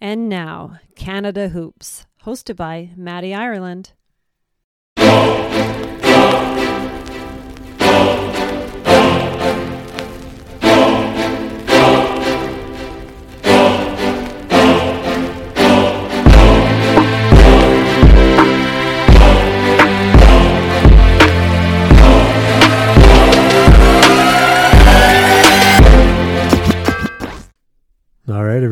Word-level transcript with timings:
And 0.00 0.30
now, 0.30 0.78
Canada 0.96 1.50
Hoops, 1.50 2.06
hosted 2.24 2.56
by 2.56 2.90
Maddie 2.96 3.34
Ireland. 3.34 3.92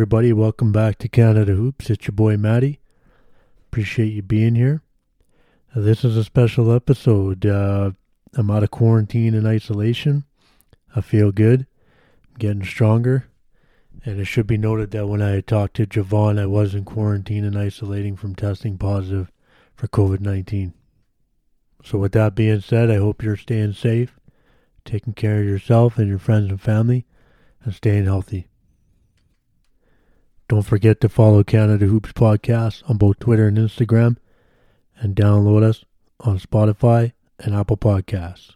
Everybody, 0.09 0.33
welcome 0.33 0.73
back 0.73 0.97
to 1.01 1.09
Canada 1.09 1.53
Hoops. 1.53 1.91
It's 1.91 2.07
your 2.07 2.15
boy 2.15 2.39
Matty. 2.39 2.81
Appreciate 3.67 4.15
you 4.15 4.23
being 4.23 4.55
here. 4.55 4.81
This 5.77 6.03
is 6.03 6.17
a 6.17 6.25
special 6.25 6.73
episode. 6.73 7.45
Uh, 7.45 7.91
I'm 8.33 8.51
out 8.51 8.63
of 8.63 8.71
quarantine 8.71 9.35
and 9.35 9.47
isolation. 9.47 10.25
I 10.97 11.03
feel 11.03 11.31
good. 11.31 11.67
I'm 12.27 12.39
getting 12.39 12.65
stronger. 12.65 13.27
And 14.03 14.19
it 14.19 14.25
should 14.25 14.47
be 14.47 14.57
noted 14.57 14.93
that 14.93 15.09
when 15.09 15.21
I 15.21 15.43
talked 15.43 15.77
to 15.77 15.87
Jevohn, 15.87 16.41
I 16.41 16.47
was 16.47 16.75
in 16.75 16.87
quarantine 16.87 17.45
and 17.45 17.59
isolating 17.59 18.17
from 18.17 18.35
testing 18.35 18.79
positive 18.79 19.31
for 19.77 19.89
COVID 19.89 20.21
19. 20.21 20.73
So, 21.85 21.99
with 21.99 22.13
that 22.13 22.35
being 22.35 22.63
said, 22.63 22.91
I 22.91 22.97
hope 22.97 23.23
you're 23.23 23.37
staying 23.37 23.75
safe, 23.75 24.19
taking 24.87 25.13
care 25.13 25.41
of 25.41 25.47
yourself 25.47 25.99
and 25.99 26.09
your 26.09 26.19
friends 26.19 26.49
and 26.49 26.59
family, 26.59 27.05
and 27.63 27.75
staying 27.75 28.07
healthy. 28.07 28.49
Don't 30.49 30.63
forget 30.63 30.99
to 31.03 31.11
follow 31.11 31.45
Canada 31.45 31.85
Hoops 31.85 32.13
Podcast 32.13 32.83
on 32.89 32.97
both 32.97 33.19
Twitter 33.19 33.49
and 33.49 33.59
Instagram 33.59 34.17
and 34.97 35.15
download 35.15 35.63
us 35.63 35.85
on 36.21 36.39
Spotify 36.39 37.13
and 37.39 37.55
Apple 37.55 37.77
Podcasts. 37.77 38.55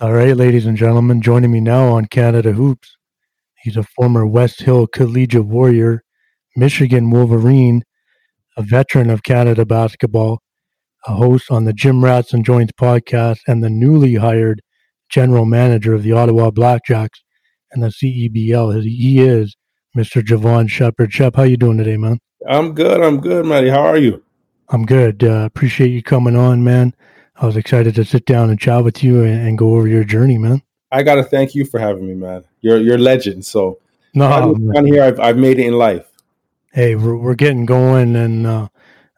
All 0.00 0.12
right, 0.12 0.36
ladies 0.36 0.66
and 0.66 0.76
gentlemen, 0.76 1.22
joining 1.22 1.52
me 1.52 1.60
now 1.60 1.90
on 1.90 2.06
Canada 2.06 2.52
Hoops. 2.52 2.96
He's 3.62 3.76
a 3.76 3.84
former 3.84 4.26
West 4.26 4.62
Hill 4.62 4.88
Collegiate 4.88 5.46
Warrior, 5.46 6.02
Michigan 6.56 7.10
Wolverine, 7.10 7.84
a 8.56 8.62
veteran 8.62 9.10
of 9.10 9.22
Canada 9.22 9.64
basketball, 9.64 10.42
a 11.06 11.14
host 11.14 11.52
on 11.52 11.64
the 11.64 11.72
Jim 11.72 12.04
Rats 12.04 12.32
and 12.32 12.44
Joints 12.44 12.72
podcast, 12.72 13.38
and 13.46 13.62
the 13.62 13.70
newly 13.70 14.16
hired 14.16 14.60
general 15.08 15.44
manager 15.44 15.94
of 15.94 16.02
the 16.02 16.12
Ottawa 16.12 16.50
Blackjacks 16.50 17.20
and 17.72 17.82
the 17.82 17.88
CEBL. 17.88 18.82
He 18.82 19.20
is 19.20 19.56
Mr. 19.96 20.22
Jevohn 20.22 20.68
Shepherd. 20.68 21.12
Shep, 21.12 21.36
how 21.36 21.42
you 21.42 21.56
doing 21.56 21.78
today, 21.78 21.96
man? 21.96 22.18
I'm 22.48 22.74
good. 22.74 23.00
I'm 23.02 23.20
good, 23.20 23.46
Matty. 23.46 23.68
How 23.68 23.80
are 23.80 23.98
you? 23.98 24.22
I'm 24.70 24.84
good. 24.84 25.24
Uh, 25.24 25.44
appreciate 25.46 25.88
you 25.88 26.02
coming 26.02 26.36
on, 26.36 26.62
man. 26.62 26.94
I 27.36 27.46
was 27.46 27.56
excited 27.56 27.94
to 27.94 28.04
sit 28.04 28.26
down 28.26 28.50
and 28.50 28.58
chat 28.58 28.84
with 28.84 29.02
you 29.02 29.22
and, 29.22 29.46
and 29.46 29.58
go 29.58 29.74
over 29.76 29.88
your 29.88 30.04
journey, 30.04 30.38
man. 30.38 30.62
I 30.90 31.02
got 31.02 31.16
to 31.16 31.22
thank 31.22 31.54
you 31.54 31.64
for 31.64 31.78
having 31.78 32.06
me, 32.06 32.14
man. 32.14 32.44
You're 32.60 32.78
you're 32.78 32.96
a 32.96 32.98
legend. 32.98 33.44
So 33.44 33.78
No, 34.14 34.54
down 34.54 34.86
here, 34.86 35.02
I've 35.02 35.20
I've 35.20 35.36
made 35.36 35.58
it 35.58 35.66
in 35.66 35.74
life. 35.74 36.06
hey, 36.72 36.96
we're 36.96 37.16
we're 37.16 37.34
getting 37.34 37.66
going, 37.66 38.16
and 38.16 38.46
uh, 38.46 38.68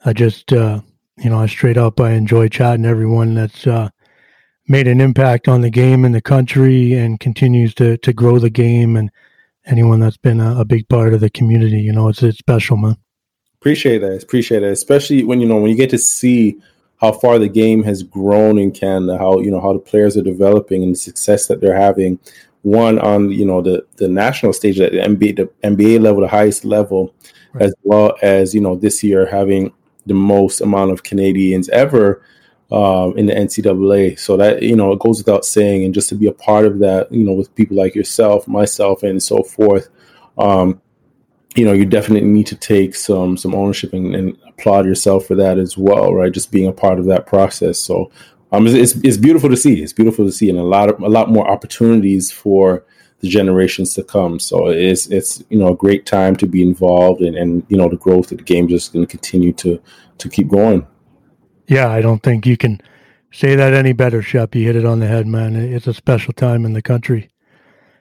I 0.05 0.13
just, 0.13 0.53
uh, 0.53 0.81
you 1.19 1.31
know, 1.31 1.39
I 1.39 1.47
straight 1.47 1.77
up, 1.77 2.01
I 2.01 2.13
enjoy 2.13 2.49
chatting 2.49 2.87
everyone 2.87 3.35
that's 3.35 3.67
uh, 3.67 3.91
made 4.71 4.87
an 4.87 5.01
impact 5.01 5.49
on 5.49 5.63
the 5.63 5.69
game 5.69 6.05
in 6.05 6.13
the 6.13 6.23
country 6.23 6.95
and 6.95 7.19
continues 7.19 7.75
to 7.75 7.97
to 7.99 8.13
grow 8.13 8.39
the 8.39 8.49
game, 8.51 8.97
and 8.97 9.11
anyone 9.67 10.01
that's 10.01 10.17
been 10.17 10.41
a, 10.41 10.61
a 10.61 10.65
big 10.65 10.89
part 10.89 11.13
of 11.13 11.21
the 11.21 11.29
community. 11.31 11.81
You 11.81 11.93
know, 11.93 12.09
it's 12.09 12.23
it's 12.23 12.39
special, 12.39 12.77
man. 12.77 12.97
Appreciate 13.61 13.99
that. 13.99 14.23
Appreciate 14.23 14.61
that. 14.61 14.71
Especially 14.71 15.25
when 15.25 15.41
you 15.41 15.49
know 15.49 15.57
when 15.57 15.71
you 15.71 15.77
get 15.77 15.91
to 15.91 15.99
see 15.99 16.57
how 17.01 17.13
far 17.13 17.39
the 17.39 17.49
game 17.49 17.83
has 17.83 18.03
grown 18.03 18.59
in 18.59 18.71
Canada, 18.71 19.19
how 19.19 19.41
you 19.41 19.51
know 19.51 19.61
how 19.61 19.73
the 19.73 19.79
players 19.81 20.17
are 20.17 20.23
developing 20.23 20.83
and 20.83 20.93
the 20.95 20.99
success 20.99 21.47
that 21.49 21.61
they're 21.61 21.77
having. 21.77 22.19
One 22.63 22.99
on 22.99 23.31
you 23.31 23.45
know 23.45 23.61
the 23.61 23.85
the 23.97 24.09
national 24.09 24.53
stage 24.53 24.79
at 24.81 24.93
the 24.93 24.99
NBA 24.99 25.37
the 25.37 25.51
NBA 25.69 26.01
level, 26.01 26.21
the 26.21 26.29
highest 26.29 26.65
level, 26.65 27.13
Right. 27.53 27.65
as 27.65 27.75
well 27.83 28.15
as 28.23 28.55
you 28.55 28.61
know 28.61 28.77
this 28.77 29.03
year 29.03 29.27
having 29.27 29.73
the 30.07 30.15
most 30.15 30.61
amount 30.61 30.93
of 30.93 31.03
Canadians 31.03 31.69
ever 31.71 32.23
um, 32.71 33.17
in 33.19 33.27
the 33.27 33.35
NCAA. 33.35 34.19
So 34.19 34.37
that 34.37 34.63
you 34.63 34.77
know 34.77 34.93
it 34.93 35.01
goes 35.01 35.19
without 35.19 35.45
saying, 35.45 35.85
and 35.85 35.95
just 35.95 36.09
to 36.11 36.15
be 36.15 36.27
a 36.27 36.33
part 36.33 36.67
of 36.67 36.79
that, 36.81 37.11
you 37.13 37.25
know, 37.25 37.33
with 37.33 37.55
people 37.55 37.77
like 37.77 37.95
yourself, 37.95 38.47
myself, 38.49 39.03
and 39.03 39.23
so 39.23 39.43
forth. 39.43 39.89
Um, 40.39 40.81
you 41.57 41.65
know, 41.65 41.73
you 41.73 41.85
definitely 41.85 42.29
need 42.29 42.47
to 42.47 42.57
take 42.57 42.95
some 42.95 43.37
some 43.37 43.55
ownership 43.55 43.93
and, 43.93 44.15
and 44.15 44.37
applaud 44.47 44.87
yourself 44.87 45.27
for 45.27 45.35
that 45.35 45.59
as 45.59 45.77
well, 45.77 46.15
right? 46.15 46.33
Just 46.33 46.53
being 46.53 46.69
a 46.69 46.73
part 46.73 46.99
of 46.99 47.07
that 47.07 47.27
process. 47.27 47.79
So, 47.79 48.11
um, 48.53 48.67
it's, 48.67 48.95
it's 48.97 49.17
beautiful 49.17 49.51
to 49.51 49.57
see. 49.57 49.83
It's 49.83 49.93
beautiful 49.93 50.25
to 50.25 50.33
see, 50.33 50.49
and 50.49 50.59
a 50.59 50.65
lot 50.65 50.89
of 50.89 51.01
a 51.01 51.09
lot 51.09 51.31
more 51.31 51.49
opportunities 51.49 52.31
for 52.31 52.85
the 53.21 53.29
generations 53.29 53.95
to 53.95 54.03
come. 54.03 54.39
So 54.39 54.69
it's 54.69 55.07
it's 55.09 55.43
you 55.51 55.59
know 55.59 55.69
a 55.69 55.77
great 55.77 56.07
time 56.07 56.37
to 56.37 56.47
be 56.47 56.63
involved, 56.63 57.21
and 57.21 57.37
and 57.37 57.65
you 57.69 57.77
know 57.77 57.89
the 57.89 57.97
growth 57.97 58.33
of 58.33 58.39
the 58.39 58.45
game 58.45 58.69
just 58.69 58.93
going 58.93 59.05
to 59.05 59.11
continue 59.11 59.53
to 59.55 59.81
to 60.19 60.29
keep 60.29 60.49
going. 60.49 60.87
Yeah, 61.71 61.89
I 61.89 62.01
don't 62.01 62.21
think 62.21 62.47
you 62.47 62.57
can 62.57 62.81
say 63.31 63.55
that 63.55 63.73
any 63.75 63.93
better, 63.93 64.23
Shep. 64.23 64.57
You 64.57 64.65
hit 64.67 64.75
it 64.75 64.85
on 64.85 64.99
the 64.99 65.07
head, 65.07 65.29
man. 65.29 65.55
It's 65.55 65.87
a 65.87 65.95
special 65.95 66.33
time 66.33 66.65
in 66.65 66.73
the 66.73 66.83
country. 66.83 67.31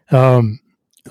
Um, 0.09 0.59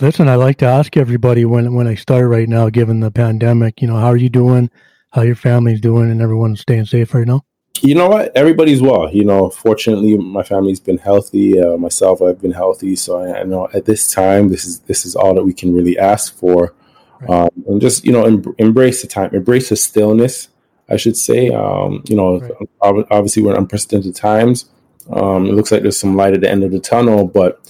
listen, 0.01 0.29
I 0.29 0.35
like 0.35 0.59
to 0.59 0.67
ask 0.67 0.97
everybody 0.97 1.45
when 1.45 1.73
when 1.75 1.87
I 1.87 1.95
start 1.95 2.29
right 2.29 2.49
now, 2.49 2.69
given 2.69 2.99
the 2.99 3.13
pandemic, 3.13 3.81
you 3.81 3.87
know, 3.87 3.95
how 3.97 4.09
are 4.09 4.17
you 4.17 4.29
doing? 4.29 4.71
How 5.13 5.23
your 5.23 5.37
family's 5.37 5.81
doing, 5.81 6.11
and 6.11 6.21
everyone's 6.21 6.61
staying 6.61 6.87
safe 6.87 7.15
right 7.15 7.29
now? 7.29 7.45
You 7.81 7.95
know 7.95 8.09
what? 8.09 8.37
Everybody's 8.37 8.83
well. 8.83 9.09
You 9.15 9.25
know, 9.25 9.51
fortunately, 9.51 10.17
my 10.17 10.43
family's 10.43 10.81
been 10.81 10.99
healthy. 10.99 11.61
Uh, 11.61 11.77
myself, 11.77 12.21
I've 12.21 12.43
been 12.43 12.51
healthy. 12.51 12.97
So 12.97 13.21
I, 13.21 13.41
I 13.41 13.43
know 13.45 13.69
at 13.73 13.85
this 13.85 14.13
time, 14.13 14.49
this 14.49 14.65
is 14.67 14.81
this 14.81 15.07
is 15.07 15.15
all 15.15 15.33
that 15.35 15.45
we 15.45 15.55
can 15.55 15.73
really 15.73 15.97
ask 15.97 16.37
for, 16.37 16.75
Right. 17.21 17.31
um, 17.31 17.51
and 17.69 17.81
just 17.81 18.05
you 18.05 18.11
know, 18.11 18.25
em- 18.25 18.55
embrace 18.59 19.03
the 19.03 19.07
time, 19.07 19.33
embrace 19.33 19.69
the 19.69 19.77
stillness. 19.77 20.49
I 20.89 20.97
should 20.97 21.17
say. 21.17 21.49
Um, 21.51 22.03
you 22.09 22.17
know, 22.17 22.41
Right. 22.41 23.07
obviously 23.11 23.43
we're 23.43 23.53
in 23.53 23.59
unprecedented 23.59 24.15
times. 24.15 24.67
Um, 25.11 25.47
it 25.47 25.55
looks 25.55 25.73
like 25.73 25.83
there's 25.83 25.97
some 25.99 26.17
light 26.17 26.35
at 26.35 26.41
the 26.41 26.51
end 26.51 26.65
of 26.65 26.71
the 26.71 26.81
tunnel, 26.81 27.27
but 27.27 27.61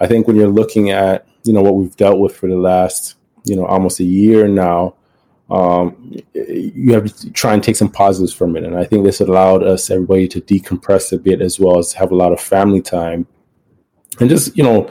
I 0.00 0.06
think 0.06 0.26
when 0.26 0.36
you're 0.36 0.48
looking 0.48 0.90
at 0.90 1.26
you 1.44 1.52
know 1.52 1.62
what 1.62 1.76
we've 1.76 1.96
dealt 1.96 2.18
with 2.18 2.36
for 2.36 2.48
the 2.48 2.56
last 2.56 3.14
you 3.44 3.56
know 3.56 3.64
almost 3.64 4.00
a 4.00 4.04
year 4.04 4.48
now, 4.48 4.94
um, 5.50 6.14
you 6.34 6.92
have 6.92 7.12
to 7.16 7.30
try 7.32 7.54
and 7.54 7.62
take 7.62 7.76
some 7.76 7.90
positives 7.90 8.32
from 8.34 8.56
it. 8.56 8.64
And 8.64 8.76
I 8.76 8.84
think 8.84 9.04
this 9.04 9.20
allowed 9.20 9.62
us, 9.62 9.90
everybody, 9.90 10.28
to 10.28 10.40
decompress 10.40 11.12
a 11.12 11.18
bit 11.18 11.40
as 11.40 11.58
well 11.58 11.78
as 11.78 11.92
have 11.94 12.10
a 12.10 12.16
lot 12.16 12.32
of 12.32 12.40
family 12.40 12.82
time 12.82 13.26
and 14.20 14.28
just, 14.28 14.56
you 14.56 14.62
know, 14.62 14.90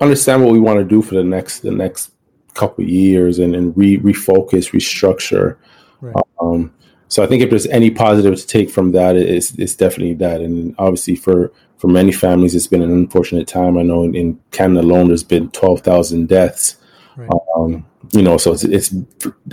understand 0.00 0.42
what 0.42 0.52
we 0.52 0.58
want 0.58 0.78
to 0.78 0.84
do 0.84 1.00
for 1.02 1.14
the 1.14 1.22
next 1.24 1.60
the 1.60 1.70
next 1.70 2.10
couple 2.54 2.84
of 2.84 2.90
years 2.90 3.38
and, 3.38 3.54
and 3.54 3.76
re 3.76 3.98
refocus, 3.98 4.72
restructure. 4.72 5.56
Right. 6.00 6.14
Um, 6.40 6.72
so 7.08 7.22
I 7.22 7.26
think 7.26 7.42
if 7.42 7.50
there's 7.50 7.66
any 7.66 7.90
positive 7.90 8.36
to 8.36 8.46
take 8.46 8.70
from 8.70 8.92
that, 8.92 9.16
it's, 9.16 9.52
it's 9.58 9.74
definitely 9.74 10.14
that. 10.14 10.40
And 10.40 10.74
obviously 10.78 11.16
for, 11.16 11.52
for 11.76 11.88
many 11.88 12.12
families, 12.12 12.54
it's 12.54 12.66
been 12.66 12.82
an 12.82 12.90
unfortunate 12.90 13.46
time. 13.46 13.78
I 13.78 13.82
know 13.82 14.04
in, 14.04 14.14
in 14.14 14.40
Canada 14.50 14.80
alone, 14.80 15.08
there's 15.08 15.22
been 15.22 15.50
12,000 15.50 16.28
deaths. 16.28 16.76
Right. 17.16 17.30
Um, 17.56 17.86
you 18.12 18.22
know, 18.22 18.36
so 18.38 18.52
it's, 18.52 18.64
it's 18.64 18.94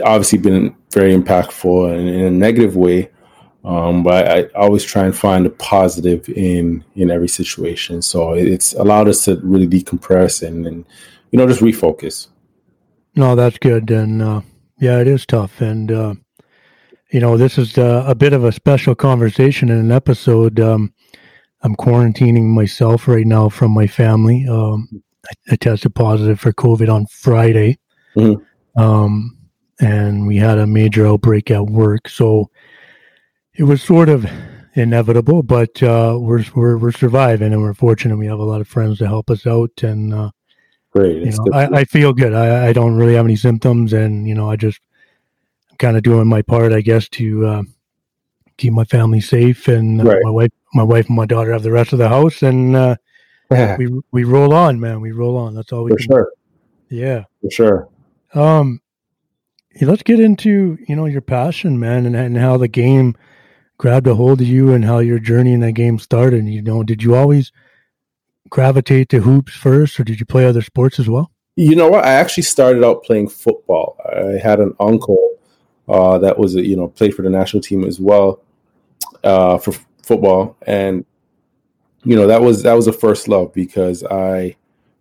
obviously 0.04 0.40
been 0.40 0.76
very 0.92 1.16
impactful 1.16 1.98
in, 1.98 2.08
in 2.08 2.22
a 2.26 2.32
negative 2.32 2.76
way. 2.76 3.10
Um, 3.64 4.02
but 4.02 4.28
I, 4.28 4.40
I 4.40 4.64
always 4.64 4.84
try 4.84 5.06
and 5.06 5.16
find 5.16 5.46
a 5.46 5.52
positive 5.52 6.28
in 6.30 6.84
in 6.96 7.12
every 7.12 7.28
situation. 7.28 8.02
So 8.02 8.34
it's 8.34 8.74
allowed 8.74 9.08
us 9.08 9.26
to 9.26 9.40
really 9.44 9.68
decompress 9.68 10.42
and, 10.46 10.66
and 10.66 10.84
you 11.30 11.38
know 11.38 11.46
just 11.46 11.62
refocus. 11.62 12.28
No, 13.16 13.36
that's 13.36 13.60
good. 13.60 13.92
And 13.92 14.22
uh, 14.22 14.42
yeah, 14.80 15.00
it 15.00 15.08
is 15.08 15.26
tough. 15.26 15.62
And, 15.62 15.92
uh, 15.92 16.16
you 17.12 17.20
know, 17.20 17.38
this 17.38 17.58
is 17.58 17.78
uh, 17.78 18.04
a 18.08 18.16
bit 18.16 18.34
of 18.34 18.44
a 18.44 18.52
special 18.52 18.96
conversation 18.96 19.70
in 19.70 19.78
an 19.78 19.92
episode. 19.92 20.60
Um, 20.60 20.94
I'm 21.62 21.76
quarantining 21.76 22.46
myself 22.46 23.08
right 23.08 23.26
now 23.28 23.50
from 23.50 23.72
my 23.72 23.86
family. 23.88 24.48
Um, 24.48 25.04
I, 25.30 25.54
I 25.54 25.56
tested 25.58 25.94
positive 25.94 26.40
for 26.40 26.54
COVID 26.54 26.94
on 26.94 27.06
Friday. 27.08 27.80
Mhm. 28.16 28.44
Um, 28.78 29.38
and 29.80 30.28
we 30.28 30.38
had 30.38 30.58
a 30.58 30.68
major 30.68 31.06
outbreak 31.08 31.52
at 31.52 31.66
work. 31.66 32.08
So 32.08 32.50
it 33.56 33.64
was 33.64 33.82
sort 33.82 34.10
of 34.10 34.26
inevitable, 34.76 35.44
but 35.44 35.82
uh, 35.84 36.18
we're, 36.20 36.46
we're, 36.56 36.78
we're 36.78 36.92
surviving 36.92 37.52
and 37.52 37.62
we're 37.62 37.74
fortunate. 37.74 38.18
We 38.18 38.28
have 38.28 38.40
a 38.40 38.44
lot 38.44 38.62
of 38.62 38.68
friends 38.68 39.00
to 39.00 39.08
help 39.08 39.30
us 39.30 39.46
out. 39.46 39.72
And, 39.84 40.14
uh, 40.14 40.32
Great. 40.92 41.18
you 41.18 41.32
know. 41.32 41.46
I, 41.54 41.80
I 41.80 41.84
feel 41.86 42.14
good. 42.14 42.34
I, 42.34 42.68
I 42.68 42.74
don't 42.74 42.96
really 42.96 43.16
have 43.16 43.26
any 43.26 43.38
symptoms, 43.38 43.94
and 43.94 44.28
you 44.28 44.36
know, 44.36 44.50
I 44.50 44.58
just 44.58 44.80
kind 45.82 45.98
of 45.98 46.04
doing 46.04 46.28
my 46.28 46.42
part, 46.44 46.72
I 46.72 46.82
guess, 46.82 47.10
to 47.10 47.46
uh, 47.46 47.64
keep 48.58 48.72
my 48.72 48.86
family 48.86 49.20
safe, 49.20 49.68
and 49.68 50.00
uh, 50.00 50.06
Right. 50.06 50.22
my 50.24 50.30
wife, 50.30 50.52
my 50.74 50.84
wife, 50.84 51.08
and 51.08 51.18
my 51.18 51.26
daughter 51.26 51.52
have 51.52 51.64
the 51.64 51.72
rest 51.72 51.92
of 51.92 52.00
the 52.00 52.08
house, 52.08 52.42
and 52.44 52.76
uh, 52.76 52.96
for 53.50 53.76
we 53.80 54.02
we 54.12 54.24
roll 54.24 54.54
on, 54.54 54.80
man. 54.80 55.02
We 55.02 55.12
roll 55.12 55.36
on. 55.36 55.56
That's 55.56 55.74
all 55.74 55.84
we 55.84 55.92
can. 55.96 56.06
sure. 56.06 56.32
Yeah. 56.90 57.24
For 57.42 57.52
sure. 57.52 57.90
Um, 58.34 58.80
let's 59.82 60.04
get 60.04 60.20
into 60.20 60.78
you 60.88 60.96
know 60.96 61.06
your 61.06 61.22
passion, 61.22 61.80
man, 61.80 62.06
and, 62.06 62.16
and 62.16 62.38
how 62.38 62.58
the 62.58 62.68
game 62.68 63.18
grabbed 63.78 64.06
a 64.08 64.14
hold 64.14 64.40
of 64.40 64.48
you 64.48 64.74
and 64.74 64.86
how 64.86 65.00
your 65.00 65.18
journey 65.18 65.54
in 65.54 65.60
that 65.62 65.72
game 65.74 65.98
started. 65.98 66.46
You 66.46 66.62
know, 66.62 66.84
did 66.84 67.02
you 67.02 67.16
always 67.16 67.52
gravitate 68.50 69.10
to 69.10 69.22
hoops 69.22 69.54
first, 69.54 70.00
or 70.00 70.04
did 70.04 70.20
you 70.20 70.26
play 70.26 70.46
other 70.46 70.62
sports 70.62 71.00
as 71.00 71.10
well? 71.10 71.32
You 71.56 71.76
know 71.76 71.90
what? 71.90 72.06
I 72.06 72.12
actually 72.14 72.44
started 72.44 72.84
out 72.84 73.04
playing 73.04 73.30
football. 73.30 73.98
I 74.06 74.38
had 74.38 74.60
an 74.60 74.74
uncle 74.80 75.31
uh, 75.92 76.18
that 76.20 76.40
was, 76.40 76.56
you 76.56 76.78
know, 76.78 76.88
played 76.88 77.14
for 77.14 77.22
the 77.22 77.30
national 77.30 77.62
team 77.62 77.84
as 77.84 78.00
well 78.00 78.42
uh, 79.26 79.58
for 79.58 79.74
f- 79.74 79.86
football, 80.02 80.56
and 80.66 81.06
you 82.04 82.16
know 82.16 82.28
that 82.28 82.42
was 82.42 82.64
that 82.64 82.74
was 82.74 82.88
a 82.88 82.94
first 82.94 83.28
love 83.28 83.54
because 83.54 84.04
I, 84.06 84.56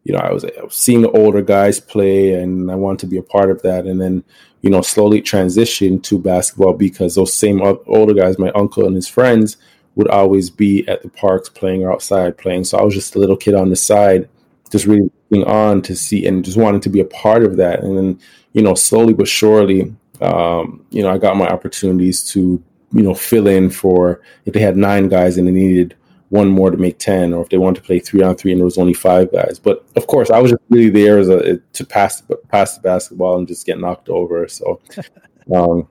you 0.04 0.12
know, 0.12 0.18
I 0.18 0.32
was, 0.32 0.44
I 0.44 0.62
was 0.62 0.74
seeing 0.74 1.02
the 1.02 1.10
older 1.12 1.42
guys 1.42 1.78
play, 1.78 2.34
and 2.34 2.70
I 2.70 2.74
wanted 2.74 2.98
to 3.00 3.06
be 3.06 3.18
a 3.18 3.22
part 3.22 3.50
of 3.50 3.62
that, 3.62 3.86
and 3.86 4.00
then 4.00 4.24
you 4.62 4.70
know 4.70 4.82
slowly 4.82 5.22
transition 5.22 6.00
to 6.00 6.18
basketball 6.18 6.72
because 6.72 7.14
those 7.14 7.32
same 7.32 7.62
older 7.62 8.14
guys, 8.14 8.38
my 8.38 8.50
uncle 8.50 8.84
and 8.84 8.96
his 8.96 9.08
friends, 9.08 9.58
would 9.94 10.08
always 10.08 10.50
be 10.50 10.86
at 10.88 11.02
the 11.02 11.08
parks 11.08 11.48
playing 11.48 11.84
or 11.84 11.92
outside 11.92 12.36
playing. 12.36 12.64
So 12.64 12.78
I 12.78 12.82
was 12.82 12.94
just 12.94 13.14
a 13.14 13.18
little 13.18 13.36
kid 13.36 13.54
on 13.54 13.70
the 13.70 13.76
side, 13.76 14.28
just 14.70 14.86
really 14.86 15.10
looking 15.30 15.46
on 15.46 15.82
to 15.82 15.94
see 15.94 16.26
and 16.26 16.44
just 16.44 16.56
wanting 16.56 16.80
to 16.80 16.90
be 16.90 17.00
a 17.00 17.04
part 17.04 17.44
of 17.44 17.56
that. 17.56 17.80
And 17.80 17.96
then, 17.96 18.20
you 18.52 18.62
know, 18.62 18.74
slowly 18.74 19.14
but 19.14 19.28
surely, 19.28 19.94
um, 20.20 20.84
you 20.90 21.02
know, 21.02 21.10
I 21.10 21.18
got 21.18 21.36
my 21.36 21.48
opportunities 21.48 22.22
to, 22.32 22.62
you 22.92 23.02
know, 23.02 23.14
fill 23.14 23.46
in 23.46 23.70
for 23.70 24.20
if 24.44 24.54
they 24.54 24.60
had 24.60 24.76
nine 24.76 25.08
guys 25.08 25.38
and 25.38 25.46
they 25.46 25.52
needed 25.52 25.96
one 26.30 26.48
more 26.48 26.70
to 26.70 26.76
make 26.76 26.98
10 26.98 27.32
or 27.32 27.42
if 27.42 27.48
they 27.48 27.58
wanted 27.58 27.80
to 27.80 27.86
play 27.86 27.98
three 27.98 28.22
on 28.22 28.36
three 28.36 28.52
and 28.52 28.60
there 28.60 28.64
was 28.64 28.78
only 28.78 28.94
five 28.94 29.30
guys. 29.32 29.58
But 29.58 29.84
of 29.96 30.06
course 30.06 30.30
i 30.30 30.38
was 30.38 30.52
just 30.52 30.62
really 30.68 30.90
there 30.90 31.18
as 31.18 31.28
a 31.28 31.56
to 31.58 31.84
pass 31.84 32.22
pass 32.48 32.76
the 32.76 32.80
basketball 32.82 33.38
and 33.38 33.48
just 33.48 33.66
get 33.66 33.78
knocked 33.78 34.08
over 34.08 34.48
so 34.48 34.80
um, 35.54 35.88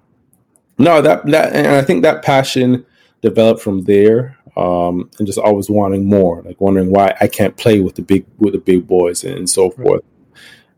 no 0.78 1.02
that 1.02 1.26
that 1.28 1.54
and 1.54 1.68
i 1.68 1.82
think 1.82 2.02
that 2.04 2.24
passion 2.24 2.86
developed 3.22 3.62
from 3.62 3.84
there 3.84 4.38
um, 4.58 5.10
and 5.20 5.28
just 5.28 5.38
always 5.40 5.70
wanting 5.70 6.06
more 6.06 6.42
like 6.44 6.60
wondering 6.60 6.90
why 6.90 7.16
i 7.22 7.28
can't 7.28 7.58
play 7.58 7.80
with 7.80 7.96
the 7.96 8.02
big 8.02 8.26
with 8.38 8.54
the 8.54 8.60
big 8.60 8.88
boys 8.88 9.24
and 9.24 9.50
so 9.50 9.70
forth. 9.72 10.04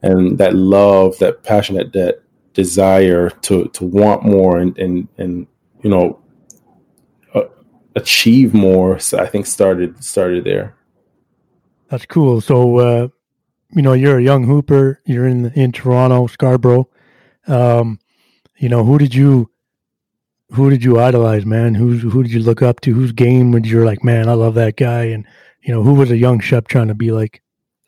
And 0.04 0.40
that 0.40 0.56
love 0.56 1.20
that 1.20 1.44
passion 1.44 1.76
that, 1.76 1.94
that 1.94 2.24
desire 2.54 3.30
to 3.30 3.66
to 3.70 3.84
want 3.84 4.24
more 4.24 4.58
and 4.58 4.78
and 4.78 5.08
and 5.18 5.48
you 5.82 5.90
know 5.90 6.20
uh, 7.34 7.44
achieve 7.96 8.54
more 8.54 9.00
so 9.00 9.18
i 9.20 9.26
think 9.26 9.46
started 9.46 10.04
started 10.04 10.44
there 10.44 10.76
that's 11.90 12.06
cool 12.06 12.42
so 12.42 12.78
uh 12.78 13.08
you 13.74 13.82
know 13.82 13.94
you're 13.94 14.18
a 14.18 14.24
young 14.24 14.46
hooper 14.46 15.02
you're 15.06 15.28
in 15.28 15.52
in 15.54 15.72
toronto 15.72 16.28
scarborough 16.28 16.88
um 17.48 18.00
you 18.58 18.70
know 18.70 18.84
who 18.84 18.98
did 18.98 19.16
you 19.16 19.52
who 20.52 20.70
did 20.70 20.84
you 20.84 21.00
idolize, 21.00 21.46
man? 21.46 21.76
Who 21.76 21.98
who 21.98 22.24
did 22.24 22.32
you 22.32 22.42
look 22.42 22.62
up 22.62 22.82
to? 22.82 22.94
Whose 22.94 23.12
game 23.12 23.52
would 23.52 23.66
you're 23.66 23.86
like, 23.86 24.04
man, 24.04 24.28
I 24.28 24.34
love 24.34 24.56
that 24.56 24.76
guy? 24.76 25.06
And 25.06 25.26
you 25.62 25.74
know, 25.74 25.82
who 25.82 25.94
was 25.94 26.12
a 26.12 26.18
young 26.18 26.40
Shep 26.40 26.68
trying 26.68 26.90
to 26.90 26.94
be 26.94 27.12
like? 27.12 27.41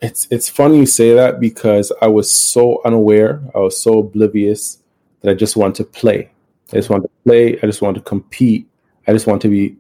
It's 0.03 0.27
it's 0.29 0.50
funny 0.50 0.77
you 0.77 0.85
say 0.85 1.13
that 1.13 1.39
because 1.39 1.91
I 2.01 2.07
was 2.07 2.31
so 2.31 2.81
unaware, 2.85 3.41
I 3.55 3.59
was 3.59 3.81
so 3.81 4.00
oblivious 4.00 4.79
that 5.21 5.31
I 5.31 5.33
just 5.33 5.55
wanted 5.55 5.75
to 5.75 5.83
play. 5.85 6.29
I 6.71 6.75
just 6.75 6.89
wanted 6.89 7.03
to 7.03 7.13
play. 7.25 7.57
I 7.57 7.65
just 7.65 7.81
wanted 7.81 8.00
to 8.00 8.05
compete. 8.05 8.67
I 9.07 9.13
just 9.13 9.27
wanted 9.27 9.41
to 9.44 9.50
be 9.50 9.75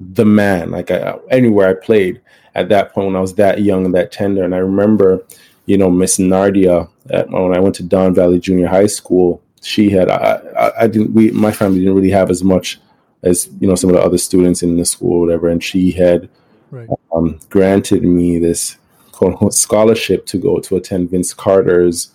the 0.00 0.24
man. 0.24 0.70
Like 0.70 0.90
I, 0.90 1.16
anywhere 1.30 1.68
I 1.68 1.74
played 1.74 2.20
at 2.54 2.68
that 2.70 2.92
point 2.92 3.08
when 3.08 3.16
I 3.16 3.20
was 3.20 3.34
that 3.34 3.60
young 3.60 3.84
and 3.84 3.94
that 3.94 4.12
tender. 4.12 4.44
And 4.44 4.54
I 4.54 4.58
remember, 4.58 5.24
you 5.66 5.78
know, 5.78 5.90
Miss 5.90 6.18
Nardia 6.18 6.88
at, 7.10 7.28
when 7.30 7.56
I 7.56 7.60
went 7.60 7.74
to 7.76 7.82
Don 7.82 8.14
Valley 8.14 8.40
Junior 8.40 8.66
High 8.66 8.86
School 8.86 9.42
she 9.62 9.90
had 9.90 10.08
I, 10.08 10.40
I, 10.56 10.84
I 10.84 10.86
didn't 10.86 11.12
we 11.12 11.30
my 11.30 11.52
family 11.52 11.80
didn't 11.80 11.94
really 11.94 12.10
have 12.10 12.30
as 12.30 12.42
much 12.42 12.80
as 13.22 13.50
you 13.60 13.68
know 13.68 13.74
some 13.74 13.90
of 13.90 13.96
the 13.96 14.02
other 14.02 14.18
students 14.18 14.62
in 14.62 14.76
the 14.76 14.84
school 14.84 15.18
or 15.18 15.20
whatever 15.20 15.48
and 15.48 15.62
she 15.62 15.90
had 15.90 16.28
right. 16.70 16.88
um, 17.14 17.38
granted 17.50 18.02
me 18.02 18.38
this 18.38 18.76
quote 19.20 19.32
unquote 19.32 19.52
scholarship 19.52 20.24
to 20.24 20.38
go 20.38 20.58
to 20.60 20.76
attend 20.76 21.10
vince 21.10 21.34
carter's 21.34 22.10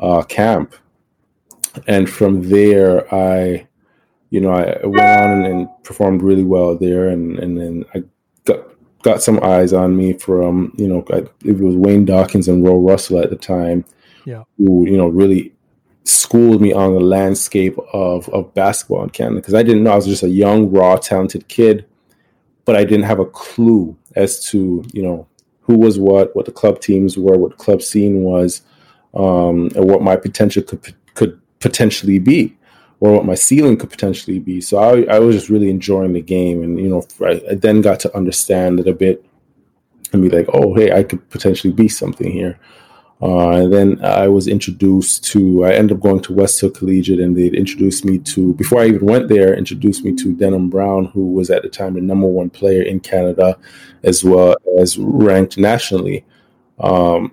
uh, 0.00 0.22
camp. 0.22 0.74
And 1.86 2.10
from 2.10 2.48
there 2.48 2.92
i 3.14 3.68
you 4.30 4.40
know 4.40 4.50
i 4.50 4.84
went 4.84 5.22
on 5.22 5.30
and, 5.30 5.46
and, 5.46 5.68
performed 5.84 6.22
really 6.22 6.42
well 6.42 6.76
there 6.76 7.08
and 7.08 7.38
and 7.38 7.56
then 7.56 7.84
i 7.94 8.02
got 8.44 8.58
got 9.02 9.22
some 9.22 9.38
eyes 9.44 9.72
on 9.72 9.96
me 9.96 10.12
from 10.12 10.72
you 10.76 10.88
know 10.88 11.04
I, 11.12 11.18
it 11.44 11.58
was 11.60 11.76
wayne 11.76 12.04
dawkins 12.04 12.48
and 12.48 12.64
Ro 12.64 12.80
russell 12.80 13.20
at 13.20 13.30
the 13.30 13.36
time 13.36 13.84
yeah. 14.24 14.42
who 14.56 14.86
you 14.86 14.96
know 14.96 15.06
really 15.06 15.52
schooled 16.02 16.60
me 16.60 16.72
on 16.72 16.94
the 16.94 17.00
landscape 17.00 17.76
of, 17.92 18.28
of 18.30 18.52
basketball 18.54 19.02
in 19.02 19.10
Canada. 19.10 19.36
Because 19.36 19.52
I 19.52 19.62
didn't 19.62 19.82
know 19.82 19.92
I 19.92 19.96
was 19.96 20.06
just 20.06 20.22
a 20.22 20.30
young, 20.30 20.70
raw, 20.70 20.96
talented 20.96 21.48
kid, 21.48 21.84
but 22.64 22.76
I 22.76 22.84
didn't 22.84 23.04
have 23.04 23.18
a 23.18 23.26
clue 23.26 23.94
as 24.16 24.42
to 24.48 24.82
you 24.92 25.02
know 25.02 25.28
who 25.68 25.78
was 25.78 25.98
what, 25.98 26.34
what 26.34 26.46
the 26.46 26.50
club 26.50 26.80
teams 26.80 27.18
were, 27.18 27.36
what 27.36 27.50
the 27.50 27.62
club 27.62 27.82
scene 27.82 28.22
was, 28.22 28.62
um, 29.14 29.68
and 29.76 29.88
what 29.88 30.02
my 30.02 30.16
potential 30.16 30.62
could 30.62 30.94
could 31.14 31.38
potentially 31.60 32.18
be, 32.18 32.56
or 33.00 33.12
what 33.12 33.26
my 33.26 33.34
ceiling 33.34 33.76
could 33.76 33.90
potentially 33.90 34.38
be. 34.38 34.60
So 34.62 34.78
I, 34.78 35.02
I 35.16 35.18
was 35.18 35.36
just 35.36 35.50
really 35.50 35.68
enjoying 35.68 36.14
the 36.14 36.22
game, 36.22 36.62
and 36.62 36.80
you 36.80 36.88
know 36.88 37.06
I, 37.20 37.42
I 37.50 37.54
then 37.54 37.82
got 37.82 38.00
to 38.00 38.16
understand 38.16 38.80
it 38.80 38.88
a 38.88 38.94
bit 38.94 39.24
and 40.12 40.22
be 40.22 40.30
like, 40.30 40.48
oh 40.54 40.74
hey, 40.74 40.90
I 40.90 41.02
could 41.02 41.28
potentially 41.28 41.72
be 41.72 41.86
something 41.86 42.32
here. 42.32 42.58
Uh, 43.20 43.50
and 43.50 43.72
then 43.72 44.04
I 44.04 44.28
was 44.28 44.46
introduced 44.46 45.24
to, 45.32 45.64
I 45.64 45.72
ended 45.72 45.96
up 45.96 46.02
going 46.02 46.20
to 46.20 46.32
West 46.32 46.60
Hill 46.60 46.70
Collegiate 46.70 47.18
and 47.18 47.36
they 47.36 47.48
introduced 47.48 48.04
me 48.04 48.18
to, 48.20 48.54
before 48.54 48.80
I 48.80 48.86
even 48.86 49.06
went 49.06 49.28
there, 49.28 49.54
introduced 49.54 50.04
me 50.04 50.14
to 50.16 50.34
Denham 50.34 50.70
Brown, 50.70 51.06
who 51.06 51.32
was 51.32 51.50
at 51.50 51.62
the 51.62 51.68
time 51.68 51.94
the 51.94 52.00
number 52.00 52.28
one 52.28 52.48
player 52.48 52.82
in 52.82 53.00
Canada 53.00 53.58
as 54.04 54.22
well 54.22 54.54
as 54.78 54.98
ranked 54.98 55.58
nationally. 55.58 56.24
Um, 56.78 57.32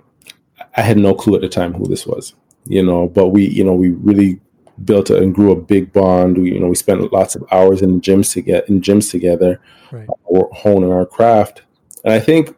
I 0.75 0.81
had 0.81 0.97
no 0.97 1.13
clue 1.13 1.35
at 1.35 1.41
the 1.41 1.49
time 1.49 1.73
who 1.73 1.85
this 1.85 2.07
was, 2.07 2.33
you 2.65 2.83
know, 2.83 3.07
but 3.07 3.27
we, 3.27 3.47
you 3.47 3.63
know, 3.63 3.75
we 3.75 3.89
really 3.89 4.39
built 4.83 5.11
a, 5.11 5.17
and 5.17 5.35
grew 5.35 5.51
a 5.51 5.55
big 5.55 5.93
bond. 5.93 6.37
We, 6.37 6.53
you 6.53 6.59
know, 6.59 6.67
we 6.67 6.75
spent 6.75 7.13
lots 7.13 7.35
of 7.35 7.45
hours 7.51 7.83
in 7.83 8.01
gyms 8.01 8.33
to 8.33 8.41
get 8.41 8.67
in 8.67 8.81
gyms 8.81 9.11
together, 9.11 9.61
right. 9.91 10.09
uh, 10.09 10.43
honing 10.51 10.91
our 10.91 11.05
craft. 11.05 11.61
And 12.03 12.13
I 12.13 12.19
think 12.19 12.55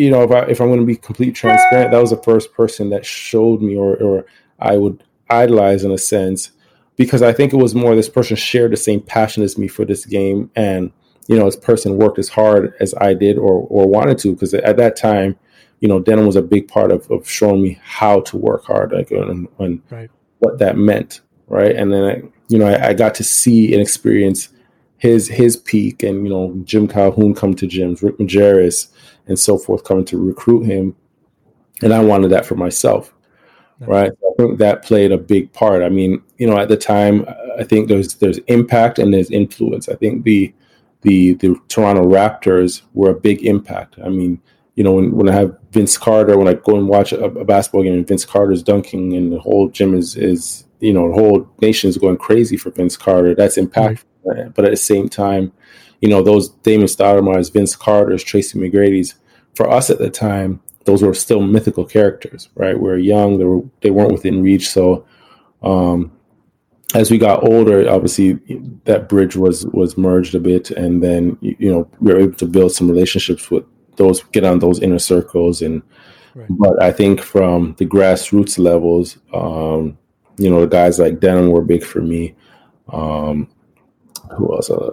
you 0.00 0.10
know, 0.10 0.22
if 0.22 0.30
I 0.30 0.40
if 0.52 0.60
I'm 0.60 0.68
going 0.68 0.80
to 0.80 0.86
be 0.86 0.96
completely 0.96 1.34
transparent, 1.34 1.90
that 1.90 2.00
was 2.00 2.08
the 2.10 2.22
first 2.22 2.54
person 2.54 2.88
that 2.90 3.04
showed 3.04 3.60
me, 3.60 3.76
or 3.76 3.96
or 3.96 4.24
I 4.58 4.78
would 4.78 5.04
idolize 5.28 5.84
in 5.84 5.90
a 5.90 5.98
sense, 5.98 6.52
because 6.96 7.20
I 7.20 7.32
think 7.34 7.52
it 7.52 7.56
was 7.64 7.74
more 7.74 7.94
this 7.94 8.08
person 8.08 8.34
shared 8.36 8.72
the 8.72 8.78
same 8.78 9.02
passion 9.02 9.42
as 9.42 9.58
me 9.58 9.68
for 9.68 9.84
this 9.84 10.06
game, 10.06 10.50
and 10.56 10.90
you 11.28 11.36
know, 11.36 11.44
this 11.44 11.56
person 11.56 11.98
worked 11.98 12.18
as 12.18 12.30
hard 12.30 12.72
as 12.80 12.94
I 12.94 13.12
did 13.12 13.36
or 13.36 13.66
or 13.68 13.86
wanted 13.86 14.16
to, 14.20 14.32
because 14.32 14.54
at 14.54 14.78
that 14.78 14.96
time, 14.96 15.36
you 15.80 15.88
know, 15.88 16.00
Denham 16.00 16.26
was 16.26 16.36
a 16.36 16.42
big 16.54 16.66
part 16.66 16.90
of, 16.90 17.10
of 17.10 17.28
showing 17.28 17.60
me 17.62 17.78
how 17.82 18.20
to 18.22 18.38
work 18.38 18.64
hard, 18.64 18.92
like 18.92 19.10
and, 19.10 19.48
and 19.58 19.82
right. 19.90 20.10
what 20.38 20.58
that 20.60 20.78
meant, 20.78 21.20
right? 21.46 21.76
And 21.76 21.92
then 21.92 22.04
I, 22.04 22.22
you 22.48 22.58
know, 22.58 22.66
I, 22.66 22.88
I 22.88 22.94
got 22.94 23.14
to 23.16 23.24
see 23.24 23.74
and 23.74 23.82
experience 23.82 24.48
his 25.00 25.28
his 25.28 25.56
peak, 25.56 26.02
and 26.02 26.24
you 26.24 26.30
know, 26.30 26.54
Jim 26.64 26.86
Calhoun 26.86 27.34
come 27.34 27.54
to 27.54 27.66
gyms, 27.66 28.02
Rick 28.02 28.18
Majerus 28.18 28.88
and 29.26 29.38
so 29.38 29.56
forth 29.56 29.82
coming 29.84 30.04
to 30.04 30.18
recruit 30.18 30.64
him. 30.64 30.94
And 31.82 31.94
I 31.94 32.00
wanted 32.00 32.28
that 32.28 32.44
for 32.44 32.54
myself. 32.54 33.14
Right. 33.80 34.12
I 34.12 34.32
think 34.36 34.58
that 34.58 34.84
played 34.84 35.10
a 35.10 35.16
big 35.16 35.50
part. 35.54 35.82
I 35.82 35.88
mean, 35.88 36.22
you 36.36 36.46
know, 36.46 36.58
at 36.58 36.68
the 36.68 36.76
time, 36.76 37.24
I 37.58 37.64
think 37.64 37.88
there's 37.88 38.16
there's 38.16 38.36
impact 38.48 38.98
and 38.98 39.14
there's 39.14 39.30
influence. 39.30 39.88
I 39.88 39.94
think 39.94 40.24
the 40.24 40.52
the 41.00 41.32
the 41.34 41.56
Toronto 41.68 42.02
Raptors 42.02 42.82
were 42.92 43.08
a 43.08 43.18
big 43.18 43.46
impact. 43.46 43.96
I 44.04 44.10
mean, 44.10 44.38
you 44.74 44.84
know, 44.84 44.92
when, 44.92 45.12
when 45.12 45.30
I 45.30 45.32
have 45.32 45.56
Vince 45.70 45.96
Carter, 45.96 46.36
when 46.36 46.46
I 46.46 46.54
go 46.54 46.76
and 46.76 46.88
watch 46.88 47.12
a, 47.12 47.24
a 47.24 47.44
basketball 47.46 47.84
game 47.84 47.94
and 47.94 48.06
Vince 48.06 48.26
Carter's 48.26 48.62
dunking 48.62 49.14
and 49.14 49.32
the 49.32 49.40
whole 49.40 49.70
gym 49.70 49.94
is 49.94 50.14
is 50.14 50.66
you 50.80 50.92
know 50.92 51.08
the 51.08 51.14
whole 51.14 51.48
nation 51.62 51.88
is 51.88 51.96
going 51.96 52.18
crazy 52.18 52.58
for 52.58 52.70
Vince 52.70 52.98
Carter. 52.98 53.34
That's 53.34 53.56
impactful. 53.56 53.86
Right. 53.86 54.04
But 54.24 54.64
at 54.64 54.70
the 54.70 54.76
same 54.76 55.08
time, 55.08 55.52
you 56.00 56.08
know, 56.08 56.22
those 56.22 56.48
Damon 56.48 56.86
Stoudemire's, 56.86 57.50
Vince 57.50 57.76
Carter's, 57.76 58.24
Tracy 58.24 58.58
McGrady's, 58.58 59.14
for 59.54 59.70
us 59.70 59.90
at 59.90 59.98
the 59.98 60.10
time, 60.10 60.60
those 60.84 61.02
were 61.02 61.14
still 61.14 61.40
mythical 61.40 61.84
characters, 61.84 62.48
right? 62.54 62.78
We 62.78 62.88
were 62.88 62.98
young, 62.98 63.38
they 63.38 63.44
were 63.44 63.62
they 63.80 63.90
weren't 63.90 64.12
within 64.12 64.42
reach. 64.42 64.68
So 64.68 65.04
um, 65.62 66.12
as 66.94 67.10
we 67.10 67.18
got 67.18 67.44
older, 67.44 67.88
obviously 67.88 68.34
that 68.84 69.08
bridge 69.08 69.36
was 69.36 69.66
was 69.66 69.98
merged 69.98 70.34
a 70.34 70.40
bit, 70.40 70.70
and 70.70 71.02
then 71.02 71.36
you 71.40 71.70
know 71.70 71.88
we 72.00 72.12
were 72.12 72.20
able 72.20 72.34
to 72.34 72.46
build 72.46 72.72
some 72.72 72.88
relationships 72.88 73.50
with 73.50 73.64
those, 73.96 74.22
get 74.32 74.44
on 74.44 74.58
those 74.58 74.80
inner 74.80 74.98
circles, 74.98 75.62
and 75.62 75.82
right. 76.34 76.46
but 76.50 76.82
I 76.82 76.92
think 76.92 77.20
from 77.20 77.74
the 77.78 77.86
grassroots 77.86 78.58
levels, 78.58 79.18
um, 79.34 79.98
you 80.38 80.48
know, 80.48 80.60
the 80.60 80.66
guys 80.66 80.98
like 80.98 81.20
Denham 81.20 81.50
were 81.50 81.62
big 81.62 81.84
for 81.84 82.00
me. 82.00 82.34
Um, 82.92 83.48
who 84.36 84.54
else? 84.54 84.70
Uh, 84.70 84.90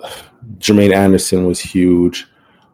Jermaine 0.58 0.94
Anderson 0.94 1.46
was 1.46 1.60
huge. 1.60 2.28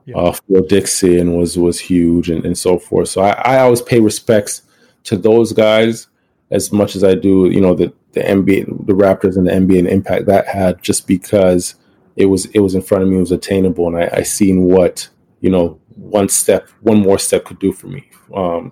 Yeah. 0.05 0.17
Uh, 0.17 0.31
Phil 0.33 0.65
Dixon 0.65 1.37
was 1.37 1.57
was 1.57 1.79
huge, 1.79 2.29
and, 2.29 2.45
and 2.45 2.57
so 2.57 2.77
forth. 2.77 3.09
So 3.09 3.21
I, 3.21 3.31
I 3.31 3.59
always 3.59 3.81
pay 3.81 3.99
respects 3.99 4.63
to 5.05 5.17
those 5.17 5.53
guys 5.53 6.07
as 6.51 6.71
much 6.71 6.95
as 6.95 7.03
I 7.03 7.15
do, 7.15 7.49
you 7.49 7.59
know, 7.61 7.73
the 7.73 7.93
the 8.13 8.21
NBA, 8.21 8.85
the 8.85 8.93
Raptors, 8.93 9.37
and 9.37 9.47
the 9.47 9.51
NBA, 9.51 9.79
and 9.79 9.87
the 9.87 9.91
impact 9.91 10.27
that 10.27 10.47
had, 10.47 10.81
just 10.81 11.07
because 11.07 11.75
it 12.15 12.27
was 12.27 12.45
it 12.47 12.59
was 12.59 12.75
in 12.75 12.81
front 12.81 13.03
of 13.03 13.09
me, 13.09 13.17
it 13.17 13.21
was 13.21 13.31
attainable, 13.31 13.87
and 13.87 13.97
I, 13.97 14.17
I 14.17 14.23
seen 14.23 14.65
what 14.65 15.09
you 15.41 15.49
know 15.49 15.79
one 15.95 16.29
step, 16.29 16.69
one 16.81 16.99
more 16.99 17.19
step 17.19 17.45
could 17.45 17.59
do 17.59 17.71
for 17.71 17.87
me. 17.87 18.07
Um, 18.33 18.71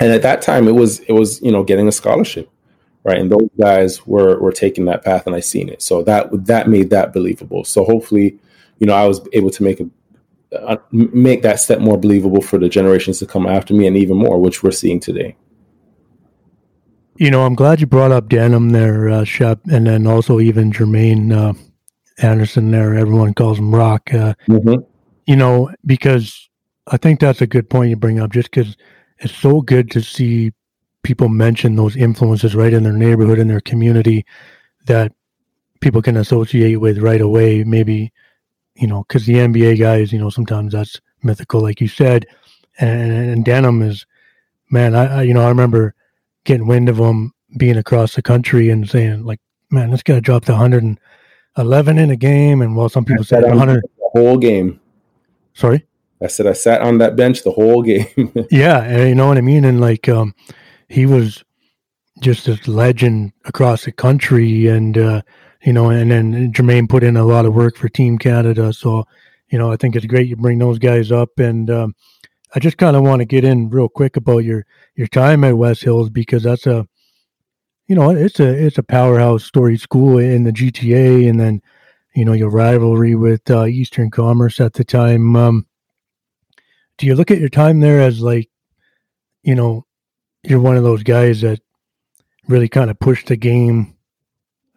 and 0.00 0.12
at 0.12 0.22
that 0.22 0.40
time, 0.40 0.68
it 0.68 0.74
was 0.74 1.00
it 1.00 1.12
was 1.12 1.42
you 1.42 1.50
know 1.50 1.64
getting 1.64 1.88
a 1.88 1.92
scholarship, 1.92 2.48
right? 3.04 3.18
And 3.18 3.30
those 3.30 3.48
guys 3.60 4.06
were 4.06 4.38
were 4.40 4.52
taking 4.52 4.86
that 4.86 5.04
path, 5.04 5.26
and 5.26 5.36
I 5.36 5.40
seen 5.40 5.68
it, 5.68 5.82
so 5.82 6.02
that 6.02 6.28
that 6.46 6.68
made 6.68 6.90
that 6.90 7.12
believable. 7.12 7.64
So 7.64 7.84
hopefully, 7.84 8.38
you 8.78 8.86
know, 8.86 8.94
I 8.94 9.06
was 9.06 9.20
able 9.32 9.50
to 9.50 9.62
make 9.62 9.80
a 9.80 9.88
uh, 10.56 10.76
make 10.92 11.42
that 11.42 11.60
step 11.60 11.80
more 11.80 11.98
believable 11.98 12.40
for 12.40 12.58
the 12.58 12.68
generations 12.68 13.18
to 13.18 13.26
come 13.26 13.46
after 13.46 13.74
me, 13.74 13.86
and 13.86 13.96
even 13.96 14.16
more, 14.16 14.40
which 14.40 14.62
we're 14.62 14.70
seeing 14.70 15.00
today. 15.00 15.36
You 17.16 17.30
know, 17.30 17.44
I'm 17.44 17.54
glad 17.54 17.80
you 17.80 17.86
brought 17.86 18.10
up 18.10 18.28
Denham 18.28 18.70
there, 18.70 19.08
uh, 19.08 19.24
Shep, 19.24 19.60
and 19.70 19.86
then 19.86 20.06
also 20.06 20.40
even 20.40 20.72
Jermaine 20.72 21.32
uh, 21.32 21.52
Anderson 22.18 22.70
there. 22.70 22.94
Everyone 22.94 23.34
calls 23.34 23.58
him 23.58 23.74
Rock. 23.74 24.12
Uh, 24.12 24.34
mm-hmm. 24.48 24.82
You 25.26 25.36
know, 25.36 25.70
because 25.86 26.48
I 26.88 26.96
think 26.96 27.20
that's 27.20 27.40
a 27.40 27.46
good 27.46 27.70
point 27.70 27.90
you 27.90 27.96
bring 27.96 28.18
up, 28.18 28.32
just 28.32 28.50
because 28.50 28.76
it's 29.18 29.34
so 29.34 29.60
good 29.60 29.90
to 29.92 30.02
see 30.02 30.52
people 31.04 31.28
mention 31.28 31.76
those 31.76 31.94
influences 31.94 32.56
right 32.56 32.72
in 32.72 32.82
their 32.82 32.92
neighborhood, 32.92 33.38
in 33.38 33.46
their 33.46 33.60
community 33.60 34.26
that 34.86 35.12
people 35.80 36.02
can 36.02 36.16
associate 36.16 36.76
with 36.76 36.98
right 36.98 37.20
away. 37.20 37.62
Maybe, 37.62 38.12
you 38.74 38.88
know, 38.88 39.04
because 39.06 39.26
the 39.26 39.34
NBA 39.34 39.78
guys, 39.78 40.12
you 40.12 40.18
know, 40.18 40.30
sometimes 40.30 40.72
that's 40.72 41.00
mythical, 41.22 41.60
like 41.60 41.80
you 41.80 41.86
said. 41.86 42.26
And, 42.80 43.12
and 43.12 43.44
Denham 43.44 43.82
is, 43.82 44.04
man, 44.70 44.96
I, 44.96 45.18
I 45.18 45.22
you 45.22 45.34
know, 45.34 45.44
I 45.44 45.48
remember 45.48 45.94
getting 46.44 46.66
wind 46.66 46.88
of 46.88 46.98
him 46.98 47.32
being 47.56 47.76
across 47.76 48.14
the 48.14 48.22
country 48.22 48.70
and 48.70 48.88
saying 48.88 49.24
like, 49.24 49.40
man, 49.70 49.90
this 49.90 50.02
guy 50.02 50.20
dropped 50.20 50.48
111 50.48 51.98
in 51.98 52.10
a 52.10 52.16
game, 52.16 52.62
and 52.62 52.76
well, 52.76 52.88
some 52.88 53.04
people 53.04 53.24
said 53.24 53.44
100 53.44 53.82
the 53.82 54.10
whole 54.12 54.38
game. 54.38 54.80
Sorry, 55.52 55.86
I 56.22 56.26
said 56.26 56.46
I 56.46 56.52
sat 56.52 56.82
on 56.82 56.98
that 56.98 57.16
bench 57.16 57.42
the 57.42 57.52
whole 57.52 57.82
game. 57.92 58.32
yeah, 58.50 58.82
and 58.82 59.08
you 59.08 59.14
know 59.14 59.28
what 59.28 59.38
I 59.38 59.42
mean, 59.42 59.64
and 59.64 59.80
like, 59.80 60.08
um, 60.08 60.34
he 60.94 61.06
was 61.06 61.42
just 62.20 62.46
a 62.46 62.56
legend 62.70 63.32
across 63.46 63.84
the 63.84 63.90
country, 63.90 64.68
and 64.68 64.96
uh, 64.96 65.22
you 65.64 65.72
know, 65.72 65.90
and 65.90 66.12
then 66.12 66.52
Jermaine 66.52 66.88
put 66.88 67.02
in 67.02 67.16
a 67.16 67.24
lot 67.24 67.46
of 67.46 67.54
work 67.54 67.76
for 67.76 67.88
Team 67.88 68.16
Canada, 68.16 68.72
so 68.72 69.04
you 69.48 69.58
know, 69.58 69.72
I 69.72 69.76
think 69.76 69.96
it's 69.96 70.06
great 70.06 70.28
you 70.28 70.36
bring 70.36 70.60
those 70.60 70.78
guys 70.78 71.10
up, 71.10 71.40
and 71.40 71.68
um, 71.68 71.94
I 72.54 72.60
just 72.60 72.78
kind 72.78 72.94
of 72.94 73.02
want 73.02 73.20
to 73.20 73.24
get 73.24 73.44
in 73.44 73.70
real 73.70 73.88
quick 73.88 74.16
about 74.16 74.44
your 74.44 74.64
your 74.94 75.08
time 75.08 75.42
at 75.42 75.58
West 75.58 75.82
Hills 75.82 76.10
because 76.10 76.44
that's 76.44 76.66
a 76.66 76.86
you 77.88 77.96
know 77.96 78.10
it's 78.10 78.38
a 78.38 78.48
it's 78.48 78.78
a 78.78 78.84
powerhouse 78.84 79.42
story 79.42 79.76
school 79.76 80.18
in 80.18 80.44
the 80.44 80.52
GTA, 80.52 81.28
and 81.28 81.40
then 81.40 81.60
you 82.14 82.24
know 82.24 82.34
your 82.34 82.50
rivalry 82.50 83.16
with 83.16 83.50
uh, 83.50 83.66
Eastern 83.66 84.12
Commerce 84.12 84.60
at 84.60 84.74
the 84.74 84.84
time. 84.84 85.34
Um, 85.34 85.66
do 86.98 87.06
you 87.06 87.16
look 87.16 87.32
at 87.32 87.40
your 87.40 87.48
time 87.48 87.80
there 87.80 88.00
as 88.00 88.20
like 88.20 88.48
you 89.42 89.56
know 89.56 89.84
you're 90.44 90.60
one 90.60 90.76
of 90.76 90.84
those 90.84 91.02
guys 91.02 91.40
that 91.40 91.60
really 92.48 92.68
kind 92.68 92.90
of 92.90 92.98
pushed 92.98 93.28
the 93.28 93.36
game 93.36 93.94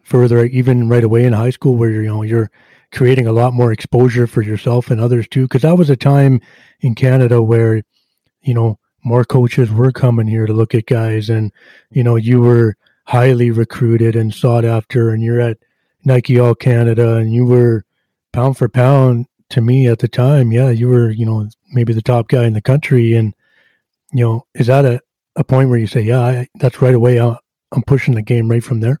further, 0.02 0.44
even 0.46 0.88
right 0.88 1.04
away 1.04 1.24
in 1.24 1.32
high 1.32 1.50
school, 1.50 1.76
where 1.76 1.90
you're, 1.90 2.02
you 2.02 2.08
know 2.08 2.22
you're 2.22 2.50
creating 2.92 3.26
a 3.26 3.32
lot 3.32 3.52
more 3.52 3.70
exposure 3.70 4.26
for 4.26 4.40
yourself 4.40 4.90
and 4.90 5.00
others 5.00 5.28
too. 5.28 5.42
Because 5.42 5.62
that 5.62 5.76
was 5.76 5.90
a 5.90 5.96
time 5.96 6.40
in 6.80 6.94
Canada 6.94 7.42
where, 7.42 7.82
you 8.42 8.54
know, 8.54 8.78
more 9.04 9.24
coaches 9.24 9.70
were 9.70 9.92
coming 9.92 10.26
here 10.26 10.46
to 10.46 10.52
look 10.52 10.74
at 10.74 10.86
guys, 10.86 11.30
and 11.30 11.52
you 11.90 12.02
know, 12.02 12.16
you 12.16 12.40
were 12.40 12.76
highly 13.04 13.50
recruited 13.50 14.16
and 14.16 14.34
sought 14.34 14.64
after, 14.64 15.10
and 15.10 15.22
you're 15.22 15.40
at 15.40 15.58
Nike 16.04 16.38
All 16.38 16.54
Canada, 16.54 17.16
and 17.16 17.32
you 17.32 17.44
were 17.44 17.84
pound 18.32 18.56
for 18.56 18.68
pound 18.68 19.26
to 19.50 19.60
me 19.60 19.86
at 19.86 19.98
the 20.00 20.08
time. 20.08 20.52
Yeah, 20.52 20.70
you 20.70 20.88
were, 20.88 21.10
you 21.10 21.24
know, 21.24 21.48
maybe 21.72 21.92
the 21.92 22.02
top 22.02 22.28
guy 22.28 22.44
in 22.44 22.52
the 22.54 22.60
country, 22.60 23.14
and 23.14 23.34
you 24.12 24.24
know, 24.24 24.46
is 24.54 24.66
that 24.66 24.84
a 24.84 25.00
a 25.38 25.44
point 25.44 25.70
where 25.70 25.78
you 25.78 25.86
say, 25.86 26.02
yeah, 26.02 26.20
I, 26.20 26.48
that's 26.56 26.82
right 26.82 26.94
away. 26.94 27.18
I'm 27.18 27.82
pushing 27.86 28.14
the 28.14 28.22
game 28.22 28.50
right 28.50 28.62
from 28.62 28.80
there. 28.80 28.98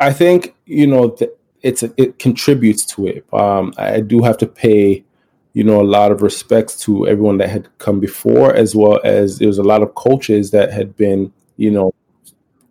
I 0.00 0.12
think 0.12 0.54
you 0.64 0.86
know 0.86 1.16
it's 1.62 1.82
a, 1.82 1.92
it 1.96 2.18
contributes 2.18 2.84
to 2.86 3.06
it. 3.08 3.26
Um, 3.32 3.74
I 3.76 4.00
do 4.00 4.22
have 4.22 4.38
to 4.38 4.46
pay, 4.46 5.04
you 5.52 5.64
know, 5.64 5.80
a 5.80 5.84
lot 5.84 6.12
of 6.12 6.22
respects 6.22 6.78
to 6.84 7.06
everyone 7.06 7.38
that 7.38 7.50
had 7.50 7.68
come 7.78 8.00
before, 8.00 8.54
as 8.54 8.74
well 8.74 9.00
as 9.04 9.38
there 9.38 9.48
was 9.48 9.58
a 9.58 9.62
lot 9.62 9.82
of 9.82 9.94
coaches 9.94 10.50
that 10.52 10.72
had 10.72 10.96
been, 10.96 11.32
you 11.56 11.70
know, 11.70 11.92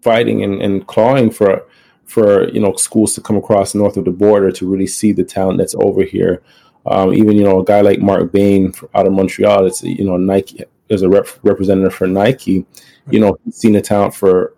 fighting 0.02 0.44
and, 0.44 0.62
and 0.62 0.88
clawing 0.88 1.30
for 1.30 1.64
for 2.06 2.50
you 2.50 2.60
know 2.60 2.74
schools 2.74 3.14
to 3.14 3.22
come 3.22 3.38
across 3.38 3.74
north 3.74 3.98
of 3.98 4.06
the 4.06 4.12
border 4.12 4.52
to 4.52 4.70
really 4.70 4.88
see 4.88 5.12
the 5.12 5.24
talent 5.24 5.58
that's 5.58 5.76
over 5.76 6.04
here. 6.04 6.42
Um, 6.86 7.14
even 7.14 7.38
you 7.38 7.44
know 7.44 7.60
a 7.60 7.66
guy 7.66 7.82
like 7.82 8.00
Mark 8.00 8.32
Bain 8.32 8.74
out 8.96 9.08
of 9.08 9.14
Montreal, 9.14 9.66
it's 9.66 9.84
you 9.84 10.04
know 10.04 10.18
Nike 10.18 10.64
as 10.90 11.02
a 11.02 11.10
rep, 11.10 11.28
representative 11.44 11.94
for 11.94 12.08
Nike. 12.08 12.66
You 13.10 13.20
know, 13.20 13.38
he's 13.44 13.56
seen 13.58 13.74
the 13.74 13.82
talent 13.82 14.14
for 14.14 14.56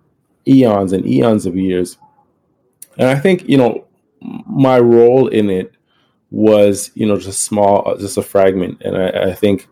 eons 0.48 0.92
and 0.92 1.06
eons 1.08 1.46
of 1.46 1.56
years, 1.56 1.98
and 2.98 3.10
I 3.10 3.16
think 3.16 3.48
you 3.48 3.58
know 3.58 3.88
my 4.22 4.80
role 4.80 5.28
in 5.28 5.50
it 5.50 5.76
was, 6.34 6.90
you 6.96 7.06
know, 7.06 7.18
just 7.18 7.42
small, 7.42 7.96
just 7.98 8.18
a 8.18 8.24
fragment. 8.24 8.82
And 8.82 8.98
I, 8.98 9.30
I 9.30 9.34
think, 9.34 9.68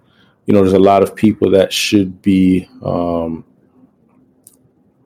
you 0.46 0.54
know, 0.54 0.62
there's 0.62 0.74
a 0.74 0.80
lot 0.80 1.02
of 1.02 1.16
people 1.16 1.50
that 1.52 1.74
should 1.74 2.22
be 2.22 2.70
um, 2.84 3.44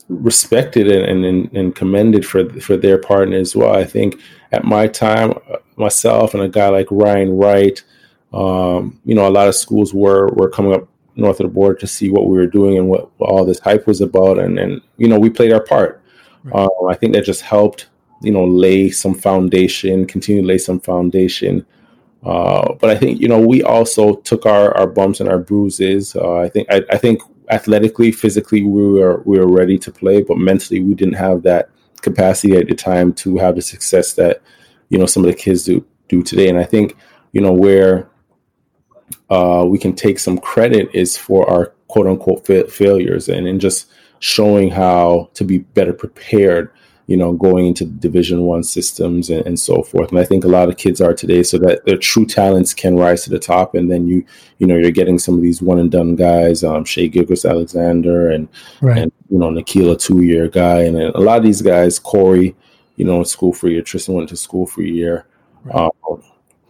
respected 0.10 0.88
and, 0.88 1.24
and, 1.26 1.56
and 1.56 1.76
commended 1.76 2.26
for 2.26 2.50
for 2.60 2.76
their 2.76 2.98
part 2.98 3.32
as 3.32 3.56
well. 3.56 3.74
I 3.74 3.86
think 3.86 4.20
at 4.52 4.66
my 4.66 4.88
time, 4.88 5.32
uh, 5.50 5.58
myself 5.78 6.34
and 6.34 6.44
a 6.44 6.50
guy 6.50 6.68
like 6.70 6.88
Ryan 6.92 7.38
Wright, 7.38 7.82
um, 8.34 9.00
you 9.06 9.16
know, 9.16 9.28
a 9.28 9.30
lot 9.30 9.48
of 9.48 9.56
schools 9.56 9.94
were 9.94 10.28
were 10.34 10.50
coming 10.50 10.74
up 10.74 10.90
north 11.16 11.40
of 11.40 11.46
the 11.48 11.54
border 11.54 11.76
to 11.76 11.88
see 11.88 12.10
what 12.10 12.28
we 12.28 12.38
were 12.38 12.48
doing 12.48 12.78
and 12.78 12.90
what 12.90 13.10
all 13.20 13.46
this 13.46 13.60
hype 13.60 13.88
was 13.88 14.02
about, 14.02 14.40
and 14.40 14.60
and 14.60 14.82
you 14.98 15.08
know, 15.08 15.20
we 15.20 15.30
played 15.30 15.54
our 15.54 15.64
part. 15.64 16.02
Right. 16.44 16.56
Um, 16.56 16.70
I 16.90 16.96
think 16.96 17.14
that 17.14 17.26
just 17.26 17.42
helped 17.42 17.88
you 18.22 18.32
know 18.32 18.46
lay 18.46 18.90
some 18.90 19.14
foundation, 19.14 20.06
continue 20.06 20.42
to 20.42 20.48
lay 20.48 20.58
some 20.58 20.80
foundation. 20.80 21.66
Uh, 22.24 22.74
but 22.74 22.90
I 22.90 22.96
think 22.96 23.22
you 23.22 23.28
know 23.28 23.40
we 23.40 23.64
also 23.64 24.16
took 24.16 24.46
our, 24.46 24.76
our 24.78 24.88
bumps 24.88 25.20
and 25.20 25.30
our 25.30 25.40
bruises. 25.40 26.16
Uh, 26.16 26.38
I 26.38 26.50
think 26.50 26.68
I, 26.72 26.84
I, 26.90 26.98
think 26.98 27.22
athletically, 27.50 28.12
physically, 28.12 28.64
we 28.64 29.00
were 29.00 29.22
we 29.26 29.38
were 29.38 29.48
ready 29.48 29.78
to 29.78 29.92
play, 29.92 30.24
but 30.24 30.38
mentally, 30.38 30.82
we 30.82 30.96
didn't 30.96 31.16
have 31.16 31.44
that 31.44 31.70
capacity 32.02 32.56
at 32.56 32.68
the 32.68 32.76
time 32.76 33.14
to 33.14 33.38
have 33.38 33.56
the 33.56 33.62
success 33.62 34.14
that 34.14 34.42
you 34.90 34.98
know 34.98 35.06
some 35.06 35.24
of 35.24 35.32
the 35.32 35.38
kids 35.38 35.64
do 35.64 35.86
do 36.08 36.24
today. 36.24 36.50
And 36.50 36.58
I 36.58 36.64
think 36.64 36.96
you 37.32 37.42
know 37.42 37.54
where 37.54 38.10
uh, 39.30 39.66
we 39.68 39.78
can 39.78 39.94
take 39.94 40.20
some 40.20 40.38
credit 40.38 40.90
is 40.94 41.18
for 41.18 41.50
our 41.50 41.74
quote 41.88 42.08
unquote 42.08 42.46
fa- 42.46 42.68
failures 42.68 43.30
and 43.30 43.48
in 43.48 43.60
just 43.60 43.88
showing 44.20 44.72
how 44.72 45.30
to 45.34 45.44
be 45.44 45.60
better 45.60 45.94
prepared 45.94 46.72
you 47.08 47.16
know, 47.16 47.34
going 47.34 47.68
into 47.68 47.86
Division 47.86 48.42
One 48.42 48.64
systems 48.64 49.30
and, 49.30 49.46
and, 49.46 49.60
so 49.60 49.84
forth. 49.84 50.10
And 50.10 50.18
I 50.18 50.24
think 50.24 50.44
a 50.44 50.48
lot 50.48 50.70
of 50.70 50.78
kids 50.78 51.00
are 51.02 51.14
today, 51.14 51.44
so 51.44 51.60
that 51.60 51.86
their 51.86 51.98
true 51.98 52.26
talents 52.26 52.74
can 52.74 52.96
rise 52.96 53.24
to 53.24 53.30
the 53.30 53.38
top. 53.38 53.76
And 53.76 53.92
then 53.92 54.08
you, 54.08 54.26
you 54.58 54.66
know, 54.66 54.76
you're 54.76 54.92
getting 54.92 55.20
some 55.20 55.36
of 55.36 55.42
these 55.42 55.62
one 55.62 55.78
and 55.78 55.92
done 55.92 56.16
guys, 56.16 56.64
um, 56.64 56.84
Shai 56.84 57.06
Gilgeous-Alexander, 57.08 58.32
and 58.32 58.50
right. 58.82 58.98
and 58.98 59.12
you 59.30 59.38
know, 59.38 59.50
Nickeil, 59.50 59.94
a 59.94 59.96
two 59.96 60.24
year 60.24 60.48
guy, 60.48 60.82
and 60.82 60.98
a 60.98 61.20
lot 61.20 61.38
of 61.38 61.44
these 61.44 61.62
guys, 61.62 62.00
Cory, 62.00 62.56
you 62.96 63.06
know, 63.06 63.20
in 63.20 63.26
school 63.26 63.54
for 63.54 63.68
a 63.68 63.72
year. 63.72 63.82
Tristan 63.84 64.16
went 64.16 64.30
to 64.30 64.36
school 64.36 64.66
for 64.66 64.82
a 64.82 64.88
year. 64.88 65.28
Right. 65.64 65.76
Um, 65.76 66.24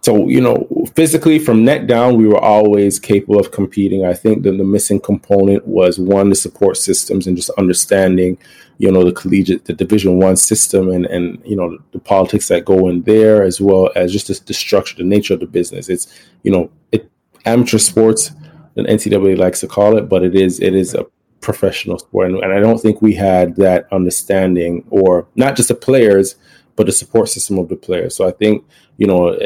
so 0.05 0.27
you 0.27 0.39
know, 0.39 0.67
physically 0.95 1.39
from 1.39 1.65
neck 1.65 1.87
down, 1.87 2.15
we 2.15 2.27
were 2.27 2.39
always 2.39 2.99
capable 2.99 3.39
of 3.39 3.49
competing. 3.49 4.05
I 4.05 4.13
think 4.13 4.43
that 4.43 4.51
the 4.51 4.63
missing 4.63 4.99
component 4.99 5.65
was 5.65 5.97
one, 5.97 6.29
the 6.29 6.35
support 6.35 6.77
systems 6.77 7.25
and 7.25 7.35
just 7.35 7.49
understanding, 7.57 8.37
you 8.77 8.91
know, 8.91 9.03
the 9.03 9.11
collegiate, 9.11 9.65
the 9.65 9.73
Division 9.73 10.19
One 10.19 10.35
system, 10.35 10.91
and 10.91 11.07
and 11.07 11.41
you 11.43 11.55
know 11.55 11.71
the, 11.71 11.79
the, 11.93 11.99
politics 11.99 12.49
that 12.49 12.65
go 12.65 12.87
in 12.87 13.01
there, 13.01 13.41
as 13.41 13.59
well 13.59 13.89
as 13.95 14.11
just 14.11 14.27
the, 14.27 14.39
the, 14.45 14.53
structure, 14.53 14.95
the 14.95 15.03
nature 15.03 15.33
of 15.33 15.39
the 15.39 15.47
business. 15.47 15.89
It's 15.89 16.05
you 16.43 16.51
know, 16.51 16.69
it 16.91 17.09
amateur 17.45 17.79
sports, 17.79 18.29
the 18.75 18.83
NCAA 18.83 19.39
likes 19.39 19.59
to 19.61 19.67
call 19.67 19.97
it, 19.97 20.07
but 20.07 20.23
it 20.23 20.35
is 20.35 20.59
it 20.59 20.75
is 20.75 20.93
a 20.93 21.07
professional 21.41 21.97
sport, 21.97 22.29
and, 22.29 22.43
and 22.43 22.53
I 22.53 22.59
don't 22.59 22.79
think 22.79 23.01
we 23.01 23.15
had 23.15 23.55
that 23.55 23.91
understanding, 23.91 24.85
or 24.91 25.27
not 25.35 25.55
just 25.55 25.69
the 25.69 25.73
players 25.73 26.35
but 26.75 26.85
the 26.85 26.91
support 26.91 27.29
system 27.29 27.57
of 27.57 27.69
the 27.69 27.75
players. 27.75 28.15
So 28.15 28.27
I 28.27 28.31
think 28.31 28.65
you 28.97 29.07
know 29.07 29.37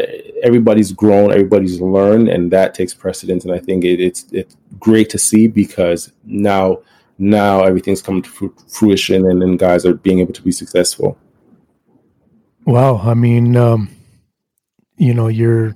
everybody's 0.43 0.91
grown, 0.91 1.31
everybody's 1.31 1.81
learned, 1.81 2.29
and 2.29 2.51
that 2.51 2.73
takes 2.73 2.93
precedence. 2.93 3.45
And 3.45 3.53
I 3.53 3.59
think 3.59 3.83
it, 3.83 3.99
it's 3.99 4.25
it's 4.31 4.55
great 4.79 5.09
to 5.11 5.17
see 5.17 5.47
because 5.47 6.11
now 6.25 6.79
now 7.17 7.63
everything's 7.63 8.01
coming 8.01 8.23
to 8.23 8.53
fruition, 8.67 9.29
and 9.29 9.41
then 9.41 9.57
guys 9.57 9.85
are 9.85 9.93
being 9.93 10.19
able 10.19 10.33
to 10.33 10.41
be 10.41 10.51
successful. 10.51 11.17
Wow, 12.65 12.97
I 12.97 13.13
mean, 13.13 13.55
um, 13.55 13.89
you 14.97 15.13
know, 15.13 15.27
you're 15.27 15.75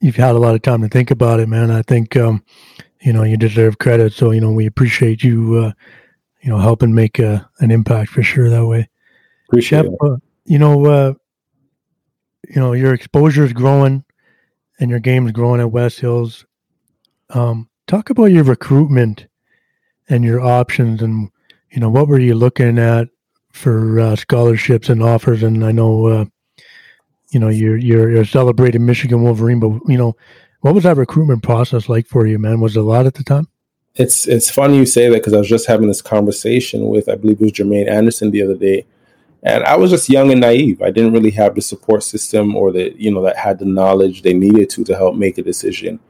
you've 0.00 0.16
had 0.16 0.34
a 0.34 0.38
lot 0.38 0.54
of 0.54 0.62
time 0.62 0.82
to 0.82 0.88
think 0.88 1.10
about 1.10 1.40
it, 1.40 1.48
man. 1.48 1.70
I 1.70 1.82
think 1.82 2.16
um, 2.16 2.42
you 3.00 3.12
know 3.12 3.22
you 3.22 3.36
deserve 3.36 3.78
credit, 3.78 4.12
so 4.12 4.30
you 4.30 4.40
know 4.40 4.52
we 4.52 4.66
appreciate 4.66 5.22
you. 5.22 5.56
Uh, 5.56 5.72
you 6.42 6.52
know, 6.52 6.58
helping 6.58 6.94
make 6.94 7.18
a, 7.18 7.48
an 7.58 7.72
impact 7.72 8.08
for 8.10 8.22
sure 8.22 8.48
that 8.48 8.64
way. 8.64 8.88
Appreciate 9.48 9.84
Shep, 9.84 9.92
uh, 10.00 10.16
you 10.46 10.58
know, 10.58 10.86
uh, 10.86 11.14
you 12.48 12.56
know, 12.56 12.72
your 12.72 12.94
exposure 12.94 13.44
is 13.44 13.52
growing 13.52 14.04
and 14.78 14.90
your 14.90 15.00
game 15.00 15.26
is 15.26 15.32
growing 15.32 15.60
at 15.60 15.70
West 15.70 16.00
Hills. 16.00 16.46
Um, 17.30 17.68
talk 17.86 18.10
about 18.10 18.26
your 18.26 18.44
recruitment 18.44 19.26
and 20.08 20.24
your 20.24 20.40
options 20.40 21.02
and, 21.02 21.30
you 21.70 21.80
know, 21.80 21.90
what 21.90 22.08
were 22.08 22.20
you 22.20 22.34
looking 22.34 22.78
at 22.78 23.08
for 23.50 23.98
uh, 23.98 24.16
scholarships 24.16 24.88
and 24.88 25.02
offers? 25.02 25.42
And 25.42 25.64
I 25.64 25.72
know, 25.72 26.06
uh, 26.06 26.24
you 27.30 27.40
know, 27.40 27.48
you're, 27.48 27.76
you're, 27.76 28.10
you're 28.10 28.22
a 28.22 28.26
celebrated 28.26 28.80
Michigan 28.80 29.22
Wolverine, 29.22 29.58
but, 29.58 29.80
you 29.90 29.98
know, 29.98 30.16
what 30.60 30.74
was 30.74 30.84
that 30.84 30.96
recruitment 30.96 31.42
process 31.42 31.88
like 31.88 32.06
for 32.06 32.26
you, 32.26 32.38
man? 32.38 32.60
Was 32.60 32.76
it 32.76 32.80
a 32.80 32.82
lot 32.82 33.06
at 33.06 33.14
the 33.14 33.24
time? 33.24 33.48
It's 33.94 34.26
it's 34.28 34.50
funny 34.50 34.76
you 34.76 34.84
say 34.84 35.08
that 35.08 35.16
because 35.16 35.32
I 35.32 35.38
was 35.38 35.48
just 35.48 35.66
having 35.66 35.88
this 35.88 36.02
conversation 36.02 36.88
with 36.88 37.08
I 37.08 37.14
believe 37.14 37.40
it 37.40 37.44
was 37.44 37.52
Jermaine 37.52 37.88
Anderson 37.88 38.30
the 38.30 38.42
other 38.42 38.54
day, 38.54 38.84
and 39.46 39.62
I 39.62 39.76
was 39.76 39.92
just 39.92 40.08
young 40.08 40.32
and 40.32 40.40
naive. 40.40 40.82
I 40.82 40.90
didn't 40.90 41.12
really 41.12 41.30
have 41.30 41.54
the 41.54 41.62
support 41.62 42.02
system 42.02 42.56
or 42.56 42.72
the 42.72 42.92
you 42.98 43.12
know 43.12 43.22
that 43.22 43.36
had 43.36 43.60
the 43.60 43.64
knowledge 43.64 44.22
they 44.22 44.34
needed 44.34 44.68
to 44.70 44.84
to 44.84 44.96
help 44.96 45.14
make 45.14 45.38
a 45.38 45.42
decision, 45.42 46.00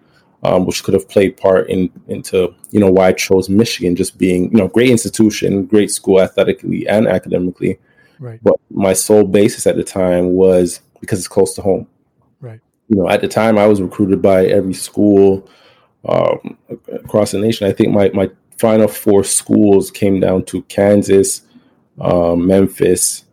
um, 0.43 0.64
which 0.64 0.83
could 0.83 0.95
have 0.95 1.07
played 1.07 1.37
part 1.37 1.69
in 1.69 1.90
into 2.09 2.55
you 2.71 2.81
know 2.81 2.90
why 2.90 3.09
I 3.09 3.12
chose 3.12 3.50
Michigan, 3.50 3.95
just 3.95 4.16
being 4.16 4.50
you 4.50 4.57
know 4.57 4.69
great 4.69 4.88
institution, 4.88 5.66
great 5.66 5.90
school 5.90 6.21
athletically 6.21 6.88
and 6.88 7.07
academically. 7.07 7.78
Right. 8.19 8.40
But 8.43 8.55
my 8.71 8.95
sole 8.95 9.25
basis 9.25 9.66
at 9.66 9.76
the 9.76 9.85
time 9.85 10.33
was 10.33 10.81
because 11.00 11.19
it's 11.19 11.28
close 11.28 11.55
to 11.57 11.62
home. 11.62 11.87
Right. 12.40 12.61
You 12.88 12.97
know, 12.97 13.11
at 13.11 13.21
the 13.21 13.28
time 13.28 13.59
I 13.59 13.66
was 13.66 13.83
recruited 13.83 14.23
by 14.23 14.47
every 14.47 14.73
school 14.73 15.47
um, 16.09 16.57
across 16.90 17.33
the 17.33 17.38
nation. 17.38 17.66
I 17.66 17.73
think 17.73 17.93
my 17.93 18.09
my 18.14 18.31
final 18.57 18.88
four 18.88 19.25
schools 19.25 19.90
came 19.90 20.21
down 20.21 20.47
to 20.47 20.62
Kansas, 20.62 21.43
um, 22.00 22.47
Memphis, 22.47 23.25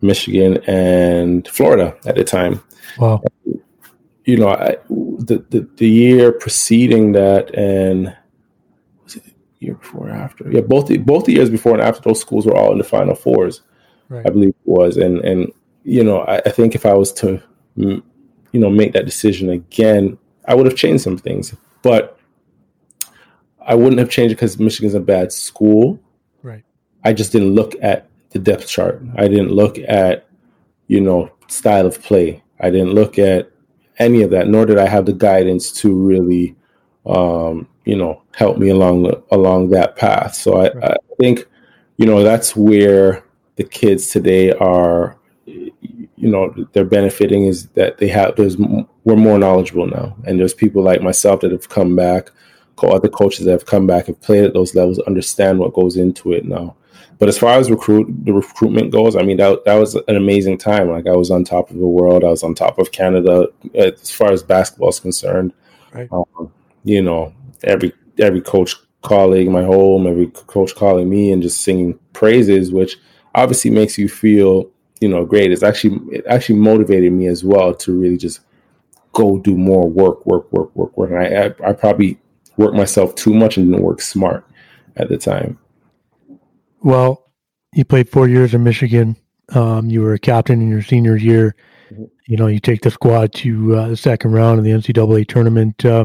Michigan, 0.00 0.58
and 0.66 1.46
Florida 1.48 1.96
at 2.06 2.16
the 2.16 2.24
time. 2.24 2.62
Wow. 2.98 3.22
You 4.24 4.36
know, 4.36 4.48
I, 4.48 4.76
the, 4.88 5.44
the 5.50 5.68
the 5.76 5.88
year 5.88 6.32
preceding 6.32 7.12
that, 7.12 7.54
and 7.54 8.16
was 9.04 9.16
it 9.16 9.24
year 9.58 9.74
before 9.74 10.08
or 10.08 10.12
after? 10.12 10.50
Yeah, 10.50 10.60
both 10.60 10.88
the, 10.88 10.98
both 10.98 11.24
the 11.24 11.32
years 11.32 11.50
before 11.50 11.72
and 11.72 11.82
after 11.82 12.02
those 12.02 12.20
schools 12.20 12.46
were 12.46 12.56
all 12.56 12.72
in 12.72 12.78
the 12.78 12.84
Final 12.84 13.14
Fours. 13.14 13.62
Right. 14.08 14.26
I 14.26 14.30
believe 14.30 14.50
it 14.50 14.56
was, 14.64 14.96
and 14.96 15.18
and 15.24 15.52
you 15.84 16.04
know, 16.04 16.20
I, 16.20 16.36
I 16.44 16.50
think 16.50 16.74
if 16.74 16.84
I 16.84 16.94
was 16.94 17.12
to, 17.14 17.42
mm, 17.76 18.02
you 18.52 18.60
know, 18.60 18.70
make 18.70 18.92
that 18.92 19.06
decision 19.06 19.48
again, 19.48 20.18
I 20.46 20.54
would 20.54 20.66
have 20.66 20.76
changed 20.76 21.02
some 21.02 21.16
things, 21.16 21.54
but 21.82 22.18
I 23.60 23.74
wouldn't 23.74 23.98
have 23.98 24.10
changed 24.10 24.32
it 24.32 24.36
because 24.36 24.58
Michigan's 24.58 24.94
a 24.94 25.00
bad 25.00 25.32
school. 25.32 26.00
Right. 26.42 26.64
I 27.04 27.12
just 27.12 27.32
didn't 27.32 27.54
look 27.54 27.74
at 27.82 28.08
the 28.38 28.52
depth 28.52 28.68
chart. 28.68 29.02
I 29.16 29.28
didn't 29.28 29.50
look 29.50 29.78
at, 29.78 30.26
you 30.86 31.00
know, 31.00 31.30
style 31.48 31.86
of 31.86 32.02
play. 32.02 32.42
I 32.60 32.70
didn't 32.70 32.94
look 32.94 33.18
at 33.18 33.50
any 33.98 34.22
of 34.22 34.30
that, 34.30 34.48
nor 34.48 34.66
did 34.66 34.78
I 34.78 34.88
have 34.88 35.06
the 35.06 35.12
guidance 35.12 35.72
to 35.80 35.92
really, 35.94 36.56
um, 37.06 37.68
you 37.84 37.96
know, 37.96 38.22
help 38.34 38.58
me 38.58 38.68
along 38.68 39.12
along 39.30 39.70
that 39.70 39.96
path. 39.96 40.34
So 40.34 40.56
I, 40.56 40.72
right. 40.72 40.92
I 40.92 41.14
think, 41.18 41.46
you 41.96 42.06
know, 42.06 42.22
that's 42.22 42.54
where 42.54 43.24
the 43.56 43.64
kids 43.64 44.08
today 44.08 44.52
are 44.52 45.18
you 45.46 46.28
know 46.28 46.52
they're 46.72 46.84
benefiting 46.84 47.46
is 47.46 47.68
that 47.68 47.98
they 47.98 48.08
have 48.08 48.36
there's 48.36 48.56
we're 49.04 49.16
more 49.16 49.38
knowledgeable 49.38 49.86
now 49.86 50.14
and 50.26 50.38
there's 50.38 50.52
people 50.52 50.82
like 50.82 51.00
myself 51.00 51.40
that 51.40 51.52
have 51.52 51.68
come 51.68 51.96
back 51.96 52.30
other 52.82 53.08
coaches 53.08 53.44
that 53.44 53.52
have 53.52 53.66
come 53.66 53.86
back 53.86 54.06
have 54.06 54.20
played 54.20 54.44
at 54.44 54.52
those 54.52 54.74
levels 54.74 54.98
understand 55.00 55.58
what 55.58 55.74
goes 55.74 55.96
into 55.96 56.32
it 56.32 56.44
now 56.44 56.76
but 57.18 57.28
as 57.28 57.38
far 57.38 57.58
as 57.58 57.70
recruit 57.70 58.06
the 58.24 58.32
recruitment 58.32 58.92
goes 58.92 59.16
i 59.16 59.22
mean 59.22 59.36
that, 59.36 59.64
that 59.64 59.74
was 59.74 59.94
an 59.94 60.16
amazing 60.16 60.58
time. 60.58 60.90
Like 60.90 61.06
i 61.06 61.16
was 61.16 61.30
on 61.30 61.44
top 61.44 61.70
of 61.70 61.78
the 61.78 61.86
world. 61.86 62.24
I 62.24 62.28
was 62.28 62.42
on 62.42 62.54
top 62.54 62.78
of 62.78 62.92
canada 62.92 63.48
as 63.74 64.10
far 64.10 64.32
as 64.32 64.42
basketball 64.42 64.90
is 64.90 65.00
concerned. 65.00 65.52
Right. 65.92 66.08
um, 66.12 66.52
you 66.84 67.02
know 67.02 67.34
every 67.64 67.92
every 68.18 68.40
coach 68.40 68.76
calling 69.02 69.50
my 69.50 69.62
home 69.62 70.06
every 70.06 70.26
coach 70.26 70.74
calling 70.74 71.08
me 71.08 71.32
and 71.32 71.42
just 71.42 71.60
singing 71.62 71.98
praises 72.12 72.72
which 72.72 72.96
obviously 73.34 73.70
makes 73.70 73.96
you 73.96 74.08
feel 74.08 74.70
you 75.00 75.08
know 75.08 75.24
great. 75.24 75.52
It's 75.52 75.62
actually 75.62 75.98
it 76.12 76.26
actually 76.26 76.58
motivated 76.58 77.12
me 77.12 77.26
as 77.26 77.44
well 77.44 77.74
to 77.74 77.98
really 77.98 78.16
just 78.16 78.40
go 79.12 79.38
do 79.38 79.56
more 79.56 79.88
work 79.88 80.24
work 80.26 80.50
work 80.52 80.74
work 80.74 80.96
work. 80.96 81.10
And 81.10 81.18
i 81.18 81.46
i, 81.46 81.70
I 81.70 81.72
probably 81.72 82.18
worked 82.56 82.76
myself 82.76 83.14
too 83.14 83.34
much 83.34 83.56
and 83.56 83.70
didn't 83.70 83.84
work 83.84 84.00
smart 84.00 84.44
at 84.96 85.08
the 85.08 85.16
time 85.16 85.58
well 86.82 87.30
you 87.72 87.84
played 87.84 88.08
four 88.08 88.28
years 88.28 88.54
in 88.54 88.62
michigan 88.62 89.16
um, 89.54 89.88
you 89.88 90.02
were 90.02 90.14
a 90.14 90.18
captain 90.18 90.60
in 90.60 90.68
your 90.68 90.82
senior 90.82 91.16
year 91.16 91.54
mm-hmm. 91.90 92.04
you 92.26 92.36
know 92.36 92.46
you 92.46 92.60
take 92.60 92.82
the 92.82 92.90
squad 92.90 93.32
to 93.32 93.74
uh, 93.76 93.88
the 93.88 93.96
second 93.96 94.32
round 94.32 94.58
of 94.58 94.64
the 94.64 94.70
ncaa 94.70 95.26
tournament 95.26 95.84
uh, 95.84 96.04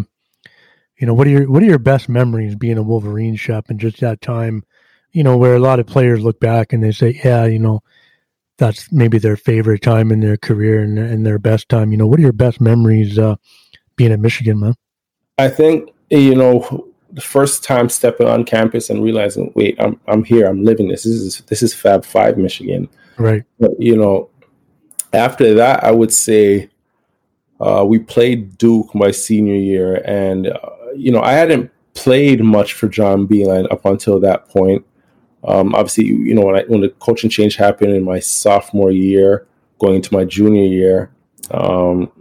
you 0.99 1.07
know 1.07 1.13
what 1.13 1.27
are 1.27 1.31
your 1.31 1.49
what 1.49 1.61
are 1.63 1.67
your 1.67 1.79
best 1.79 2.09
memories 2.09 2.55
being 2.55 2.77
a 2.77 2.83
wolverine 2.83 3.35
shep 3.35 3.69
and 3.69 3.79
just 3.79 3.99
that 3.99 4.21
time 4.21 4.63
you 5.11 5.23
know 5.23 5.37
where 5.37 5.55
a 5.55 5.59
lot 5.59 5.79
of 5.79 5.85
players 5.85 6.23
look 6.23 6.39
back 6.39 6.73
and 6.73 6.83
they 6.83 6.91
say 6.91 7.19
yeah 7.23 7.45
you 7.45 7.59
know 7.59 7.81
that's 8.57 8.91
maybe 8.91 9.17
their 9.17 9.35
favorite 9.35 9.81
time 9.81 10.11
in 10.11 10.19
their 10.19 10.37
career 10.37 10.81
and, 10.81 10.97
and 10.97 11.25
their 11.25 11.39
best 11.39 11.69
time. 11.69 11.91
You 11.91 11.97
know, 11.97 12.07
what 12.07 12.19
are 12.19 12.23
your 12.23 12.33
best 12.33 12.61
memories 12.61 13.17
uh, 13.17 13.35
being 13.95 14.11
at 14.11 14.19
Michigan, 14.19 14.59
man? 14.59 14.75
I 15.37 15.49
think 15.49 15.89
you 16.09 16.35
know 16.35 16.92
the 17.13 17.21
first 17.21 17.63
time 17.63 17.89
stepping 17.89 18.27
on 18.27 18.43
campus 18.43 18.89
and 18.89 19.03
realizing, 19.03 19.51
wait, 19.55 19.75
I'm 19.79 19.99
I'm 20.07 20.23
here, 20.23 20.47
I'm 20.47 20.63
living 20.63 20.87
this. 20.89 21.03
This 21.03 21.13
is 21.13 21.41
this 21.47 21.63
is 21.63 21.73
Fab 21.73 22.03
Five, 22.03 22.37
Michigan. 22.37 22.89
Right. 23.17 23.43
But, 23.59 23.71
you 23.79 23.95
know, 23.95 24.29
after 25.13 25.53
that, 25.53 25.83
I 25.83 25.91
would 25.91 26.11
say 26.11 26.69
uh, 27.59 27.85
we 27.87 27.99
played 27.99 28.57
Duke 28.57 28.93
my 28.95 29.11
senior 29.11 29.55
year, 29.55 30.01
and 30.05 30.47
uh, 30.47 30.69
you 30.95 31.11
know 31.11 31.21
I 31.21 31.33
hadn't 31.33 31.71
played 31.93 32.43
much 32.43 32.73
for 32.73 32.87
John 32.87 33.27
Beilein 33.27 33.71
up 33.71 33.85
until 33.85 34.19
that 34.21 34.49
point. 34.49 34.85
Um, 35.45 35.75
obviously, 35.75 36.05
you 36.05 36.33
know, 36.33 36.41
when, 36.41 36.55
I, 36.55 36.63
when 36.63 36.81
the 36.81 36.89
coaching 36.89 37.29
change 37.29 37.55
happened 37.55 37.93
in 37.93 38.03
my 38.03 38.19
sophomore 38.19 38.91
year, 38.91 39.45
going 39.77 39.95
into 39.95 40.13
my 40.13 40.23
junior 40.23 40.63
year, 40.63 41.11
um, 41.51 42.11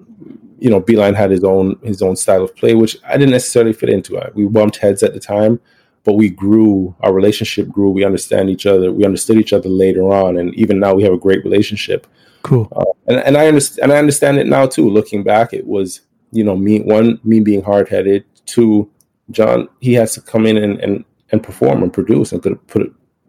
you 0.63 0.71
know, 0.71 0.81
Beilein 0.81 1.17
had 1.17 1.33
his 1.33 1.43
own 1.43 1.77
his 1.83 2.03
own 2.03 2.15
style 2.15 2.45
of 2.45 2.55
play, 2.55 2.75
which 2.75 2.97
I 3.05 3.17
didn't 3.17 3.33
necessarily 3.33 3.73
fit 3.73 3.89
into. 3.89 4.23
We 4.35 4.47
bumped 4.47 4.77
heads 4.77 5.03
at 5.03 5.13
the 5.13 5.19
time, 5.19 5.61
but 6.05 6.13
we 6.13 6.31
grew. 6.31 6.95
Our 7.01 7.13
relationship 7.13 7.69
grew. 7.69 7.91
We 7.91 8.05
understand 8.05 8.49
each 8.49 8.65
other. 8.65 8.93
We 8.93 9.05
understood 9.05 9.39
each 9.39 9.53
other 9.53 9.69
later 9.69 10.05
on, 10.13 10.39
and 10.39 10.55
even 10.55 10.79
now 10.79 10.95
we 10.95 11.03
have 11.03 11.13
a 11.13 11.19
great 11.19 11.43
relationship. 11.43 12.07
Cool. 12.43 12.69
Uh, 12.77 12.85
and 13.09 13.19
and 13.19 13.37
I 13.37 13.49
understand 13.49 13.83
and 13.83 13.93
I 13.93 13.99
understand 13.99 14.39
it 14.39 14.47
now 14.47 14.67
too. 14.67 14.89
Looking 14.89 15.25
back, 15.25 15.53
it 15.53 15.67
was 15.67 16.01
you 16.31 16.45
know 16.45 16.57
me 16.57 16.81
one 16.81 17.19
me 17.25 17.41
being 17.41 17.63
hard 17.65 17.89
headed. 17.89 18.25
Two, 18.47 18.89
John 19.33 19.69
he 19.81 19.95
has 19.95 20.15
to 20.15 20.21
come 20.21 20.47
in 20.47 20.57
and, 20.57 20.79
and 20.79 21.05
and 21.33 21.43
perform 21.43 21.83
and 21.83 21.93
produce 21.93 22.31
and 22.31 22.41
could 22.41 22.65
put 22.69 22.83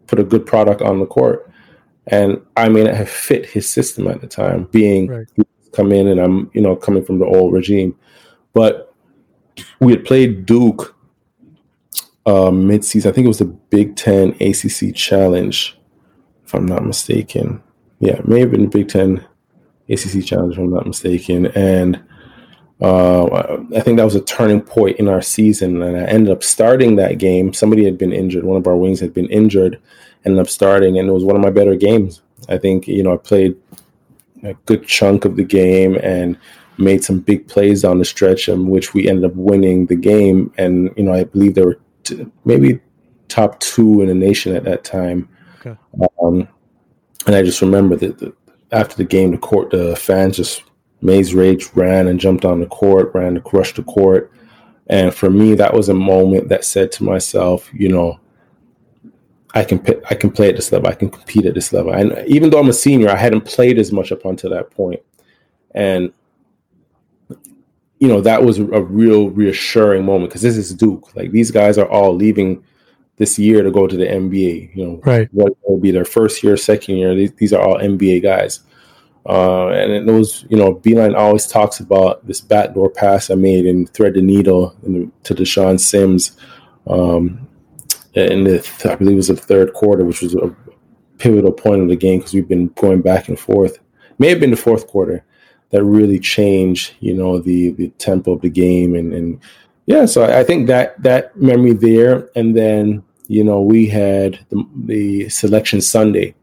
put 0.06 0.20
a 0.20 0.24
good 0.24 0.46
product 0.46 0.82
on 0.82 1.00
the 1.00 1.06
court. 1.06 1.50
And 2.06 2.40
I 2.56 2.68
may 2.68 2.84
not 2.84 2.94
have 2.94 3.08
fit 3.08 3.46
his 3.46 3.68
system 3.68 4.06
at 4.06 4.20
the 4.20 4.26
time, 4.28 4.68
being 4.70 5.08
right. 5.08 5.26
Come 5.74 5.92
in 5.92 6.08
and 6.08 6.20
I'm, 6.20 6.50
you 6.54 6.60
know, 6.60 6.76
coming 6.76 7.04
from 7.04 7.18
the 7.18 7.26
old 7.26 7.52
regime. 7.52 7.96
But 8.52 8.94
we 9.80 9.92
had 9.92 10.04
played 10.04 10.46
Duke 10.46 10.94
uh, 12.26 12.50
mid-season. 12.50 13.10
I 13.10 13.14
think 13.14 13.24
it 13.24 13.28
was 13.28 13.38
the 13.38 13.44
Big 13.44 13.96
Ten 13.96 14.30
ACC 14.40 14.94
Challenge, 14.94 15.76
if 16.44 16.54
I'm 16.54 16.66
not 16.66 16.84
mistaken. 16.84 17.62
Yeah, 18.00 18.14
it 18.14 18.28
may 18.28 18.40
have 18.40 18.50
been 18.50 18.62
the 18.62 18.78
Big 18.78 18.88
Ten 18.88 19.24
ACC 19.88 20.24
Challenge, 20.24 20.54
if 20.54 20.58
I'm 20.58 20.72
not 20.72 20.86
mistaken. 20.86 21.46
And 21.48 22.02
uh, 22.80 23.62
I 23.74 23.80
think 23.80 23.98
that 23.98 24.04
was 24.04 24.14
a 24.14 24.20
turning 24.20 24.60
point 24.60 24.98
in 24.98 25.08
our 25.08 25.22
season, 25.22 25.82
and 25.82 25.96
I 25.96 26.04
ended 26.04 26.32
up 26.32 26.42
starting 26.42 26.96
that 26.96 27.18
game. 27.18 27.52
Somebody 27.52 27.84
had 27.84 27.96
been 27.96 28.12
injured; 28.12 28.44
one 28.44 28.56
of 28.56 28.66
our 28.66 28.76
wings 28.76 29.00
had 29.00 29.14
been 29.14 29.28
injured. 29.30 29.80
Ended 30.24 30.40
up 30.40 30.48
starting, 30.48 30.98
and 30.98 31.08
it 31.08 31.12
was 31.12 31.24
one 31.24 31.36
of 31.36 31.42
my 31.42 31.50
better 31.50 31.76
games. 31.76 32.22
I 32.48 32.58
think 32.58 32.88
you 32.88 33.02
know 33.02 33.14
I 33.14 33.16
played 33.16 33.56
a 34.44 34.54
good 34.66 34.86
chunk 34.86 35.24
of 35.24 35.36
the 35.36 35.44
game 35.44 35.96
and 36.02 36.38
made 36.78 37.04
some 37.04 37.20
big 37.20 37.46
plays 37.48 37.82
down 37.82 37.98
the 37.98 38.04
stretch, 38.04 38.48
in 38.48 38.68
which 38.68 38.94
we 38.94 39.08
ended 39.08 39.24
up 39.24 39.34
winning 39.36 39.86
the 39.86 39.96
game. 39.96 40.52
And 40.58 40.92
you 40.96 41.04
know 41.04 41.12
I 41.12 41.24
believe 41.24 41.54
they 41.54 41.64
were 41.64 41.80
t- 42.04 42.26
maybe 42.44 42.80
top 43.28 43.58
two 43.60 44.00
in 44.00 44.08
the 44.08 44.14
nation 44.14 44.54
at 44.54 44.64
that 44.64 44.84
time. 44.84 45.28
Okay. 45.60 45.76
Um, 46.22 46.48
and 47.26 47.34
I 47.34 47.42
just 47.42 47.62
remember 47.62 47.96
that 47.96 48.18
the, 48.18 48.34
after 48.72 48.96
the 48.96 49.04
game, 49.04 49.30
the 49.30 49.38
court, 49.38 49.70
the 49.70 49.96
fans 49.96 50.36
just 50.36 50.62
Maize 51.00 51.34
Rage 51.34 51.68
ran 51.74 52.06
and 52.08 52.20
jumped 52.20 52.44
on 52.44 52.60
the 52.60 52.66
court, 52.66 53.12
ran 53.14 53.34
to 53.34 53.40
crush 53.40 53.74
the 53.74 53.82
court. 53.82 54.32
And 54.88 55.14
for 55.14 55.30
me, 55.30 55.54
that 55.54 55.72
was 55.72 55.88
a 55.88 55.94
moment 55.94 56.48
that 56.48 56.64
said 56.64 56.92
to 56.92 57.04
myself, 57.04 57.70
you 57.72 57.88
know, 57.88 58.20
I 59.54 59.62
can 59.64 59.80
I 60.10 60.14
can 60.14 60.30
play 60.30 60.48
at 60.48 60.56
this 60.56 60.72
level. 60.72 60.88
I 60.88 60.94
can 60.94 61.10
compete 61.10 61.46
at 61.46 61.54
this 61.54 61.72
level. 61.72 61.92
And 61.92 62.26
even 62.26 62.50
though 62.50 62.58
I'm 62.58 62.68
a 62.68 62.72
senior, 62.72 63.08
I 63.08 63.16
hadn't 63.16 63.42
played 63.42 63.78
as 63.78 63.92
much 63.92 64.10
up 64.10 64.24
until 64.24 64.50
that 64.50 64.70
point. 64.70 65.00
And 65.74 66.12
you 68.00 68.08
know, 68.08 68.20
that 68.20 68.42
was 68.42 68.58
a 68.58 68.82
real 68.82 69.30
reassuring 69.30 70.04
moment 70.04 70.30
because 70.30 70.42
this 70.42 70.56
is 70.56 70.74
Duke. 70.74 71.14
Like 71.14 71.30
these 71.30 71.50
guys 71.50 71.78
are 71.78 71.88
all 71.88 72.14
leaving 72.14 72.64
this 73.16 73.38
year 73.38 73.62
to 73.62 73.70
go 73.70 73.86
to 73.86 73.96
the 73.96 74.04
NBA. 74.04 74.74
You 74.74 74.86
know, 74.86 75.00
right? 75.04 75.28
What 75.32 75.56
will 75.62 75.78
be 75.78 75.92
their 75.92 76.04
first 76.04 76.42
year, 76.42 76.56
second 76.56 76.96
year? 76.96 77.14
These, 77.14 77.32
these 77.34 77.52
are 77.52 77.62
all 77.62 77.78
NBA 77.78 78.22
guys. 78.22 78.60
Uh, 79.26 79.68
and 79.68 79.90
it 79.90 80.12
was, 80.12 80.44
you 80.50 80.56
know, 80.56 80.74
Beilein 80.74 81.16
always 81.16 81.46
talks 81.46 81.80
about 81.80 82.26
this 82.26 82.42
backdoor 82.42 82.90
pass 82.90 83.30
I 83.30 83.36
made 83.36 83.64
and 83.64 83.88
thread 83.88 84.14
the 84.14 84.20
needle 84.20 84.76
the, 84.82 85.10
to 85.22 85.34
DeShawn 85.34 85.80
Sims 85.80 86.36
um, 86.86 87.43
Uh, 88.16 88.20
in 88.20 88.44
the, 88.44 88.88
I 88.90 88.94
believe 88.94 89.14
it 89.14 89.16
was 89.16 89.28
the 89.28 89.36
third 89.36 89.72
quarter, 89.72 90.04
which 90.04 90.22
was 90.22 90.34
a 90.34 90.54
pivotal 91.18 91.52
point 91.52 91.82
of 91.82 91.88
the 91.88 91.96
game 91.96 92.18
because 92.18 92.34
we've 92.34 92.48
been 92.48 92.68
going 92.68 93.02
back 93.02 93.28
and 93.28 93.38
forth. 93.38 93.78
May 94.18 94.28
have 94.28 94.40
been 94.40 94.50
the 94.50 94.56
fourth 94.56 94.86
quarter 94.86 95.24
that 95.70 95.82
really 95.82 96.20
changed, 96.20 96.94
you 97.00 97.14
know, 97.14 97.38
the 97.38 97.70
the 97.70 97.88
tempo 97.98 98.32
of 98.32 98.42
the 98.42 98.50
game 98.50 98.94
and 98.94 99.12
and 99.12 99.40
yeah. 99.86 100.06
So 100.06 100.24
I 100.24 100.44
think 100.44 100.68
that 100.68 101.02
that 101.02 101.36
memory 101.36 101.72
there, 101.72 102.30
and 102.36 102.56
then 102.56 103.02
you 103.26 103.42
know 103.42 103.60
we 103.60 103.86
had 103.88 104.38
the, 104.50 104.64
the 104.84 105.28
selection 105.28 105.80
Sunday, 105.80 106.34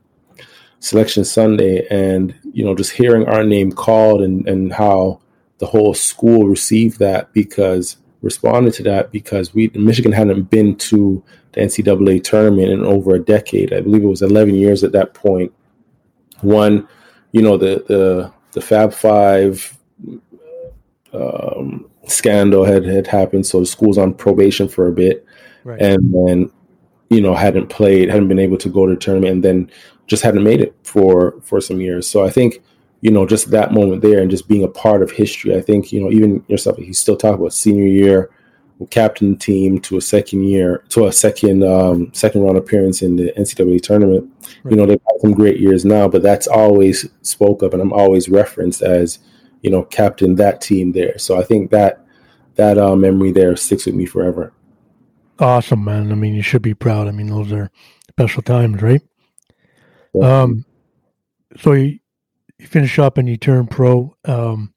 selection 0.80 1.24
Sunday, 1.24 1.88
and 1.90 2.36
you 2.52 2.66
know 2.66 2.76
just 2.76 2.92
hearing 2.92 3.26
our 3.28 3.44
name 3.44 3.72
called 3.72 4.22
and 4.22 4.48
and 4.48 4.74
how 4.74 5.22
the 5.60 5.66
whole 5.66 5.94
school 5.94 6.48
received 6.48 7.00
that 7.00 7.32
because 7.34 7.98
responded 8.22 8.74
to 8.74 8.84
that 8.84 9.12
because 9.12 9.54
we 9.54 9.72
Michigan 9.74 10.12
hadn't 10.12 10.50
been 10.50 10.76
to 10.76 11.24
the 11.54 11.62
NCAA 11.62 12.24
tournament 12.24 12.70
in 12.70 12.86
over 12.86 13.16
a 13.16 13.20
decade. 13.20 13.74
I 13.74 13.82
believe 13.82 14.04
it 14.04 14.08
was 14.08 14.22
11 14.22 14.56
years 14.56 14.84
at 14.84 14.92
that 14.94 15.14
point. 15.14 15.54
One, 16.42 16.88
you 17.32 17.42
know, 17.42 17.58
the 17.58 17.84
the 17.88 18.32
the 18.54 18.62
Fab 18.62 18.94
Five 18.94 19.78
um, 21.14 21.90
scandal 22.08 22.66
had 22.66 22.86
had 22.86 23.08
happened, 23.08 23.46
so 23.46 23.60
the 23.60 23.66
school's 23.66 23.98
on 23.98 24.14
probation 24.14 24.68
for 24.68 24.88
a 24.88 24.92
bit, 24.92 25.26
right. 25.64 25.82
and 25.82 26.14
then 26.14 26.52
you 27.10 27.22
know 27.22 27.36
hadn't 27.36 27.68
played, 27.68 28.10
hadn't 28.10 28.28
been 28.28 28.40
able 28.40 28.58
to 28.58 28.70
go 28.70 28.86
to 28.86 28.94
the 28.94 29.00
tournament, 29.00 29.34
and 29.34 29.44
then 29.44 29.72
just 30.08 30.24
hadn't 30.24 30.44
made 30.44 30.62
it 30.62 30.76
for 30.84 31.36
for 31.42 31.62
some 31.62 31.80
years. 31.80 32.10
So 32.10 32.26
I 32.26 32.30
think 32.30 32.62
you 33.02 33.12
know 33.12 33.26
just 33.26 33.52
that 33.52 33.72
moment 33.72 34.02
there 34.02 34.20
and 34.20 34.32
just 34.32 34.48
being 34.48 34.64
a 34.64 34.68
part 34.68 35.04
of 35.04 35.12
history. 35.12 35.56
I 35.56 35.62
think 35.62 35.92
you 35.92 36.02
know 36.02 36.12
even 36.12 36.44
yourself, 36.48 36.80
you 36.80 36.94
still 36.94 37.18
talk 37.18 37.38
about 37.40 37.54
senior 37.54 37.88
year 37.88 38.32
captain 38.88 39.38
team 39.38 39.80
to 39.80 39.98
a 39.98 40.02
second 40.02 40.44
year 40.44 40.84
to 40.90 41.06
a 41.06 41.12
second 41.12 41.64
um, 41.64 42.12
second 42.14 42.42
round 42.42 42.58
appearance 42.58 43.02
in 43.02 43.16
the 43.16 43.32
NCAA 43.38 43.82
tournament. 43.82 44.30
Right. 44.64 44.72
You 44.72 44.78
know, 44.78 44.86
they've 44.86 45.02
had 45.08 45.22
some 45.22 45.34
great 45.34 45.60
years 45.60 45.86
now, 45.86 46.08
but 46.08 46.22
that's 46.22 46.48
always 46.48 47.08
spoke 47.22 47.62
of 47.62 47.74
and 47.74 47.82
I'm 47.82 47.94
always 47.94 48.30
referenced 48.30 48.82
as, 48.82 49.20
you 49.62 49.70
know, 49.70 49.84
captain 49.84 50.36
that 50.36 50.62
team 50.62 50.92
there. 50.92 51.18
So 51.18 51.38
I 51.38 51.44
think 51.44 51.72
that 51.72 52.06
that 52.56 52.78
uh, 52.78 52.96
memory 52.96 53.32
there 53.32 53.56
sticks 53.56 53.86
with 53.86 53.96
me 53.96 54.06
forever. 54.06 54.54
Awesome, 55.40 55.84
man. 55.84 56.12
I 56.12 56.16
mean, 56.16 56.36
you 56.36 56.44
should 56.44 56.62
be 56.62 56.74
proud. 56.74 57.08
I 57.08 57.12
mean, 57.12 57.28
those 57.28 57.52
are 57.52 57.72
special 58.10 58.44
times, 58.44 58.82
right? 58.82 59.02
Yeah. 60.14 60.42
Um, 60.42 60.66
so 61.58 61.74
you, 61.74 62.00
you 62.60 62.68
finish 62.68 63.00
up 63.00 63.18
and 63.18 63.28
you 63.28 63.38
turn 63.38 63.68
pro. 63.68 64.16
Um, 64.26 64.74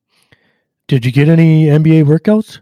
did 0.88 1.04
you 1.04 1.12
get 1.12 1.28
any 1.28 1.66
NBA 1.66 2.04
workouts? 2.04 2.60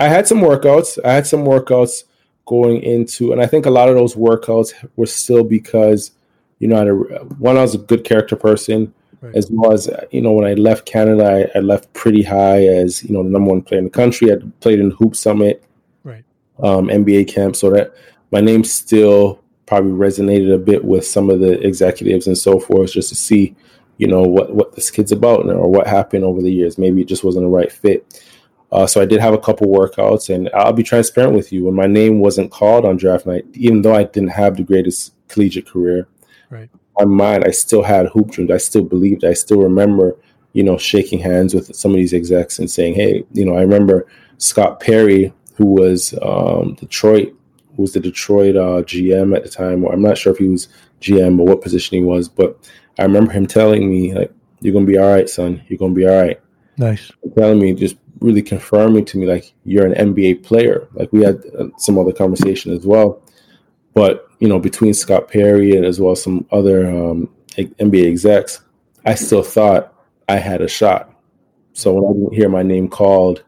I 0.00 0.08
had 0.08 0.26
some 0.26 0.40
workouts. 0.40 0.98
I 1.04 1.12
had 1.12 1.26
some 1.26 1.44
workouts 1.44 2.04
going 2.46 2.82
into, 2.82 3.32
and 3.32 3.40
I 3.40 3.46
think 3.46 3.66
a 3.66 3.70
lot 3.70 3.88
of 3.88 3.94
those 3.94 4.14
workouts 4.14 4.72
were 4.96 5.06
still 5.06 5.44
because, 5.44 6.12
you 6.58 6.68
know, 6.68 6.76
I 6.76 6.84
a, 6.84 7.24
one, 7.24 7.56
I 7.56 7.62
was 7.62 7.74
a 7.74 7.78
good 7.78 8.04
character 8.04 8.36
person, 8.36 8.92
right. 9.20 9.34
as 9.34 9.48
well 9.50 9.72
as, 9.72 9.88
you 10.10 10.20
know, 10.20 10.32
when 10.32 10.46
I 10.46 10.54
left 10.54 10.86
Canada, 10.86 11.50
I, 11.54 11.58
I, 11.58 11.60
left 11.60 11.92
pretty 11.94 12.22
high 12.22 12.66
as, 12.66 13.02
you 13.02 13.12
know, 13.12 13.22
the 13.22 13.30
number 13.30 13.50
one 13.50 13.62
player 13.62 13.78
in 13.78 13.84
the 13.84 13.90
country. 13.90 14.32
I 14.32 14.36
played 14.60 14.80
in 14.80 14.90
Hoop 14.92 15.16
Summit, 15.16 15.64
right, 16.02 16.24
um, 16.58 16.88
NBA 16.88 17.28
camp, 17.28 17.56
so 17.56 17.70
that 17.70 17.94
my 18.30 18.40
name 18.40 18.64
still 18.64 19.40
probably 19.66 19.92
resonated 19.92 20.52
a 20.52 20.58
bit 20.58 20.84
with 20.84 21.06
some 21.06 21.30
of 21.30 21.40
the 21.40 21.58
executives 21.66 22.26
and 22.26 22.36
so 22.36 22.60
forth, 22.60 22.92
just 22.92 23.08
to 23.08 23.14
see, 23.14 23.54
you 23.96 24.06
know, 24.06 24.22
what 24.22 24.54
what 24.54 24.74
this 24.74 24.90
kid's 24.90 25.12
about 25.12 25.48
or 25.48 25.70
what 25.70 25.86
happened 25.86 26.24
over 26.24 26.42
the 26.42 26.52
years. 26.52 26.76
Maybe 26.78 27.00
it 27.00 27.08
just 27.08 27.24
wasn't 27.24 27.44
the 27.44 27.48
right 27.48 27.72
fit. 27.72 28.22
Uh, 28.74 28.88
so 28.88 29.00
I 29.00 29.04
did 29.04 29.20
have 29.20 29.34
a 29.34 29.38
couple 29.38 29.68
workouts, 29.68 30.34
and 30.34 30.50
I'll 30.52 30.72
be 30.72 30.82
transparent 30.82 31.32
with 31.32 31.52
you. 31.52 31.64
When 31.64 31.74
my 31.74 31.86
name 31.86 32.18
wasn't 32.18 32.50
called 32.50 32.84
on 32.84 32.96
draft 32.96 33.24
night, 33.24 33.44
even 33.52 33.82
though 33.82 33.94
I 33.94 34.02
didn't 34.02 34.30
have 34.30 34.56
the 34.56 34.64
greatest 34.64 35.14
collegiate 35.28 35.68
career, 35.68 36.08
right. 36.50 36.68
my 36.98 37.04
mind 37.04 37.44
I 37.46 37.52
still 37.52 37.84
had 37.84 38.08
hoop 38.08 38.32
dreams. 38.32 38.50
I 38.50 38.56
still 38.56 38.82
believed. 38.82 39.24
I 39.24 39.34
still 39.34 39.60
remember, 39.60 40.16
you 40.54 40.64
know, 40.64 40.76
shaking 40.76 41.20
hands 41.20 41.54
with 41.54 41.74
some 41.76 41.92
of 41.92 41.98
these 41.98 42.12
execs 42.12 42.58
and 42.58 42.68
saying, 42.68 42.94
"Hey, 42.94 43.24
you 43.32 43.44
know, 43.44 43.54
I 43.54 43.60
remember 43.60 44.08
Scott 44.38 44.80
Perry, 44.80 45.32
who 45.54 45.66
was 45.66 46.12
um, 46.20 46.74
Detroit, 46.74 47.32
who 47.76 47.82
was 47.82 47.92
the 47.92 48.00
Detroit 48.00 48.56
uh, 48.56 48.82
GM 48.82 49.36
at 49.36 49.44
the 49.44 49.50
time, 49.50 49.84
or 49.84 49.92
I'm 49.92 50.02
not 50.02 50.18
sure 50.18 50.32
if 50.32 50.38
he 50.38 50.48
was 50.48 50.66
GM 51.00 51.38
or 51.38 51.46
what 51.46 51.62
position 51.62 51.98
he 51.98 52.02
was, 52.02 52.28
but 52.28 52.58
I 52.98 53.04
remember 53.04 53.30
him 53.30 53.46
telling 53.46 53.88
me, 53.88 54.14
like, 54.14 54.32
you're 54.62 54.74
gonna 54.74 54.84
be 54.84 54.98
all 54.98 55.12
right, 55.12 55.28
son. 55.28 55.62
You're 55.68 55.78
gonna 55.78 55.94
be 55.94 56.08
all 56.08 56.20
right. 56.20 56.40
Nice. 56.76 57.12
Telling 57.36 57.60
me 57.60 57.72
just 57.74 57.96
really 58.24 58.42
confirming 58.42 59.04
to 59.04 59.18
me 59.18 59.26
like 59.26 59.52
you're 59.64 59.86
an 59.86 60.14
NBA 60.14 60.42
player. 60.42 60.88
Like 60.94 61.12
we 61.12 61.22
had 61.22 61.42
uh, 61.58 61.66
some 61.76 61.98
other 61.98 62.12
conversation 62.12 62.72
as 62.72 62.86
well, 62.86 63.22
but 63.92 64.28
you 64.40 64.48
know 64.48 64.58
between 64.58 64.94
Scott 64.94 65.28
Perry 65.28 65.76
and 65.76 65.84
as 65.84 66.00
well 66.00 66.16
some 66.16 66.46
other 66.50 66.88
um, 66.88 67.28
NBA 67.56 68.06
execs, 68.08 68.62
I 69.04 69.14
still 69.14 69.42
thought 69.42 69.94
I 70.28 70.36
had 70.36 70.62
a 70.62 70.68
shot. 70.68 71.10
So 71.74 71.92
when 71.92 72.04
I 72.04 72.12
didn't 72.12 72.34
hear 72.34 72.48
my 72.48 72.62
name 72.62 72.88
called, 72.88 73.44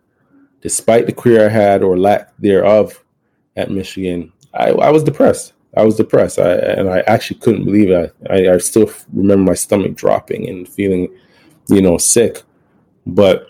despite 0.61 1.07
the 1.07 1.13
career 1.13 1.47
I 1.47 1.49
had 1.49 1.83
or 1.83 1.99
lack 1.99 2.37
thereof 2.39 3.03
at 3.57 3.71
Michigan, 3.71 4.33
I, 4.53 4.71
I 4.71 4.91
was 4.91 5.05
depressed. 5.05 5.53
I 5.77 5.85
was 5.85 5.97
depressed, 5.97 6.39
I, 6.39 6.55
and 6.55 6.89
I 6.89 7.01
actually 7.01 7.39
couldn't 7.41 7.65
believe 7.65 7.91
it. 7.91 8.15
I, 8.31 8.49
I 8.55 8.59
still 8.59 8.91
remember 9.13 9.45
my 9.51 9.55
stomach 9.55 9.95
dropping 9.95 10.49
and 10.49 10.69
feeling, 10.69 11.15
you 11.69 11.83
know, 11.83 11.99
sick. 11.99 12.43
But 13.07 13.47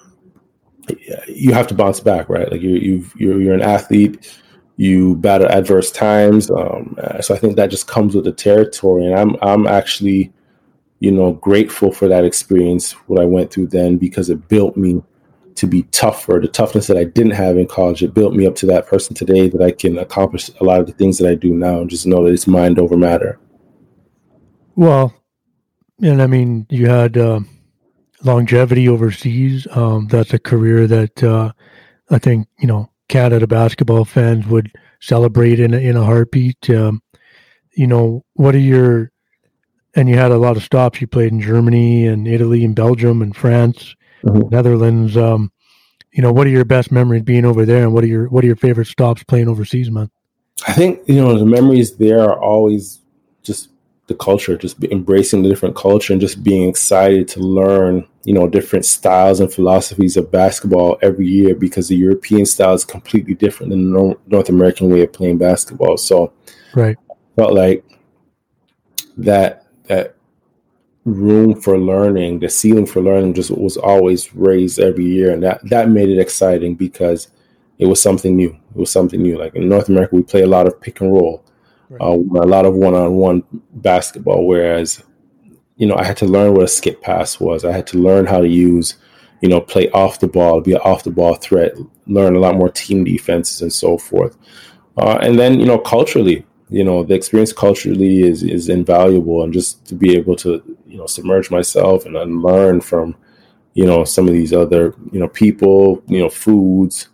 you 1.28 1.52
have 1.52 1.66
to 1.68 1.74
bounce 1.74 2.00
back, 2.00 2.28
right? 2.28 2.50
Like 2.50 2.60
you, 2.60 2.76
you 2.76 3.06
you're, 3.16 3.40
you're 3.40 3.54
an 3.54 3.62
athlete, 3.62 4.38
you 4.76 5.16
battle 5.16 5.48
adverse 5.48 5.90
times. 5.90 6.50
Um, 6.50 6.96
so 7.20 7.34
I 7.34 7.38
think 7.38 7.56
that 7.56 7.70
just 7.70 7.88
comes 7.88 8.14
with 8.14 8.24
the 8.24 8.32
territory, 8.32 9.06
and 9.06 9.14
I'm 9.14 9.36
I'm 9.42 9.66
actually, 9.66 10.32
you 11.00 11.10
know, 11.10 11.32
grateful 11.32 11.92
for 11.92 12.08
that 12.08 12.24
experience, 12.24 12.92
what 13.08 13.20
I 13.20 13.24
went 13.24 13.52
through 13.52 13.68
then, 13.68 13.96
because 13.96 14.30
it 14.30 14.48
built 14.48 14.76
me 14.76 15.02
to 15.56 15.66
be 15.66 15.84
tougher. 15.84 16.38
The 16.40 16.48
toughness 16.48 16.86
that 16.86 16.98
I 16.98 17.04
didn't 17.04 17.32
have 17.32 17.56
in 17.56 17.66
college, 17.66 18.02
it 18.02 18.14
built 18.14 18.34
me 18.34 18.46
up 18.46 18.54
to 18.56 18.66
that 18.66 18.86
person 18.86 19.14
today 19.14 19.48
that 19.48 19.62
I 19.62 19.70
can 19.70 19.98
accomplish 19.98 20.50
a 20.60 20.64
lot 20.64 20.80
of 20.80 20.86
the 20.86 20.92
things 20.92 21.18
that 21.18 21.28
I 21.28 21.34
do 21.34 21.54
now, 21.54 21.80
and 21.80 21.90
just 21.90 22.06
know 22.06 22.24
that 22.24 22.32
it's 22.32 22.46
mind 22.46 22.78
over 22.78 22.96
matter. 22.96 23.38
Well, 24.74 25.14
and 26.02 26.22
I 26.22 26.26
mean, 26.26 26.66
you 26.70 26.88
had. 26.88 27.16
Uh 27.16 27.40
longevity 28.26 28.88
overseas. 28.88 29.66
Um, 29.70 30.08
that's 30.08 30.34
a 30.34 30.38
career 30.38 30.86
that 30.86 31.22
uh, 31.22 31.52
I 32.10 32.18
think 32.18 32.48
you 32.58 32.66
know 32.66 32.90
Canada 33.08 33.46
basketball 33.46 34.04
fans 34.04 34.46
would 34.46 34.72
celebrate 35.00 35.60
in 35.60 35.72
a, 35.72 35.78
in 35.78 35.96
a 35.96 36.04
heartbeat. 36.04 36.68
Um, 36.70 37.02
you 37.72 37.86
know, 37.86 38.24
what 38.34 38.54
are 38.54 38.58
your 38.58 39.10
and 39.96 40.10
you 40.10 40.16
had 40.16 40.30
a 40.30 40.38
lot 40.38 40.56
of 40.56 40.62
stops. 40.62 41.00
You 41.00 41.06
played 41.06 41.32
in 41.32 41.40
Germany 41.40 42.06
and 42.06 42.28
Italy 42.28 42.64
and 42.64 42.76
Belgium 42.76 43.22
and 43.22 43.34
France, 43.34 43.96
mm-hmm. 44.22 44.48
Netherlands. 44.50 45.16
Um, 45.16 45.50
you 46.12 46.22
know, 46.22 46.32
what 46.32 46.46
are 46.46 46.50
your 46.50 46.64
best 46.64 46.92
memories 46.92 47.22
being 47.22 47.44
over 47.44 47.64
there, 47.64 47.82
and 47.82 47.92
what 47.92 48.04
are 48.04 48.08
your 48.08 48.28
what 48.28 48.44
are 48.44 48.46
your 48.46 48.56
favorite 48.56 48.86
stops 48.86 49.24
playing 49.24 49.48
overseas, 49.48 49.90
man? 49.90 50.10
I 50.68 50.72
think 50.72 51.00
you 51.06 51.16
know 51.16 51.38
the 51.38 51.46
memories 51.46 51.96
there 51.96 52.20
are 52.20 52.38
always 52.38 53.00
just 53.42 53.70
the 54.06 54.14
culture, 54.14 54.56
just 54.56 54.82
embracing 54.84 55.42
the 55.42 55.48
different 55.48 55.76
culture 55.76 56.12
and 56.12 56.20
just 56.20 56.42
being 56.42 56.68
excited 56.68 57.26
to 57.28 57.40
learn, 57.40 58.06
you 58.26 58.32
know, 58.32 58.48
different 58.48 58.84
styles 58.84 59.38
and 59.38 59.54
philosophies 59.54 60.16
of 60.16 60.32
basketball 60.32 60.98
every 61.00 61.28
year 61.28 61.54
because 61.54 61.86
the 61.86 61.94
European 61.94 62.44
style 62.44 62.74
is 62.74 62.84
completely 62.84 63.34
different 63.34 63.70
than 63.70 63.92
the 63.92 64.16
North 64.26 64.48
American 64.48 64.90
way 64.90 65.02
of 65.02 65.12
playing 65.12 65.38
basketball. 65.38 65.96
So, 65.96 66.32
right, 66.74 66.96
I 67.08 67.14
felt 67.36 67.54
like 67.54 67.84
that 69.16 69.66
that 69.84 70.16
room 71.04 71.62
for 71.62 71.78
learning, 71.78 72.40
the 72.40 72.48
ceiling 72.48 72.84
for 72.84 73.00
learning, 73.00 73.34
just 73.34 73.52
was 73.52 73.76
always 73.76 74.34
raised 74.34 74.80
every 74.80 75.04
year, 75.04 75.32
and 75.32 75.40
that 75.44 75.60
that 75.70 75.88
made 75.88 76.08
it 76.08 76.18
exciting 76.18 76.74
because 76.74 77.28
it 77.78 77.86
was 77.86 78.02
something 78.02 78.34
new. 78.34 78.50
It 78.50 78.76
was 78.76 78.90
something 78.90 79.22
new. 79.22 79.38
Like 79.38 79.54
in 79.54 79.68
North 79.68 79.88
America, 79.88 80.16
we 80.16 80.24
play 80.24 80.42
a 80.42 80.48
lot 80.48 80.66
of 80.66 80.80
pick 80.80 81.00
and 81.00 81.12
roll 81.12 81.44
right. 81.90 82.00
uh, 82.00 82.14
a 82.14 82.48
lot 82.48 82.66
of 82.66 82.74
one-on-one 82.74 83.44
basketball. 83.74 84.48
Whereas, 84.48 85.00
you 85.76 85.86
know, 85.86 85.96
I 85.96 86.04
had 86.04 86.16
to 86.18 86.26
learn 86.26 86.54
what 86.54 86.64
a 86.64 86.68
skip 86.68 87.02
pass 87.02 87.38
was. 87.38 87.64
I 87.64 87.72
had 87.72 87.86
to 87.88 87.98
learn 87.98 88.26
how 88.26 88.40
to 88.40 88.48
use, 88.48 88.96
you 89.40 89.48
know, 89.48 89.60
play 89.60 89.90
off 89.90 90.20
the 90.20 90.26
ball, 90.28 90.60
be 90.60 90.72
an 90.72 90.80
off-the-ball 90.80 91.36
threat, 91.36 91.74
learn 92.06 92.36
a 92.36 92.38
lot 92.38 92.56
more 92.56 92.70
team 92.70 93.04
defenses 93.04 93.60
and 93.62 93.72
so 93.72 93.98
forth. 93.98 94.36
Uh, 94.96 95.18
and 95.20 95.38
then, 95.38 95.60
you 95.60 95.66
know, 95.66 95.78
culturally, 95.78 96.46
you 96.70 96.82
know, 96.82 97.04
the 97.04 97.14
experience 97.14 97.52
culturally 97.52 98.22
is 98.22 98.42
is 98.42 98.68
invaluable, 98.68 99.42
and 99.44 99.52
just 99.52 99.84
to 99.86 99.94
be 99.94 100.16
able 100.16 100.34
to, 100.36 100.62
you 100.86 100.96
know, 100.96 101.06
submerge 101.06 101.50
myself 101.50 102.06
and 102.06 102.42
learn 102.42 102.80
from, 102.80 103.14
you 103.74 103.84
know, 103.84 104.04
some 104.04 104.26
of 104.26 104.32
these 104.32 104.52
other, 104.52 104.94
you 105.12 105.20
know, 105.20 105.28
people, 105.28 106.02
you 106.08 106.18
know, 106.18 106.30
foods, 106.30 107.08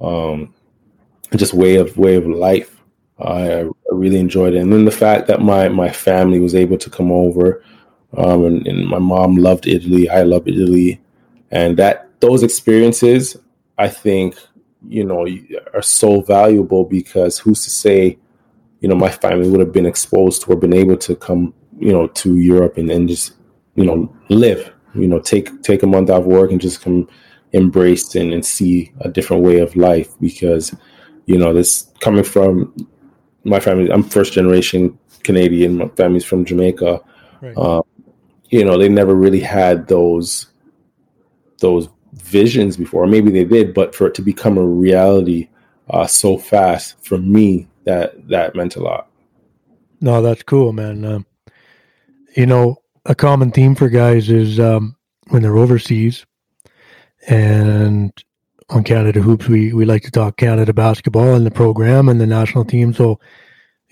um, 0.00 0.52
just 1.36 1.54
way 1.54 1.76
of 1.76 1.96
way 1.98 2.16
of 2.16 2.26
life 2.26 2.76
I 3.18 3.68
really 3.90 4.18
enjoyed 4.18 4.54
it, 4.54 4.58
and 4.58 4.72
then 4.72 4.84
the 4.84 4.90
fact 4.90 5.26
that 5.28 5.40
my 5.40 5.68
my 5.68 5.88
family 5.90 6.38
was 6.38 6.54
able 6.54 6.76
to 6.78 6.90
come 6.90 7.10
over, 7.10 7.62
um, 8.16 8.44
and, 8.44 8.66
and 8.66 8.86
my 8.86 8.98
mom 8.98 9.36
loved 9.36 9.66
Italy, 9.66 10.08
I 10.08 10.22
love 10.22 10.46
Italy, 10.48 11.00
and 11.50 11.76
that 11.78 12.08
those 12.20 12.42
experiences, 12.42 13.36
I 13.78 13.88
think, 13.88 14.36
you 14.88 15.04
know, 15.04 15.26
are 15.74 15.82
so 15.82 16.20
valuable 16.20 16.84
because 16.84 17.38
who's 17.38 17.64
to 17.64 17.70
say, 17.70 18.18
you 18.80 18.88
know, 18.88 18.94
my 18.94 19.10
family 19.10 19.48
would 19.48 19.60
have 19.60 19.72
been 19.72 19.86
exposed 19.86 20.42
to 20.42 20.52
or 20.52 20.56
been 20.56 20.72
able 20.72 20.96
to 20.98 21.16
come, 21.16 21.52
you 21.78 21.92
know, 21.92 22.06
to 22.08 22.36
Europe 22.36 22.78
and, 22.78 22.90
and 22.90 23.08
just, 23.08 23.34
you 23.74 23.84
know, 23.84 24.14
live, 24.28 24.72
you 24.94 25.08
know, 25.08 25.18
take 25.18 25.62
take 25.62 25.82
a 25.82 25.86
month 25.86 26.10
off 26.10 26.24
work 26.24 26.50
and 26.50 26.60
just 26.60 26.80
come 26.80 27.08
embrace 27.52 28.14
and, 28.14 28.32
and 28.32 28.44
see 28.44 28.92
a 29.00 29.08
different 29.08 29.42
way 29.42 29.58
of 29.58 29.74
life 29.76 30.18
because, 30.20 30.74
you 31.26 31.38
know, 31.38 31.52
this 31.52 31.90
coming 32.00 32.24
from 32.24 32.74
my 33.44 33.60
family, 33.60 33.90
I'm 33.90 34.02
first 34.02 34.32
generation 34.32 34.98
Canadian, 35.22 35.78
my 35.78 35.88
family's 35.88 36.24
from 36.24 36.44
Jamaica. 36.44 37.00
Right. 37.42 37.56
Uh, 37.56 37.82
you 38.50 38.64
know, 38.64 38.78
they 38.78 38.88
never 38.88 39.14
really 39.14 39.40
had 39.40 39.88
those 39.88 40.46
those 41.60 41.88
visions 42.12 42.76
before. 42.76 43.06
Maybe 43.06 43.30
they 43.30 43.44
did, 43.44 43.74
but 43.74 43.94
for 43.94 44.06
it 44.06 44.14
to 44.14 44.22
become 44.22 44.58
a 44.58 44.66
reality 44.66 45.48
uh, 45.90 46.06
so 46.06 46.36
fast 46.36 46.96
for 47.04 47.18
me, 47.18 47.68
that 47.84 48.28
that 48.28 48.54
meant 48.54 48.76
a 48.76 48.82
lot. 48.82 49.08
No, 50.00 50.20
that's 50.20 50.42
cool, 50.42 50.72
man. 50.72 51.04
Um, 51.04 51.26
you 52.36 52.46
know, 52.46 52.82
a 53.04 53.14
common 53.14 53.50
theme 53.50 53.74
for 53.74 53.88
guys 53.88 54.28
is 54.28 54.60
um, 54.60 54.96
when 55.28 55.42
they're 55.42 55.56
overseas, 55.56 56.26
and 57.28 58.12
on 58.68 58.84
Canada 58.84 59.20
Hoops, 59.20 59.48
we 59.48 59.72
we 59.72 59.84
like 59.84 60.02
to 60.02 60.10
talk 60.10 60.36
Canada 60.36 60.72
basketball 60.72 61.34
and 61.34 61.46
the 61.46 61.50
program 61.50 62.08
and 62.08 62.20
the 62.20 62.26
national 62.26 62.64
team. 62.64 62.92
So, 62.92 63.20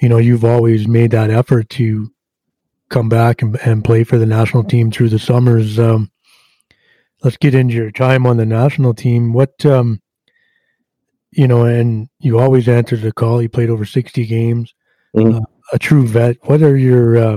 you 0.01 0.09
know, 0.09 0.19
you've 0.19 0.45
always 0.45 0.89
made 0.89 1.13
that 1.13 1.31
effort 1.31 1.69
to 1.71 2.13
come 2.95 3.09
back 3.09 3.43
and, 3.43 3.57
and 3.65 3.85
play 3.85 4.05
for 4.05 4.19
the 4.19 4.27
national 4.27 4.63
team 4.63 4.91
through 4.91 5.09
the 5.09 5.19
summers. 5.19 5.81
Um, 5.81 6.13
let's 7.25 7.37
get 7.37 7.55
into 7.55 7.75
your 7.75 7.91
time 7.91 8.25
on 8.25 8.37
the 8.37 8.47
national 8.47 8.95
team. 8.95 9.33
What, 9.33 9.67
um, 9.67 10.01
you 11.33 11.49
know, 11.49 11.65
and 11.65 12.09
you 12.21 12.39
always 12.39 12.69
answered 12.69 13.01
the 13.01 13.13
call. 13.13 13.43
You 13.43 13.49
played 13.49 13.69
over 13.69 13.85
60 13.85 14.25
games, 14.27 14.73
mm-hmm. 15.17 15.39
uh, 15.39 15.41
a 15.73 15.79
true 15.79 16.07
vet. 16.07 16.37
What 16.43 16.63
are 16.63 16.77
your, 16.77 17.17
uh, 17.17 17.37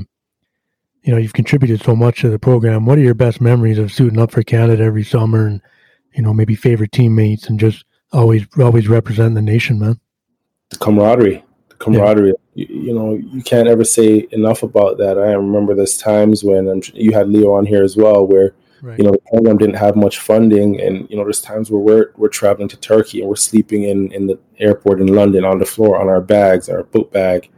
you 1.01 1.11
know, 1.11 1.17
you've 1.17 1.33
contributed 1.33 1.81
so 1.81 1.95
much 1.95 2.21
to 2.21 2.29
the 2.29 2.37
program. 2.37 2.85
What 2.85 2.99
are 2.99 3.01
your 3.01 3.15
best 3.15 3.41
memories 3.41 3.79
of 3.79 3.91
suiting 3.91 4.19
up 4.19 4.29
for 4.29 4.43
Canada 4.43 4.83
every 4.83 5.03
summer 5.03 5.47
and, 5.47 5.59
you 6.13 6.21
know, 6.21 6.33
maybe 6.33 6.53
favorite 6.53 6.91
teammates 6.91 7.49
and 7.49 7.59
just 7.59 7.83
always, 8.11 8.45
always 8.59 8.87
representing 8.87 9.33
the 9.33 9.41
nation, 9.41 9.79
man? 9.79 9.99
The 10.69 10.77
camaraderie, 10.77 11.43
camaraderie. 11.79 12.33
Yeah. 12.53 12.65
You, 12.67 12.81
you, 12.81 12.93
know, 12.93 13.13
you 13.13 13.41
can't 13.43 13.67
ever 13.67 13.83
say 13.83 14.27
enough 14.31 14.63
about 14.63 14.97
that. 14.97 15.17
I 15.17 15.33
remember 15.33 15.75
there's 15.75 15.97
times 15.97 16.43
when 16.43 16.69
um, 16.69 16.81
you 16.93 17.11
had 17.13 17.29
Leo 17.29 17.53
on 17.53 17.65
here 17.65 17.83
as 17.83 17.95
well, 17.95 18.25
where 18.25 18.53
Right. 18.81 18.99
You 18.99 19.05
know, 19.05 19.11
the 19.11 19.21
program 19.29 19.57
didn't 19.57 19.75
have 19.77 19.95
much 19.95 20.19
funding, 20.19 20.79
and 20.79 21.09
you 21.09 21.17
know, 21.17 21.23
there's 21.23 21.41
times 21.41 21.71
where 21.71 21.81
we're 21.81 22.11
we're 22.15 22.29
traveling 22.29 22.67
to 22.69 22.77
Turkey 22.77 23.21
and 23.21 23.29
we're 23.29 23.35
sleeping 23.35 23.83
in 23.83 24.11
in 24.11 24.27
the 24.27 24.39
airport 24.59 25.01
in 25.01 25.07
London 25.07 25.43
on 25.43 25.57
the 25.57 25.65
floor 25.65 25.99
on 25.99 26.09
our 26.09 26.21
bags, 26.21 26.69
our 26.69 26.83
book 26.83 27.11
bag, 27.11 27.49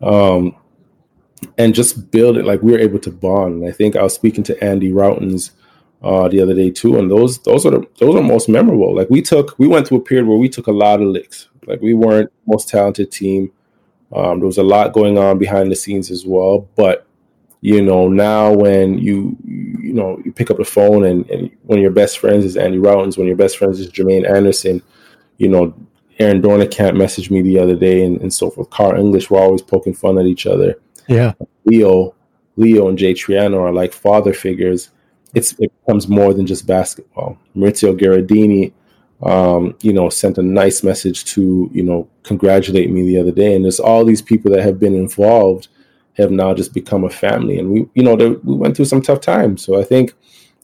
um, 0.00 0.54
and 1.58 1.74
just 1.74 2.12
build 2.12 2.36
it 2.36 2.44
like 2.44 2.62
we 2.62 2.72
were 2.72 2.78
able 2.78 3.00
to 3.00 3.10
bond. 3.10 3.62
And 3.62 3.68
I 3.68 3.72
think 3.72 3.96
I 3.96 4.02
was 4.02 4.14
speaking 4.14 4.44
to 4.44 4.64
Andy 4.64 4.92
Rautins 4.92 5.50
uh, 6.02 6.28
the 6.28 6.40
other 6.40 6.54
day 6.54 6.70
too, 6.70 6.98
and 6.98 7.10
those 7.10 7.38
those 7.40 7.64
are 7.64 7.70
the, 7.70 7.86
those 7.98 8.14
are 8.16 8.22
most 8.22 8.48
memorable. 8.48 8.94
Like 8.94 9.10
we 9.10 9.22
took 9.22 9.58
we 9.58 9.68
went 9.68 9.86
through 9.86 9.98
a 9.98 10.02
period 10.02 10.26
where 10.26 10.38
we 10.38 10.48
took 10.48 10.66
a 10.66 10.72
lot 10.72 11.00
of 11.00 11.08
licks. 11.08 11.48
Like 11.66 11.80
we 11.80 11.94
weren't 11.94 12.32
most 12.46 12.68
talented 12.68 13.12
team. 13.12 13.52
Um, 14.14 14.40
there 14.40 14.46
was 14.46 14.58
a 14.58 14.62
lot 14.62 14.92
going 14.92 15.16
on 15.16 15.38
behind 15.38 15.70
the 15.70 15.76
scenes 15.76 16.10
as 16.10 16.26
well, 16.26 16.68
but 16.76 17.06
you 17.60 17.80
know, 17.80 18.08
now 18.08 18.52
when 18.52 18.98
you 18.98 19.36
you 19.46 19.92
know 19.92 20.20
you 20.24 20.32
pick 20.32 20.50
up 20.50 20.58
the 20.58 20.64
phone 20.64 21.04
and, 21.04 21.28
and 21.30 21.50
one 21.62 21.78
of 21.78 21.82
your 21.82 21.92
best 21.92 22.18
friends 22.18 22.44
is 22.44 22.56
Andy 22.56 22.78
Rautins, 22.78 23.16
one 23.16 23.26
of 23.26 23.28
your 23.28 23.36
best 23.36 23.56
friends 23.56 23.78
is 23.78 23.88
Jermaine 23.88 24.28
Anderson, 24.28 24.82
you 25.38 25.48
know, 25.48 25.72
Aaron 26.18 26.42
Doornekamp 26.42 26.96
messaged 26.96 27.30
me 27.30 27.42
the 27.42 27.58
other 27.58 27.76
day 27.76 28.04
and, 28.04 28.20
and 28.20 28.32
so 28.32 28.50
forth. 28.50 28.70
Carl 28.70 28.98
English, 28.98 29.30
we're 29.30 29.40
always 29.40 29.62
poking 29.62 29.94
fun 29.94 30.18
at 30.18 30.26
each 30.26 30.46
other. 30.46 30.76
Yeah. 31.08 31.34
Leo, 31.64 32.14
Leo 32.56 32.88
and 32.88 32.98
Jay 32.98 33.14
Triano 33.14 33.60
are 33.60 33.72
like 33.72 33.92
father 33.92 34.32
figures. 34.32 34.90
It's 35.34 35.52
it 35.58 35.72
becomes 35.84 36.08
more 36.08 36.34
than 36.34 36.46
just 36.46 36.66
basketball. 36.66 37.38
Maurizio 37.56 37.98
Gherardini, 37.98 38.72
um, 39.22 39.74
you 39.80 39.92
know, 39.92 40.08
sent 40.08 40.38
a 40.38 40.42
nice 40.42 40.82
message 40.82 41.24
to, 41.26 41.70
you 41.72 41.82
know, 41.82 42.08
congratulate 42.22 42.90
me 42.90 43.02
the 43.02 43.18
other 43.18 43.32
day. 43.32 43.54
And 43.54 43.64
there's 43.64 43.80
all 43.80 44.04
these 44.04 44.22
people 44.22 44.50
that 44.52 44.62
have 44.62 44.78
been 44.78 44.94
involved 44.94 45.68
have 46.14 46.30
now 46.30 46.52
just 46.52 46.74
become 46.74 47.04
a 47.04 47.10
family. 47.10 47.58
And 47.58 47.70
we, 47.70 47.88
you 47.94 48.02
know, 48.02 48.14
we 48.14 48.54
went 48.54 48.76
through 48.76 48.84
some 48.86 49.00
tough 49.00 49.20
times. 49.20 49.64
So 49.64 49.80
I 49.80 49.84
think, 49.84 50.12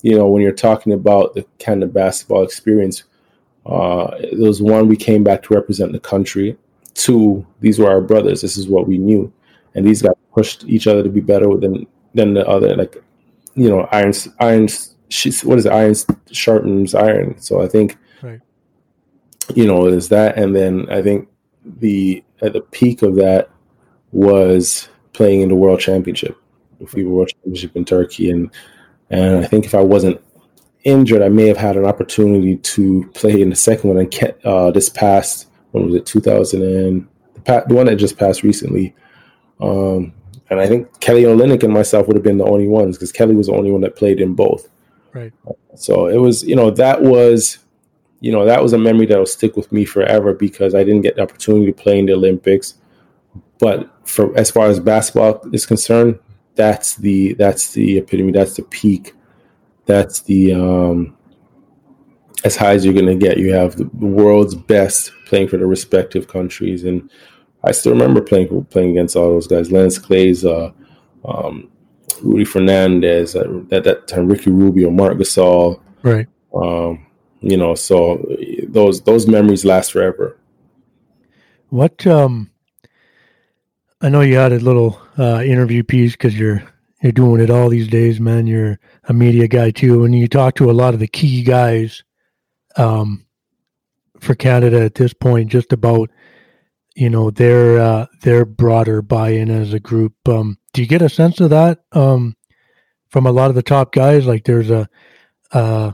you 0.02 0.16
know, 0.16 0.28
when 0.28 0.42
you're 0.42 0.52
talking 0.52 0.92
about 0.92 1.35
the 1.35 1.46
kind 1.59 1.83
of 1.83 1.94
basketball 1.94 2.42
experience, 2.42 3.04
uh, 3.64 4.11
it 4.18 4.38
was 4.38 4.61
one, 4.61 4.88
we 4.88 4.96
came 4.96 5.24
back 5.24 5.42
to 5.44 5.54
represent 5.54 5.92
the 5.92 6.00
country. 6.00 6.57
Two, 6.94 7.46
these 7.61 7.78
were 7.78 7.88
our 7.88 8.00
brothers. 8.00 8.40
This 8.40 8.57
is 8.59 8.68
what 8.68 8.88
we 8.88 8.98
knew. 8.98 9.33
And 9.74 9.87
these 9.87 10.02
guys 10.02 10.12
pushed 10.33 10.64
each 10.64 10.87
other 10.87 11.02
to 11.02 11.09
be 11.09 11.20
better 11.20 11.57
than 11.57 11.87
than 12.14 12.35
the 12.35 12.46
other. 12.48 12.74
Like, 12.74 13.02
you 13.59 13.68
know, 13.68 13.88
iron, 13.92 14.12
iron, 14.40 14.68
she's, 15.09 15.44
what 15.44 15.59
is 15.59 15.66
it? 15.66 15.73
Iron 15.73 15.94
sharpens 16.31 16.94
iron. 16.94 17.40
So 17.40 17.61
I 17.61 17.68
think, 17.68 17.99
right. 18.23 18.40
you 19.55 19.66
know, 19.66 19.90
there's 19.90 20.09
that. 20.09 20.38
And 20.38 20.55
then 20.55 20.88
I 20.90 21.03
think 21.03 21.29
the, 21.64 22.23
at 22.40 22.53
the 22.53 22.61
peak 22.61 23.03
of 23.03 23.16
that 23.16 23.51
was 24.12 24.88
playing 25.12 25.40
in 25.40 25.49
the 25.49 25.55
World 25.55 25.81
Championship, 25.81 26.37
the 26.79 26.87
FIBA 26.87 27.09
World 27.09 27.29
Championship 27.29 27.77
in 27.77 27.85
Turkey, 27.85 28.31
and 28.31 28.51
and 29.11 29.44
I 29.44 29.47
think 29.47 29.64
if 29.64 29.75
I 29.75 29.81
wasn't 29.81 30.21
injured, 30.85 31.23
I 31.23 31.29
may 31.29 31.49
have 31.49 31.57
had 31.57 31.77
an 31.77 31.87
opportunity 31.87 32.57
to 32.57 33.11
play 33.14 33.40
in 33.40 33.51
the 33.51 33.57
second 33.57 33.88
one. 33.88 33.99
And 33.99 34.35
uh, 34.44 34.71
this 34.71 34.88
past 34.88 35.49
when 35.73 35.87
was 35.87 35.94
it 35.94 36.07
2000 36.07 36.62
and 36.62 37.09
the, 37.44 37.64
the 37.66 37.75
one 37.75 37.87
that 37.87 37.97
just 37.97 38.18
passed 38.18 38.42
recently. 38.42 38.94
Um, 39.61 40.12
and 40.51 40.61
I 40.61 40.67
think 40.67 41.01
Kelly 41.01 41.25
Olynyk 41.25 41.63
and 41.63 41.73
myself 41.73 42.07
would 42.07 42.17
have 42.17 42.23
been 42.23 42.39
the 42.39 42.45
only 42.45 42.69
ones 42.69 42.97
because 42.97 43.13
Kelly 43.13 43.35
was 43.35 43.49
the 43.49 43.55
only 43.55 43.71
one 43.71 43.83
that 43.83 43.97
played 43.97 44.21
in 44.21 44.35
both. 44.35 44.69
Right. 45.13 45.33
So 45.75 46.07
it 46.07 46.19
was, 46.19 46.43
you 46.43 46.57
know, 46.57 46.71
that 46.71 47.03
was, 47.03 47.59
you 48.21 48.33
know, 48.33 48.45
that 48.45 48.63
was 48.63 48.73
a 48.73 48.79
memory 48.79 49.07
that 49.07 49.19
will 49.19 49.27
stick 49.27 49.57
with 49.57 49.71
me 49.73 49.85
forever 49.85 50.33
because 50.33 50.75
I 50.75 50.85
didn't 50.85 51.03
get 51.03 51.17
the 51.17 51.23
opportunity 51.23 51.67
to 51.67 51.73
play 51.73 51.99
in 51.99 52.07
the 52.07 52.15
Olympics. 52.15 52.75
But 53.59 53.91
for 54.09 54.37
as 54.39 54.51
far 54.51 54.69
as 54.69 54.81
basketball 54.81 55.43
is 55.53 55.67
concerned, 55.67 56.19
that's 56.55 56.97
the 56.97 57.35
that's 57.35 57.73
the 57.73 57.99
epitome. 57.99 58.33
That's 58.33 58.55
the 58.55 58.63
peak. 58.63 59.15
That's 59.87 60.21
the 60.21 60.55
um, 60.55 61.17
as 62.45 62.57
high 62.57 62.75
as 62.75 62.85
you're 62.85 62.95
going 62.95 63.07
to 63.07 63.15
get. 63.15 63.39
You 63.39 63.53
have 63.53 63.77
the 63.77 63.87
world's 64.07 64.55
best 64.55 65.13
playing 65.27 65.49
for 65.49 65.57
the 65.57 65.67
respective 65.67 66.29
countries, 66.29 66.85
and 66.85 67.11
I 67.64 67.73
still 67.73 67.92
remember 67.92 68.21
playing 68.21 68.64
playing 68.66 68.90
against 68.90 69.16
all 69.16 69.31
those 69.31 69.47
guys. 69.47 69.73
Lance 69.73 69.99
Clays, 69.99 70.44
uh, 70.44 70.71
um, 71.25 71.71
Rudy 72.23 72.44
Fernandez, 72.44 73.35
uh, 73.35 73.62
at 73.73 73.85
that 73.85 74.09
time 74.09 74.29
Ricky 74.29 74.51
Rubio, 74.51 74.90
Marc 74.90 75.18
Gasol. 75.18 75.81
Right. 76.03 76.27
Um, 76.55 77.07
you 77.40 77.57
know, 77.57 77.75
so 77.75 78.25
those 78.68 79.03
those 79.03 79.27
memories 79.27 79.64
last 79.64 79.92
forever. 79.92 80.37
What 81.71 82.07
um 82.07 82.51
I 84.01 84.09
know 84.09 84.21
you 84.21 84.37
had 84.37 84.53
a 84.53 84.61
little 84.61 85.01
uh, 85.18 85.42
interview 85.44 85.83
piece 85.83 86.12
because 86.12 86.38
you're 86.38 86.62
you're 87.03 87.12
doing 87.12 87.40
it 87.40 87.51
all 87.51 87.68
these 87.68 87.88
days, 87.88 88.21
man. 88.21 88.47
You're 88.47 88.79
a 89.05 89.12
media 89.12 89.49
guy 89.49 89.71
too, 89.71 90.05
and 90.05 90.14
you 90.14 90.29
talk 90.29 90.55
to 90.57 90.71
a 90.71 90.73
lot 90.73 90.94
of 90.94 91.01
the 91.01 91.09
key 91.09 91.42
guys 91.42 92.05
um, 92.77 93.27
for 94.21 94.35
Canada 94.35 94.83
at 94.83 94.94
this 94.94 95.12
point, 95.12 95.51
just 95.51 95.73
about 95.73 96.11
you 96.99 97.09
know 97.09 97.31
their 97.31 97.79
uh, 97.79 98.07
their 98.23 98.45
broader 98.45 99.03
buy-in 99.03 99.51
as 99.51 99.73
a 99.73 99.79
group. 99.79 100.15
Um, 100.29 100.59
do 100.73 100.83
you 100.83 100.89
get 100.89 101.01
a 101.01 101.09
sense 101.09 101.39
of 101.39 101.51
that 101.51 101.79
um, 101.93 102.37
from 103.09 103.25
a 103.25 103.31
lot 103.31 103.51
of 103.51 103.55
the 103.55 103.63
top 103.63 103.93
guys? 103.93 104.27
Like 104.27 104.45
there's 104.45 104.71
a 104.71 104.89
uh, 105.53 105.93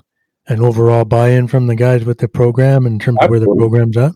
an 0.49 0.63
overall 0.63 1.05
buy-in 1.05 1.47
from 1.49 1.67
the 1.67 1.77
guys 1.77 2.07
with 2.07 2.19
the 2.19 2.29
program 2.29 2.87
in 2.87 2.99
terms 2.99 3.19
Absolutely. 3.21 3.43
of 3.43 3.47
where 3.47 3.55
the 3.55 3.61
program's 3.61 3.97
at. 3.99 4.13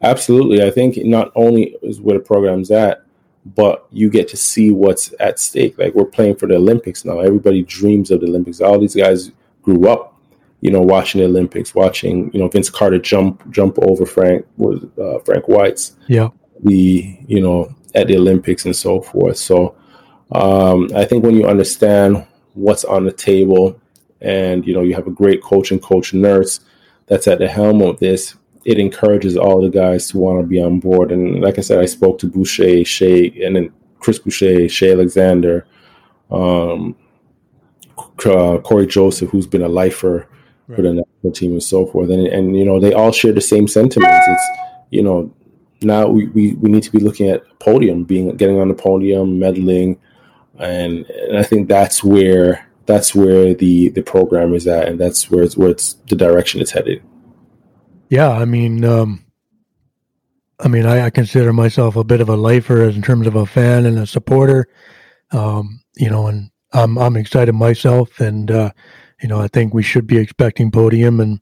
Absolutely, 0.00 0.62
I 0.62 0.70
think 0.70 0.96
not 0.98 1.32
only 1.34 1.76
is 1.82 2.00
where 2.00 2.16
the 2.16 2.24
program's 2.24 2.70
at, 2.70 3.04
but 3.44 3.88
you 3.90 4.08
get 4.08 4.28
to 4.28 4.36
see 4.36 4.70
what's 4.70 5.12
at 5.18 5.40
stake. 5.40 5.76
Like 5.76 5.94
we're 5.96 6.04
playing 6.04 6.36
for 6.36 6.46
the 6.46 6.54
Olympics 6.54 7.04
now. 7.04 7.18
Everybody 7.18 7.64
dreams 7.64 8.12
of 8.12 8.20
the 8.20 8.28
Olympics. 8.28 8.60
All 8.60 8.78
these 8.78 8.94
guys 8.94 9.32
grew 9.62 9.88
up, 9.88 10.17
you 10.60 10.70
know, 10.70 10.80
watching 10.80 11.20
the 11.20 11.26
Olympics, 11.26 11.74
watching 11.74 12.30
you 12.32 12.40
know 12.40 12.48
Vince 12.48 12.70
Carter 12.70 12.98
jump 12.98 13.48
jump 13.50 13.78
over 13.80 14.04
Frank 14.04 14.46
was 14.56 14.84
uh, 15.00 15.18
Frank 15.24 15.48
White's 15.48 15.96
yeah 16.08 16.28
the 16.64 17.18
you 17.26 17.40
know 17.40 17.74
at 17.94 18.08
the 18.08 18.16
Olympics 18.16 18.64
and 18.64 18.76
so 18.76 19.00
forth. 19.00 19.36
So 19.36 19.76
um, 20.32 20.90
I 20.94 21.04
think 21.04 21.24
when 21.24 21.34
you 21.36 21.46
understand 21.46 22.26
what's 22.54 22.84
on 22.84 23.04
the 23.04 23.12
table, 23.12 23.80
and 24.20 24.66
you 24.66 24.74
know 24.74 24.82
you 24.82 24.94
have 24.94 25.06
a 25.06 25.12
great 25.12 25.42
coach 25.42 25.70
and 25.70 25.82
coach 25.82 26.12
nurse 26.12 26.60
that's 27.06 27.28
at 27.28 27.38
the 27.38 27.48
helm 27.48 27.80
of 27.80 27.98
this, 28.00 28.34
it 28.64 28.78
encourages 28.78 29.36
all 29.36 29.62
the 29.62 29.70
guys 29.70 30.08
to 30.10 30.18
want 30.18 30.40
to 30.40 30.46
be 30.46 30.60
on 30.60 30.80
board. 30.80 31.12
And 31.12 31.40
like 31.40 31.58
I 31.58 31.62
said, 31.62 31.80
I 31.80 31.86
spoke 31.86 32.18
to 32.18 32.26
Boucher, 32.26 32.84
Shai, 32.84 33.32
and 33.42 33.56
then 33.56 33.72
Chris 33.98 34.18
Boucher, 34.18 34.68
Shai 34.68 34.90
Alexander, 34.90 35.66
um, 36.30 36.94
uh, 37.96 38.58
Cory 38.58 38.86
Joseph, 38.86 39.30
who's 39.30 39.46
been 39.46 39.62
a 39.62 39.68
lifer. 39.68 40.28
For 40.74 40.82
the 40.82 40.92
national 40.92 41.32
team 41.32 41.52
and 41.52 41.62
so 41.62 41.86
forth. 41.86 42.10
And, 42.10 42.26
and, 42.26 42.56
you 42.56 42.64
know, 42.64 42.78
they 42.78 42.92
all 42.92 43.12
share 43.12 43.32
the 43.32 43.40
same 43.40 43.66
sentiments. 43.66 44.26
It's, 44.28 44.48
you 44.90 45.02
know, 45.02 45.32
now 45.82 46.08
we, 46.08 46.26
we, 46.28 46.54
we 46.54 46.70
need 46.70 46.82
to 46.82 46.92
be 46.92 46.98
looking 46.98 47.28
at 47.28 47.42
podium, 47.58 48.04
being 48.04 48.36
getting 48.36 48.60
on 48.60 48.68
the 48.68 48.74
podium, 48.74 49.38
medaling, 49.38 49.98
and, 50.58 51.06
and 51.06 51.38
I 51.38 51.42
think 51.42 51.68
that's 51.68 52.02
where 52.02 52.68
that's 52.88 53.14
where 53.14 53.54
the 53.54 53.90
the 53.90 54.02
program 54.02 54.54
is 54.54 54.66
at, 54.66 54.88
and 54.88 54.98
that's 54.98 55.30
where 55.30 55.44
it's 55.44 55.56
where 55.56 55.70
it's 55.70 55.92
the 56.08 56.16
direction 56.16 56.60
it's 56.60 56.72
headed. 56.72 57.02
Yeah, 58.08 58.30
I 58.30 58.46
mean, 58.46 58.84
um, 58.84 59.24
I 60.58 60.68
mean, 60.68 60.86
I, 60.86 61.04
I, 61.04 61.10
consider 61.10 61.52
myself 61.52 61.96
a 61.96 62.02
bit 62.02 62.22
of 62.22 62.30
a 62.30 62.36
lifer 62.36 62.88
in 62.88 63.02
terms 63.02 63.26
of 63.26 63.36
a 63.36 63.44
fan 63.44 63.84
and 63.84 63.98
a 63.98 64.06
supporter. 64.06 64.66
Um, 65.30 65.82
you 65.96 66.08
know, 66.08 66.26
and 66.26 66.50
I'm 66.72 66.98
I'm 66.98 67.16
excited 67.16 67.52
myself, 67.52 68.20
and 68.20 68.50
uh, 68.50 68.72
you 69.20 69.28
know, 69.28 69.40
I 69.40 69.48
think 69.48 69.74
we 69.74 69.82
should 69.82 70.06
be 70.06 70.18
expecting 70.18 70.70
podium, 70.70 71.20
and 71.20 71.40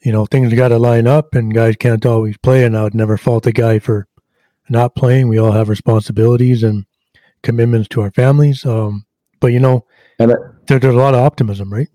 you 0.00 0.12
know, 0.12 0.26
things 0.26 0.52
got 0.54 0.68
to 0.68 0.78
line 0.78 1.06
up, 1.06 1.34
and 1.34 1.54
guys 1.54 1.76
can't 1.76 2.04
always 2.06 2.36
play, 2.38 2.64
and 2.64 2.76
I 2.76 2.82
would 2.84 2.94
never 2.94 3.16
fault 3.16 3.46
a 3.46 3.52
guy 3.52 3.78
for 3.78 4.06
not 4.68 4.94
playing. 4.94 5.28
We 5.28 5.38
all 5.38 5.52
have 5.52 5.68
responsibilities 5.68 6.62
and 6.62 6.84
commitments 7.42 7.88
to 7.90 8.02
our 8.02 8.10
families. 8.10 8.64
Um, 8.66 9.06
but 9.40 9.48
you 9.48 9.60
know, 9.60 9.86
and 10.18 10.30
there, 10.30 10.78
there's 10.78 10.84
a 10.94 10.98
lot 10.98 11.14
of 11.14 11.20
optimism, 11.20 11.72
right? 11.72 11.88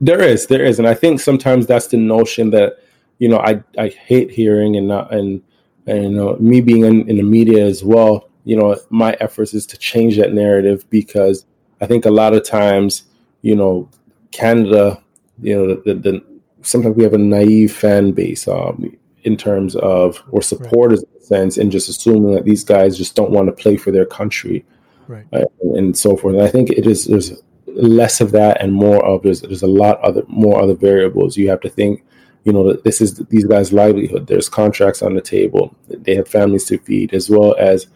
There 0.00 0.22
is, 0.22 0.46
there 0.46 0.64
is, 0.64 0.78
and 0.78 0.88
I 0.88 0.94
think 0.94 1.20
sometimes 1.20 1.66
that's 1.66 1.88
the 1.88 1.96
notion 1.96 2.50
that 2.50 2.78
you 3.18 3.28
know 3.28 3.38
I 3.38 3.62
I 3.78 3.88
hate 3.88 4.30
hearing 4.30 4.76
and 4.76 4.88
not 4.88 5.12
and 5.12 5.42
and 5.86 6.04
you 6.04 6.10
know 6.10 6.36
me 6.38 6.60
being 6.60 6.84
in, 6.84 7.08
in 7.08 7.16
the 7.16 7.22
media 7.22 7.64
as 7.64 7.82
well. 7.82 8.28
You 8.44 8.56
know, 8.56 8.76
my 8.90 9.16
efforts 9.20 9.54
is 9.54 9.66
to 9.66 9.78
change 9.78 10.16
that 10.18 10.32
narrative 10.32 10.88
because 10.90 11.46
I 11.80 11.86
think 11.86 12.04
a 12.04 12.10
lot 12.10 12.34
of 12.34 12.44
times, 12.44 13.04
you 13.40 13.56
know, 13.56 13.88
Canada, 14.34 15.00
you 15.40 15.54
know, 15.54 15.74
the, 15.86 15.94
the 15.94 16.24
sometimes 16.62 16.96
we 16.96 17.04
have 17.04 17.14
a 17.14 17.18
naive 17.18 17.72
fan 17.72 18.10
base 18.12 18.48
um, 18.48 18.96
in 19.22 19.36
terms 19.36 19.76
of 19.76 20.22
or 20.30 20.42
supporters 20.42 21.00
right. 21.00 21.14
in 21.14 21.22
a 21.22 21.24
sense, 21.24 21.56
and 21.56 21.70
just 21.70 21.88
assuming 21.88 22.34
that 22.34 22.44
these 22.44 22.64
guys 22.64 22.98
just 22.98 23.14
don't 23.14 23.30
want 23.30 23.46
to 23.46 23.52
play 23.52 23.76
for 23.76 23.92
their 23.92 24.04
country, 24.04 24.64
right, 25.06 25.24
uh, 25.32 25.44
and 25.74 25.96
so 25.96 26.16
forth. 26.16 26.34
And 26.34 26.42
I 26.42 26.48
think 26.48 26.70
it 26.70 26.86
is 26.86 27.06
there's 27.06 27.32
less 27.66 28.20
of 28.20 28.32
that 28.32 28.60
and 28.60 28.72
more 28.72 29.04
of 29.04 29.22
there's 29.22 29.40
there's 29.40 29.62
a 29.62 29.68
lot 29.68 30.00
other 30.00 30.24
more 30.26 30.60
other 30.60 30.74
variables. 30.74 31.36
You 31.36 31.48
have 31.50 31.60
to 31.60 31.70
think 31.70 32.04
you 32.42 32.52
know 32.52 32.66
that 32.68 32.82
this 32.82 33.00
is 33.00 33.14
these 33.26 33.44
guys 33.44 33.72
livelihood. 33.72 34.26
There's 34.26 34.48
contracts 34.48 35.00
on 35.00 35.14
the 35.14 35.22
table. 35.22 35.76
They 35.88 36.16
have 36.16 36.26
families 36.26 36.64
to 36.66 36.78
feed 36.78 37.14
as 37.14 37.30
well 37.30 37.54
as 37.56 37.86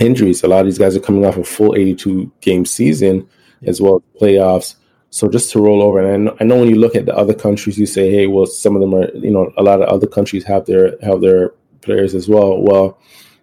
injuries. 0.00 0.42
A 0.42 0.48
lot 0.48 0.60
of 0.60 0.66
these 0.66 0.78
guys 0.78 0.96
are 0.96 1.00
coming 1.00 1.24
off 1.24 1.36
a 1.36 1.44
full 1.44 1.76
82 1.76 2.32
game 2.40 2.64
season 2.64 3.28
as 3.62 3.80
well 3.80 3.96
as 3.96 4.20
playoffs 4.20 4.74
so 5.10 5.28
just 5.28 5.50
to 5.52 5.60
roll 5.60 5.82
over 5.82 6.00
and 6.00 6.08
I 6.12 6.16
know, 6.16 6.36
I 6.40 6.44
know 6.44 6.56
when 6.60 6.68
you 6.68 6.76
look 6.76 6.94
at 6.94 7.06
the 7.06 7.16
other 7.16 7.34
countries 7.34 7.78
you 7.78 7.86
say 7.86 8.10
hey 8.10 8.26
well 8.26 8.46
some 8.46 8.74
of 8.76 8.80
them 8.80 8.94
are 8.94 9.10
you 9.16 9.30
know 9.30 9.52
a 9.56 9.62
lot 9.62 9.80
of 9.80 9.88
other 9.88 10.06
countries 10.06 10.44
have 10.44 10.66
their 10.66 10.96
have 11.02 11.20
their 11.20 11.50
players 11.80 12.14
as 12.14 12.28
well 12.28 12.60
well 12.60 12.98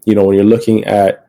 you 0.06 0.13
know 0.13 0.25
when 0.25 0.36
you're 0.36 0.45
looking 0.45 0.84
at 0.84 1.25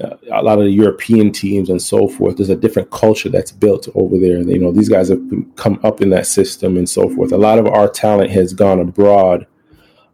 a 0.00 0.42
lot 0.42 0.58
of 0.58 0.64
the 0.64 0.70
European 0.70 1.30
teams 1.30 1.70
and 1.70 1.80
so 1.80 2.08
forth. 2.08 2.36
There's 2.36 2.50
a 2.50 2.56
different 2.56 2.90
culture 2.90 3.28
that's 3.28 3.52
built 3.52 3.88
over 3.94 4.18
there. 4.18 4.40
You 4.40 4.58
know, 4.58 4.72
these 4.72 4.88
guys 4.88 5.08
have 5.08 5.22
come 5.56 5.78
up 5.84 6.00
in 6.00 6.10
that 6.10 6.26
system 6.26 6.76
and 6.76 6.88
so 6.88 7.08
forth. 7.08 7.32
A 7.32 7.36
lot 7.36 7.58
of 7.58 7.66
our 7.66 7.88
talent 7.88 8.30
has 8.30 8.52
gone 8.52 8.80
abroad 8.80 9.46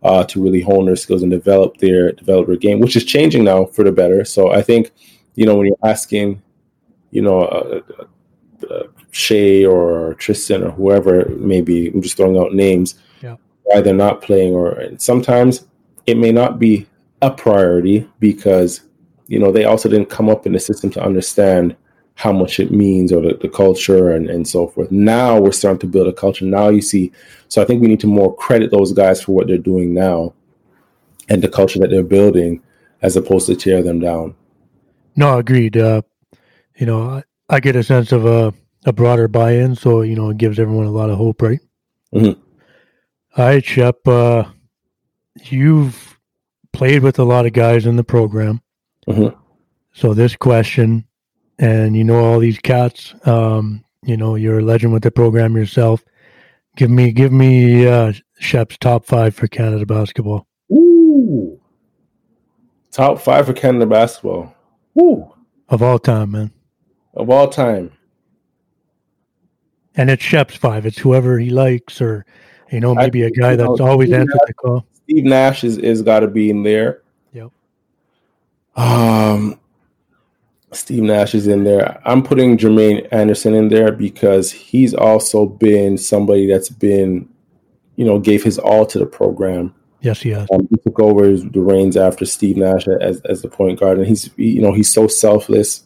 uh, 0.02 0.24
to 0.24 0.42
really 0.42 0.60
hone 0.60 0.86
their 0.86 0.96
skills 0.96 1.22
and 1.22 1.30
develop 1.30 1.78
their 1.78 2.12
develop 2.12 2.46
their 2.46 2.56
game, 2.56 2.80
which 2.80 2.96
is 2.96 3.04
changing 3.04 3.44
now 3.44 3.66
for 3.66 3.84
the 3.84 3.92
better. 3.92 4.24
So 4.24 4.50
I 4.50 4.62
think, 4.62 4.92
you 5.34 5.46
know, 5.46 5.56
when 5.56 5.66
you're 5.66 5.90
asking, 5.90 6.42
you 7.10 7.22
know, 7.22 7.42
uh, 7.42 7.80
uh, 8.70 8.84
Shai 9.10 9.64
or 9.64 10.14
Tristan 10.14 10.62
or 10.62 10.70
whoever 10.70 11.28
maybe, 11.36 11.88
I'm 11.88 12.02
just 12.02 12.16
throwing 12.16 12.38
out 12.38 12.54
names, 12.54 12.96
yeah. 13.22 13.36
why 13.64 13.80
they're 13.80 13.94
not 13.94 14.22
playing, 14.22 14.54
or 14.54 14.82
sometimes 14.98 15.66
it 16.06 16.16
may 16.16 16.32
not 16.32 16.58
be 16.58 16.86
a 17.22 17.30
priority 17.30 18.08
because 18.18 18.82
you 19.30 19.38
know, 19.38 19.52
they 19.52 19.64
also 19.64 19.88
didn't 19.88 20.10
come 20.10 20.28
up 20.28 20.44
in 20.44 20.52
the 20.52 20.58
system 20.58 20.90
to 20.90 21.00
understand 21.00 21.76
how 22.16 22.32
much 22.32 22.58
it 22.58 22.72
means 22.72 23.12
or 23.12 23.22
the, 23.22 23.38
the 23.40 23.48
culture 23.48 24.10
and, 24.10 24.28
and 24.28 24.46
so 24.46 24.66
forth. 24.66 24.90
Now 24.90 25.38
we're 25.38 25.52
starting 25.52 25.78
to 25.78 25.86
build 25.86 26.08
a 26.08 26.12
culture. 26.12 26.44
Now 26.44 26.68
you 26.68 26.82
see, 26.82 27.12
so 27.46 27.62
I 27.62 27.64
think 27.64 27.80
we 27.80 27.86
need 27.86 28.00
to 28.00 28.08
more 28.08 28.34
credit 28.34 28.72
those 28.72 28.92
guys 28.92 29.22
for 29.22 29.30
what 29.30 29.46
they're 29.46 29.56
doing 29.56 29.94
now 29.94 30.34
and 31.28 31.40
the 31.40 31.48
culture 31.48 31.78
that 31.78 31.90
they're 31.90 32.02
building 32.02 32.60
as 33.02 33.16
opposed 33.16 33.46
to 33.46 33.54
tear 33.54 33.84
them 33.84 34.00
down. 34.00 34.34
No, 35.14 35.38
agreed. 35.38 35.76
Uh, 35.76 36.02
you 36.74 36.86
know, 36.86 37.22
I, 37.50 37.60
get 37.60 37.76
a 37.76 37.82
sense 37.82 38.12
of 38.12 38.24
a, 38.24 38.54
a 38.86 38.92
broader 38.92 39.28
buy 39.28 39.52
in. 39.52 39.74
So, 39.74 40.02
you 40.02 40.16
know, 40.16 40.30
it 40.30 40.38
gives 40.38 40.58
everyone 40.58 40.86
a 40.86 40.90
lot 40.90 41.10
of 41.10 41.18
hope, 41.18 41.42
right? 41.42 41.60
Mm-hmm. 42.14 42.40
All 43.36 43.46
right, 43.46 43.64
Shep. 43.64 44.06
Uh, 44.06 44.44
you've 45.44 46.18
played 46.72 47.02
with 47.02 47.18
a 47.18 47.24
lot 47.24 47.46
of 47.46 47.52
guys 47.52 47.86
in 47.86 47.96
the 47.96 48.04
program. 48.04 48.60
Mm-hmm. 49.08 49.36
So 49.92 50.14
this 50.14 50.36
question, 50.36 51.04
and 51.58 51.96
you 51.96 52.04
know 52.04 52.18
all 52.18 52.38
these 52.38 52.58
cats. 52.58 53.14
Um, 53.24 53.84
you 54.02 54.16
know 54.16 54.34
you're 54.34 54.60
a 54.60 54.64
legend 54.64 54.92
with 54.92 55.02
the 55.02 55.10
program 55.10 55.56
yourself. 55.56 56.04
Give 56.76 56.90
me, 56.90 57.12
give 57.12 57.32
me 57.32 57.86
uh, 57.86 58.12
Shep's 58.38 58.78
top 58.78 59.04
five 59.04 59.34
for 59.34 59.46
Canada 59.46 59.84
basketball. 59.84 60.46
Ooh, 60.72 61.60
top 62.92 63.20
five 63.20 63.46
for 63.46 63.52
Canada 63.52 63.86
basketball. 63.86 64.54
Ooh, 65.00 65.30
of 65.68 65.82
all 65.82 65.98
time, 65.98 66.30
man. 66.32 66.52
Of 67.14 67.30
all 67.30 67.48
time. 67.48 67.92
And 69.96 70.08
it's 70.10 70.22
Shep's 70.22 70.56
five. 70.56 70.86
It's 70.86 70.98
whoever 70.98 71.38
he 71.38 71.50
likes, 71.50 72.00
or 72.00 72.24
you 72.70 72.80
know, 72.80 72.94
maybe 72.94 73.24
I, 73.24 73.26
a 73.26 73.30
guy 73.30 73.56
that's 73.56 73.80
know, 73.80 73.86
always 73.86 74.08
Steve 74.08 74.20
answered 74.20 74.34
Nash, 74.34 74.46
the 74.46 74.54
call. 74.54 74.86
Steve 75.02 75.24
Nash 75.24 75.64
is, 75.64 75.78
is 75.78 76.02
got 76.02 76.20
to 76.20 76.28
be 76.28 76.50
in 76.50 76.62
there. 76.62 77.02
Yep. 77.32 77.50
Um, 78.76 79.58
Steve 80.72 81.02
Nash 81.02 81.34
is 81.34 81.48
in 81.48 81.64
there. 81.64 82.00
I'm 82.06 82.22
putting 82.22 82.56
Jermaine 82.56 83.08
Anderson 83.10 83.54
in 83.54 83.68
there 83.68 83.90
because 83.90 84.52
he's 84.52 84.94
also 84.94 85.46
been 85.46 85.98
somebody 85.98 86.46
that's 86.46 86.68
been, 86.68 87.28
you 87.96 88.04
know, 88.04 88.20
gave 88.20 88.44
his 88.44 88.58
all 88.58 88.86
to 88.86 88.98
the 88.98 89.06
program. 89.06 89.74
Yes, 90.00 90.22
he 90.22 90.30
has. 90.30 90.48
Um, 90.52 90.66
he 90.70 90.76
took 90.76 91.00
over 91.00 91.36
the 91.36 91.60
reins 91.60 91.96
after 91.96 92.24
Steve 92.24 92.56
Nash 92.56 92.86
as, 92.86 93.20
as 93.22 93.42
the 93.42 93.48
point 93.48 93.80
guard, 93.80 93.98
and 93.98 94.06
he's 94.06 94.30
you 94.36 94.62
know 94.62 94.72
he's 94.72 94.90
so 94.90 95.06
selfless. 95.08 95.82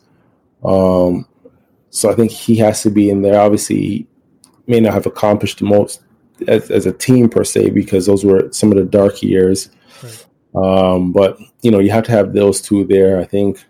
Um, 0.65 1.27
so 1.91 2.11
I 2.11 2.15
think 2.15 2.31
he 2.31 2.57
has 2.57 2.83
to 2.83 2.91
be 2.91 3.11
in 3.11 3.23
there. 3.23 3.41
Obviously, 3.41 3.77
he 3.77 4.07
may 4.67 4.81
not 4.81 4.95
have 4.95 5.07
accomplished 5.07 5.59
the 5.59 5.67
most 5.67 6.03
as, 6.49 6.71
as 6.71 6.87
a 6.87 6.93
team 6.93 7.29
per 7.29 7.45
se 7.45 7.71
because 7.71 8.07
those 8.07 8.25
were 8.25 8.51
some 8.53 8.73
of 8.73 8.79
the 8.79 8.85
dark 8.85 9.23
years. 9.23 9.71
Right. 10.03 10.27
Um, 10.55 11.13
but 11.13 11.39
you 11.63 11.71
know, 11.71 11.79
you 11.79 11.91
have 11.91 12.05
to 12.05 12.13
have 12.13 12.33
those 12.33 12.61
two 12.61 12.85
there. 12.85 13.21
I 13.21 13.25
think 13.25 13.65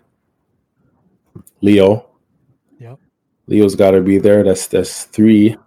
Leo. 1.61 2.07
Yep. 2.79 2.99
Leo's 3.47 3.75
got 3.75 3.91
to 3.91 4.01
be 4.01 4.17
there. 4.17 4.43
That's 4.43 4.67
that's 4.67 5.03
three. 5.05 5.57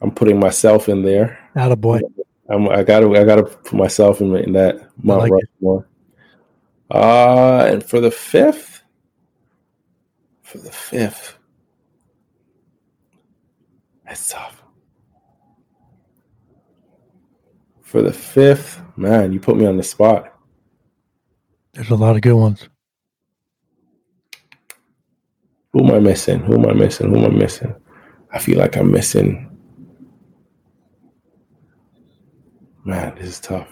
I'm 0.00 0.10
putting 0.10 0.38
myself 0.38 0.88
in 0.88 1.02
there. 1.02 1.38
Not 1.54 1.72
a 1.72 1.76
boy. 1.76 2.00
I'm, 2.48 2.68
I 2.68 2.84
gotta 2.84 3.08
I 3.10 3.24
gotta 3.24 3.42
put 3.44 3.72
myself 3.72 4.20
in, 4.20 4.34
in 4.36 4.52
that 4.52 4.90
Mount 5.02 5.22
like 5.22 5.32
Rushmore. 5.32 5.88
Uh, 6.90 7.68
and 7.70 7.82
for 7.84 8.00
the 8.00 8.10
fifth, 8.10 8.75
for 10.56 10.64
the 10.64 10.72
fifth, 10.72 11.38
that's 14.06 14.28
tough. 14.30 14.62
For 17.82 18.02
the 18.02 18.12
fifth, 18.12 18.80
man, 18.96 19.32
you 19.32 19.40
put 19.40 19.56
me 19.56 19.66
on 19.66 19.76
the 19.76 19.82
spot. 19.82 20.32
There's 21.72 21.90
a 21.90 21.94
lot 21.94 22.16
of 22.16 22.22
good 22.22 22.34
ones. 22.34 22.68
Who 25.72 25.84
am 25.84 25.94
I 25.94 25.98
missing? 25.98 26.40
Who 26.40 26.54
am 26.54 26.66
I 26.66 26.72
missing? 26.72 27.10
Who 27.10 27.18
am 27.18 27.26
I 27.26 27.36
missing? 27.36 27.74
I 28.32 28.38
feel 28.38 28.58
like 28.58 28.76
I'm 28.76 28.90
missing. 28.90 29.50
Man, 32.84 33.14
this 33.16 33.28
is 33.28 33.40
tough. 33.40 33.68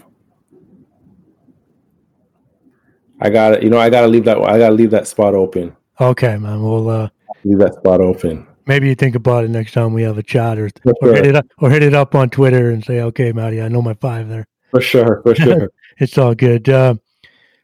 I 3.21 3.31
got 3.31 3.51
to 3.51 3.63
You 3.63 3.71
know, 3.71 3.79
I 3.79 3.89
gotta 3.89 4.09
leave 4.09 4.25
that. 4.25 4.39
I 4.39 4.59
gotta 4.59 4.75
leave 4.75 4.91
that 4.91 5.07
spot 5.07 5.35
open. 5.35 5.75
Okay, 6.01 6.37
man. 6.37 6.63
We'll 6.63 6.89
uh, 6.89 7.09
leave 7.45 7.59
that 7.59 7.75
spot 7.75 8.01
open. 8.01 8.47
Maybe 8.67 8.89
you 8.89 8.95
think 8.95 9.15
about 9.15 9.45
it 9.45 9.51
next 9.51 9.73
time 9.73 9.93
we 9.93 10.03
have 10.03 10.19
a 10.19 10.23
chat, 10.23 10.59
or, 10.59 10.71
or 11.03 11.15
hit 11.15 11.27
it 11.27 11.37
up, 11.37 11.47
or 11.59 11.71
hit 11.71 11.83
it 11.83 11.95
up 11.95 12.15
on 12.15 12.31
Twitter 12.31 12.71
and 12.71 12.85
say, 12.85 13.01
"Okay, 13.01 13.33
Matty, 13.33 13.61
I 13.61 13.69
know 13.69 13.83
my 13.83 13.95
five 13.95 14.29
there." 14.29 14.47
For 14.71 14.81
sure, 14.81 15.21
for 15.23 15.35
sure. 15.37 15.71
it's 15.99 16.17
all 16.19 16.35
good. 16.35 16.69
Uh, 16.69 16.95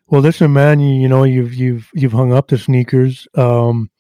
well, 0.09 0.20
listen, 0.20 0.53
man, 0.53 0.81
you, 0.81 1.01
you 1.01 1.09
know 1.09 1.24
you've 1.24 1.55
you've 1.55 1.91
you've 1.95 2.12
hung 2.12 2.33
up 2.33 2.49
the 2.49 2.59
sneakers, 2.59 3.26
um, 3.35 3.91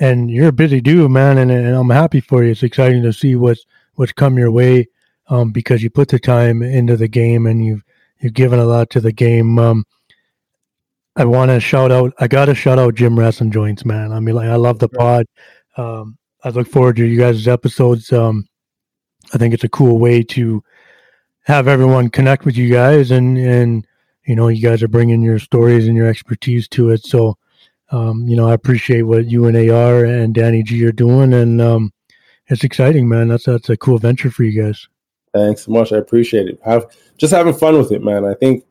and 0.00 0.30
you're 0.30 0.48
a 0.48 0.52
busy 0.52 0.80
dude, 0.80 1.10
man, 1.10 1.38
and, 1.38 1.50
and 1.50 1.74
I'm 1.74 1.90
happy 1.90 2.20
for 2.20 2.42
you. 2.44 2.50
It's 2.50 2.62
exciting 2.62 3.02
to 3.04 3.12
see 3.12 3.36
what's 3.36 3.64
what's 3.94 4.12
come 4.12 4.36
your 4.38 4.50
way. 4.50 4.88
um, 5.28 5.50
because 5.52 5.82
you 5.82 5.90
put 5.90 6.08
the 6.08 6.18
time 6.18 6.62
into 6.62 6.96
the 6.96 7.08
game 7.08 7.46
and 7.46 7.64
you've 7.64 7.82
you've 8.20 8.34
given 8.34 8.58
a 8.58 8.64
lot 8.64 8.90
to 8.90 9.00
the 9.00 9.12
game. 9.12 9.58
Um, 9.58 9.84
I 11.16 11.24
want 11.24 11.50
to 11.50 11.60
shout 11.60 11.90
out. 11.90 12.12
I 12.18 12.28
got 12.28 12.46
to 12.46 12.54
shout 12.54 12.78
out 12.78 12.94
Jim 12.94 13.18
Wrestling 13.18 13.50
Joints, 13.50 13.84
man. 13.84 14.12
I 14.12 14.20
mean, 14.20 14.34
like 14.34 14.48
I 14.48 14.56
love 14.56 14.78
the 14.78 14.88
pod. 14.88 15.26
Um, 15.76 16.18
I 16.44 16.50
look 16.50 16.68
forward 16.68 16.96
to 16.96 17.06
you 17.06 17.18
guys' 17.18 17.48
episodes. 17.48 18.12
Um, 18.12 18.46
I 19.32 19.38
think 19.38 19.54
it's 19.54 19.64
a 19.64 19.68
cool 19.68 19.98
way 19.98 20.22
to 20.22 20.62
have 21.44 21.68
everyone 21.68 22.10
connect 22.10 22.44
with 22.44 22.56
you 22.56 22.70
guys, 22.70 23.10
and 23.10 23.38
and 23.38 23.86
you 24.26 24.36
know, 24.36 24.48
you 24.48 24.62
guys 24.62 24.82
are 24.82 24.88
bringing 24.88 25.22
your 25.22 25.38
stories 25.38 25.86
and 25.86 25.96
your 25.96 26.08
expertise 26.08 26.68
to 26.68 26.90
it. 26.90 27.04
So, 27.04 27.38
um, 27.90 28.26
you 28.28 28.36
know, 28.36 28.48
I 28.48 28.54
appreciate 28.54 29.02
what 29.02 29.26
you 29.26 29.46
and 29.46 29.70
AR 29.70 30.04
and 30.04 30.34
Danny 30.34 30.62
G 30.62 30.84
are 30.84 30.92
doing, 30.92 31.32
and 31.32 31.62
um, 31.62 31.92
it's 32.48 32.64
exciting, 32.64 33.08
man. 33.08 33.28
That's 33.28 33.44
that's 33.44 33.70
a 33.70 33.76
cool 33.76 33.98
venture 33.98 34.30
for 34.30 34.42
you 34.44 34.62
guys. 34.62 34.86
Thanks 35.32 35.64
so 35.64 35.72
much. 35.72 35.92
I 35.92 35.96
appreciate 35.96 36.48
it. 36.48 36.58
Have 36.64 36.86
just 37.16 37.32
having 37.32 37.54
fun 37.54 37.78
with 37.78 37.92
it, 37.92 38.02
man. 38.02 38.24
I 38.24 38.34
think 38.34 38.64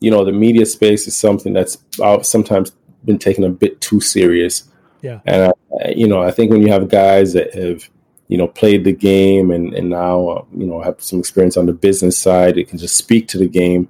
you 0.00 0.10
know 0.10 0.24
the 0.24 0.32
media 0.32 0.66
space 0.66 1.06
is 1.06 1.16
something 1.16 1.52
that's 1.52 1.78
sometimes 2.22 2.72
been 3.04 3.18
taken 3.18 3.44
a 3.44 3.50
bit 3.50 3.80
too 3.80 4.00
serious. 4.00 4.64
Yeah, 5.02 5.20
and 5.26 5.52
I, 5.84 5.88
you 5.90 6.08
know, 6.08 6.22
I 6.22 6.30
think 6.30 6.50
when 6.50 6.62
you 6.62 6.72
have 6.72 6.88
guys 6.88 7.32
that 7.34 7.54
have 7.54 7.88
you 8.28 8.38
know 8.38 8.48
played 8.48 8.84
the 8.84 8.92
game 8.92 9.50
and 9.50 9.72
and 9.74 9.90
now 9.90 10.28
uh, 10.28 10.44
you 10.56 10.66
know 10.66 10.80
have 10.80 11.00
some 11.00 11.18
experience 11.18 11.56
on 11.56 11.66
the 11.66 11.72
business 11.72 12.18
side, 12.18 12.58
it 12.58 12.68
can 12.68 12.78
just 12.78 12.96
speak 12.96 13.28
to 13.28 13.38
the 13.38 13.48
game. 13.48 13.88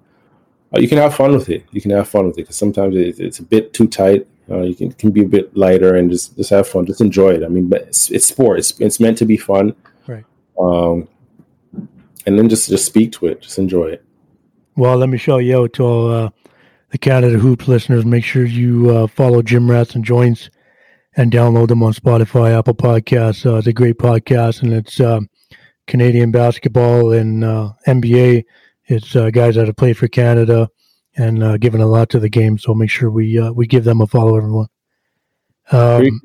Uh, 0.75 0.81
you 0.81 0.89
can 0.89 0.99
have 0.99 1.15
fun 1.15 1.33
with 1.33 1.49
it. 1.49 1.65
You 1.73 1.81
can 1.81 1.91
have 1.93 2.09
fun 2.09 2.27
with 2.27 2.39
it 2.39 2.43
because 2.43 2.57
sometimes 2.57 2.95
it, 2.97 3.19
it's 3.19 3.41
a 3.41 3.43
bit 3.43 3.73
too 3.73 3.89
tight. 3.89 4.27
Uh, 4.49 4.63
you 4.63 4.75
can, 4.75 4.91
can 4.93 5.11
be 5.11 5.23
a 5.23 5.29
bit 5.29 5.57
lighter 5.57 5.95
and 5.97 6.11
just 6.11 6.37
just 6.37 6.51
have 6.51 6.69
fun, 6.69 6.87
just 6.87 7.01
enjoy 7.01 7.31
it. 7.31 7.45
I 7.45 7.49
mean, 7.49 7.69
but 7.69 7.83
it's, 7.83 8.11
it's 8.11 8.27
sport. 8.27 8.59
It's, 8.59 8.79
it's 8.81 8.99
meant 8.99 9.19
to 9.19 9.25
be 9.25 9.37
fun. 9.37 9.75
Right. 10.09 10.25
Um, 10.61 11.09
and 12.27 12.39
then 12.39 12.49
just 12.49 12.69
just 12.69 12.85
speak 12.85 13.13
to 13.13 13.27
it, 13.27 13.43
just 13.43 13.59
enjoy 13.59 13.87
it. 13.87 14.05
Well, 14.81 14.97
let 14.97 15.11
me 15.11 15.19
show 15.19 15.37
you 15.37 15.59
out 15.59 15.75
to 15.75 15.83
all 15.83 16.11
uh, 16.11 16.31
the 16.89 16.97
Canada 16.97 17.39
Hoops 17.39 17.69
listeners. 17.69 18.07
Make 18.07 18.25
sure 18.25 18.47
you 18.47 18.89
uh, 18.89 19.07
follow 19.09 19.43
Jim 19.43 19.71
Wrestling 19.71 20.05
Joints 20.05 20.49
and 21.19 21.31
download 21.31 21.69
them 21.69 21.83
on 21.83 21.93
Spotify, 21.93 22.59
Apple 22.59 22.73
Podcasts. 22.73 23.45
Uh, 23.45 23.57
it's 23.57 23.67
a 23.67 23.75
great 23.75 23.99
podcast, 23.99 24.63
and 24.63 24.73
it's 24.73 24.99
uh, 24.99 25.21
Canadian 25.87 26.31
basketball 26.31 27.13
and 27.13 27.45
uh, 27.45 27.75
NBA. 27.87 28.47
It's 28.87 29.15
uh, 29.15 29.29
guys 29.29 29.57
that 29.57 29.67
have 29.67 29.77
played 29.77 29.99
for 29.99 30.09
Canada 30.09 30.67
and 31.15 31.61
given 31.61 31.83
a 31.83 31.87
lot 31.87 32.09
to 32.09 32.19
the 32.19 32.31
game. 32.31 32.57
So 32.57 32.73
make 32.73 32.89
sure 32.89 33.11
we 33.11 33.39
we 33.51 33.67
give 33.67 33.85
them 33.85 34.01
a 34.01 34.07
follow, 34.07 34.39
everyone. 34.39 34.69
Um, 35.73 36.23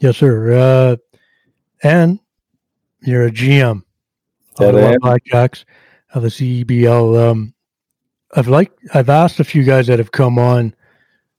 yes, 0.00 0.18
sir. 0.18 0.98
and 1.82 2.20
you're 3.00 3.28
a 3.28 3.32
GM 3.32 3.80
that 4.58 4.74
uh, 4.74 4.98
BlackJacks 4.98 5.64
of 6.12 6.22
the 6.22 6.28
CEBL. 6.28 7.30
Um, 7.30 7.54
I've 8.34 8.48
like 8.48 8.72
I've 8.94 9.08
asked 9.08 9.40
a 9.40 9.44
few 9.44 9.64
guys 9.64 9.86
that 9.86 9.98
have 9.98 10.12
come 10.12 10.38
on 10.38 10.74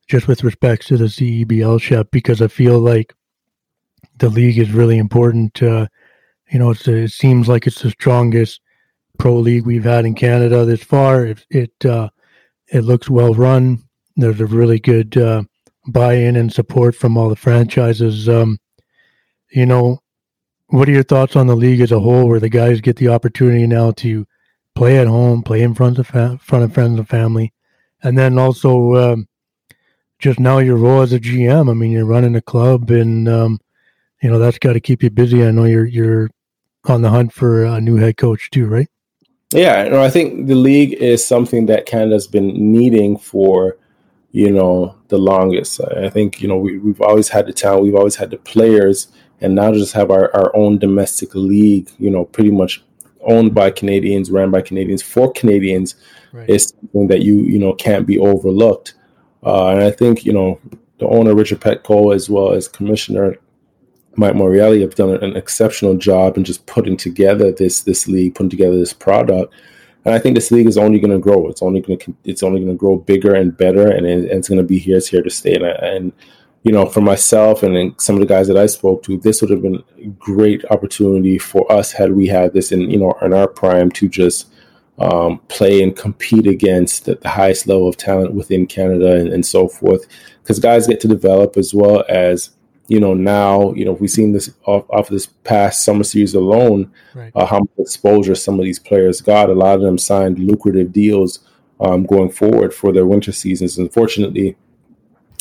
just 0.07 0.27
with 0.27 0.43
respect 0.43 0.87
to 0.87 0.97
the 0.97 1.05
CEBL 1.05 1.79
ship 1.81 2.09
because 2.11 2.41
I 2.41 2.47
feel 2.47 2.79
like 2.79 3.13
the 4.17 4.29
league 4.29 4.57
is 4.57 4.71
really 4.71 4.97
important. 4.97 5.61
Uh, 5.61 5.87
you 6.51 6.57
know, 6.57 6.71
it 6.71 7.11
seems 7.11 7.47
like 7.47 7.67
it's 7.67 7.81
the 7.81 7.91
strongest 7.91 8.59
pro 9.19 9.35
league 9.35 9.65
we've 9.65 9.83
had 9.83 10.05
in 10.05 10.15
Canada 10.15 10.65
this 10.65 10.83
far. 10.83 11.25
It 11.25 11.45
it, 11.49 11.85
uh, 11.85 12.09
it 12.67 12.81
looks 12.81 13.09
well 13.09 13.33
run. 13.33 13.83
There's 14.15 14.41
a 14.41 14.45
really 14.45 14.79
good 14.79 15.15
uh, 15.15 15.43
buy-in 15.87 16.35
and 16.35 16.51
support 16.51 16.95
from 16.95 17.17
all 17.17 17.29
the 17.29 17.35
franchises. 17.35 18.27
Um, 18.27 18.57
you 19.51 19.65
know, 19.65 19.99
what 20.67 20.89
are 20.89 20.93
your 20.93 21.03
thoughts 21.03 21.35
on 21.35 21.47
the 21.47 21.55
league 21.55 21.81
as 21.81 21.91
a 21.91 21.99
whole, 21.99 22.27
where 22.27 22.39
the 22.39 22.49
guys 22.49 22.81
get 22.81 22.97
the 22.97 23.07
opportunity 23.09 23.65
now 23.67 23.91
to 23.91 24.25
play 24.79 24.97
at 24.97 25.07
home, 25.07 25.43
play 25.43 25.61
in 25.61 25.75
front 25.75 25.99
of 25.99 26.07
fa- 26.07 26.39
front 26.41 26.63
of 26.63 26.73
friends 26.73 26.97
and 26.97 27.09
family, 27.09 27.51
and 28.01 28.17
then 28.17 28.39
also 28.39 28.95
um, 28.95 29.27
just 30.19 30.39
now 30.39 30.59
your 30.59 30.77
role 30.77 31.01
as 31.01 31.11
a 31.11 31.19
GM. 31.19 31.69
I 31.69 31.73
mean, 31.73 31.91
you're 31.91 32.05
running 32.05 32.33
a 32.37 32.41
club, 32.41 32.89
and 32.89 33.27
um, 33.27 33.59
you 34.23 34.29
know 34.29 34.39
that's 34.39 34.57
got 34.57 34.73
to 34.73 34.79
keep 34.79 35.03
you 35.03 35.09
busy. 35.09 35.43
I 35.43 35.51
know 35.51 35.65
you're 35.65 35.85
you're 35.85 36.29
on 36.85 37.01
the 37.01 37.09
hunt 37.09 37.33
for 37.33 37.65
a 37.65 37.81
new 37.81 37.97
head 37.97 38.15
coach 38.15 38.49
too, 38.51 38.67
right? 38.67 38.87
Yeah, 39.53 39.83
no, 39.89 40.01
I 40.01 40.09
think 40.09 40.47
the 40.47 40.55
league 40.55 40.93
is 40.93 41.27
something 41.27 41.65
that 41.65 41.85
Canada's 41.85 42.27
been 42.27 42.71
needing 42.71 43.17
for 43.17 43.75
you 44.31 44.49
know 44.49 44.95
the 45.09 45.17
longest. 45.17 45.81
I 45.81 46.09
think 46.09 46.41
you 46.41 46.47
know 46.47 46.57
we, 46.57 46.77
we've 46.77 47.01
always 47.01 47.27
had 47.27 47.47
the 47.47 47.53
talent, 47.53 47.83
we've 47.83 47.95
always 47.95 48.15
had 48.15 48.31
the 48.31 48.37
players 48.37 49.09
and 49.41 49.55
now 49.55 49.71
just 49.73 49.93
have 49.93 50.11
our, 50.11 50.33
our 50.35 50.55
own 50.55 50.77
domestic 50.77 51.33
league, 51.33 51.89
you 51.97 52.09
know, 52.09 52.25
pretty 52.25 52.51
much 52.51 52.83
owned 53.21 53.53
by 53.53 53.71
Canadians, 53.71 54.31
ran 54.31 54.51
by 54.51 54.61
Canadians 54.61 55.01
for 55.01 55.31
Canadians, 55.33 55.95
right. 56.31 56.49
is 56.49 56.73
something 56.81 57.07
that 57.07 57.21
you 57.21 57.41
you 57.41 57.59
know 57.59 57.73
can't 57.73 58.07
be 58.07 58.17
overlooked. 58.17 58.93
Uh, 59.43 59.69
and 59.69 59.83
I 59.83 59.91
think 59.91 60.25
you 60.25 60.33
know 60.33 60.59
the 60.99 61.07
owner 61.07 61.33
Richard 61.33 61.61
Petko 61.61 62.13
as 62.13 62.29
well 62.29 62.51
as 62.51 62.67
Commissioner 62.67 63.37
Mike 64.15 64.33
Morreale 64.33 64.81
have 64.81 64.95
done 64.95 65.11
an 65.23 65.35
exceptional 65.35 65.95
job 65.95 66.37
in 66.37 66.43
just 66.43 66.65
putting 66.65 66.97
together 66.97 67.51
this 67.51 67.83
this 67.83 68.07
league, 68.07 68.35
putting 68.35 68.49
together 68.49 68.77
this 68.77 68.93
product. 68.93 69.53
And 70.05 70.13
I 70.13 70.19
think 70.19 70.35
this 70.35 70.51
league 70.51 70.67
is 70.67 70.77
only 70.77 70.99
going 70.99 71.11
to 71.11 71.19
grow. 71.19 71.47
It's 71.47 71.61
only 71.61 71.81
going 71.81 71.99
to 71.99 72.15
it's 72.23 72.43
only 72.43 72.59
going 72.59 72.71
to 72.71 72.77
grow 72.77 72.97
bigger 72.97 73.35
and 73.35 73.55
better, 73.55 73.89
and, 73.89 74.05
it, 74.05 74.29
and 74.29 74.31
it's 74.31 74.49
going 74.49 74.61
to 74.61 74.67
be 74.67 74.79
here. 74.79 74.97
It's 74.97 75.07
here 75.07 75.21
to 75.21 75.29
stay. 75.29 75.55
And, 75.55 75.65
and 75.65 76.13
you 76.63 76.71
know, 76.71 76.85
for 76.85 77.01
myself 77.01 77.63
and 77.63 77.99
some 77.99 78.15
of 78.15 78.19
the 78.19 78.27
guys 78.27 78.47
that 78.47 78.57
I 78.57 78.65
spoke 78.65 79.03
to, 79.03 79.17
this 79.17 79.41
would 79.41 79.49
have 79.49 79.61
been 79.61 79.81
a 79.97 80.07
great 80.07 80.65
opportunity 80.71 81.37
for 81.37 81.69
us 81.71 81.91
had 81.91 82.11
we 82.11 82.27
had 82.27 82.53
this 82.53 82.71
in, 82.71 82.89
you 82.89 82.97
know, 82.97 83.13
in 83.21 83.33
our 83.33 83.47
prime 83.47 83.89
to 83.91 84.09
just 84.09 84.47
um, 84.99 85.39
play 85.47 85.81
and 85.81 85.95
compete 85.95 86.47
against 86.47 87.05
the, 87.05 87.15
the, 87.15 87.29
highest 87.29 87.67
level 87.67 87.87
of 87.87 87.95
talent 87.95 88.33
within 88.33 88.67
Canada 88.67 89.15
and, 89.15 89.29
and 89.29 89.45
so 89.45 89.69
forth. 89.69 90.05
Because 90.43 90.59
guys 90.59 90.87
get 90.87 90.99
to 91.01 91.07
develop 91.07 91.55
as 91.55 91.73
well 91.73 92.03
as, 92.09 92.49
you 92.89 92.99
know, 92.99 93.13
now, 93.13 93.71
you 93.73 93.85
know, 93.85 93.93
we've 93.93 94.09
seen 94.09 94.33
this 94.33 94.53
off, 94.65 94.85
off 94.89 95.07
of 95.07 95.13
this 95.13 95.27
past 95.45 95.85
summer 95.85 96.03
series 96.03 96.33
alone, 96.33 96.91
right. 97.15 97.31
uh, 97.35 97.45
how 97.45 97.59
much 97.59 97.69
exposure 97.77 98.35
some 98.35 98.59
of 98.59 98.65
these 98.65 98.79
players 98.79 99.21
got. 99.21 99.49
A 99.49 99.53
lot 99.53 99.75
of 99.75 99.81
them 99.81 99.97
signed 99.97 100.39
lucrative 100.39 100.91
deals 100.91 101.39
um, 101.79 102.05
going 102.05 102.29
forward 102.29 102.73
for 102.73 102.91
their 102.91 103.05
winter 103.05 103.31
seasons. 103.31 103.77
Unfortunately, 103.77 104.57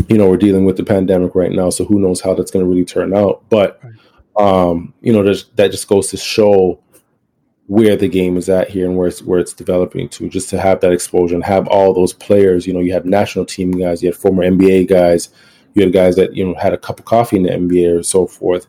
you 0.08 0.16
know, 0.16 0.28
we're 0.28 0.36
dealing 0.36 0.64
with 0.64 0.76
the 0.76 0.84
pandemic 0.84 1.34
right 1.34 1.52
now, 1.52 1.70
so 1.70 1.84
who 1.84 2.00
knows 2.00 2.20
how 2.20 2.34
that's 2.34 2.50
going 2.50 2.64
to 2.64 2.68
really 2.68 2.84
turn 2.84 3.14
out. 3.14 3.44
But 3.48 3.80
um, 4.36 4.94
you 5.00 5.12
know, 5.12 5.22
that 5.22 5.70
just 5.70 5.88
goes 5.88 6.08
to 6.08 6.16
show 6.16 6.80
where 7.66 7.96
the 7.96 8.08
game 8.08 8.38
is 8.38 8.48
at 8.48 8.70
here 8.70 8.86
and 8.86 8.96
where 8.96 9.08
it's 9.08 9.22
where 9.22 9.38
it's 9.38 9.52
developing 9.52 10.08
to. 10.08 10.28
Just 10.28 10.48
to 10.50 10.60
have 10.60 10.80
that 10.80 10.92
exposure 10.92 11.34
and 11.34 11.44
have 11.44 11.68
all 11.68 11.92
those 11.92 12.14
players. 12.14 12.66
You 12.66 12.72
know, 12.72 12.80
you 12.80 12.92
have 12.92 13.04
national 13.04 13.44
team 13.44 13.72
guys, 13.72 14.02
you 14.02 14.08
had 14.08 14.16
former 14.16 14.42
NBA 14.42 14.88
guys, 14.88 15.28
you 15.74 15.82
had 15.82 15.92
guys 15.92 16.16
that 16.16 16.34
you 16.34 16.46
know 16.46 16.54
had 16.54 16.72
a 16.72 16.78
cup 16.78 16.98
of 16.98 17.04
coffee 17.04 17.36
in 17.36 17.42
the 17.42 17.50
NBA 17.50 17.98
or 17.98 18.02
so 18.02 18.26
forth 18.26 18.66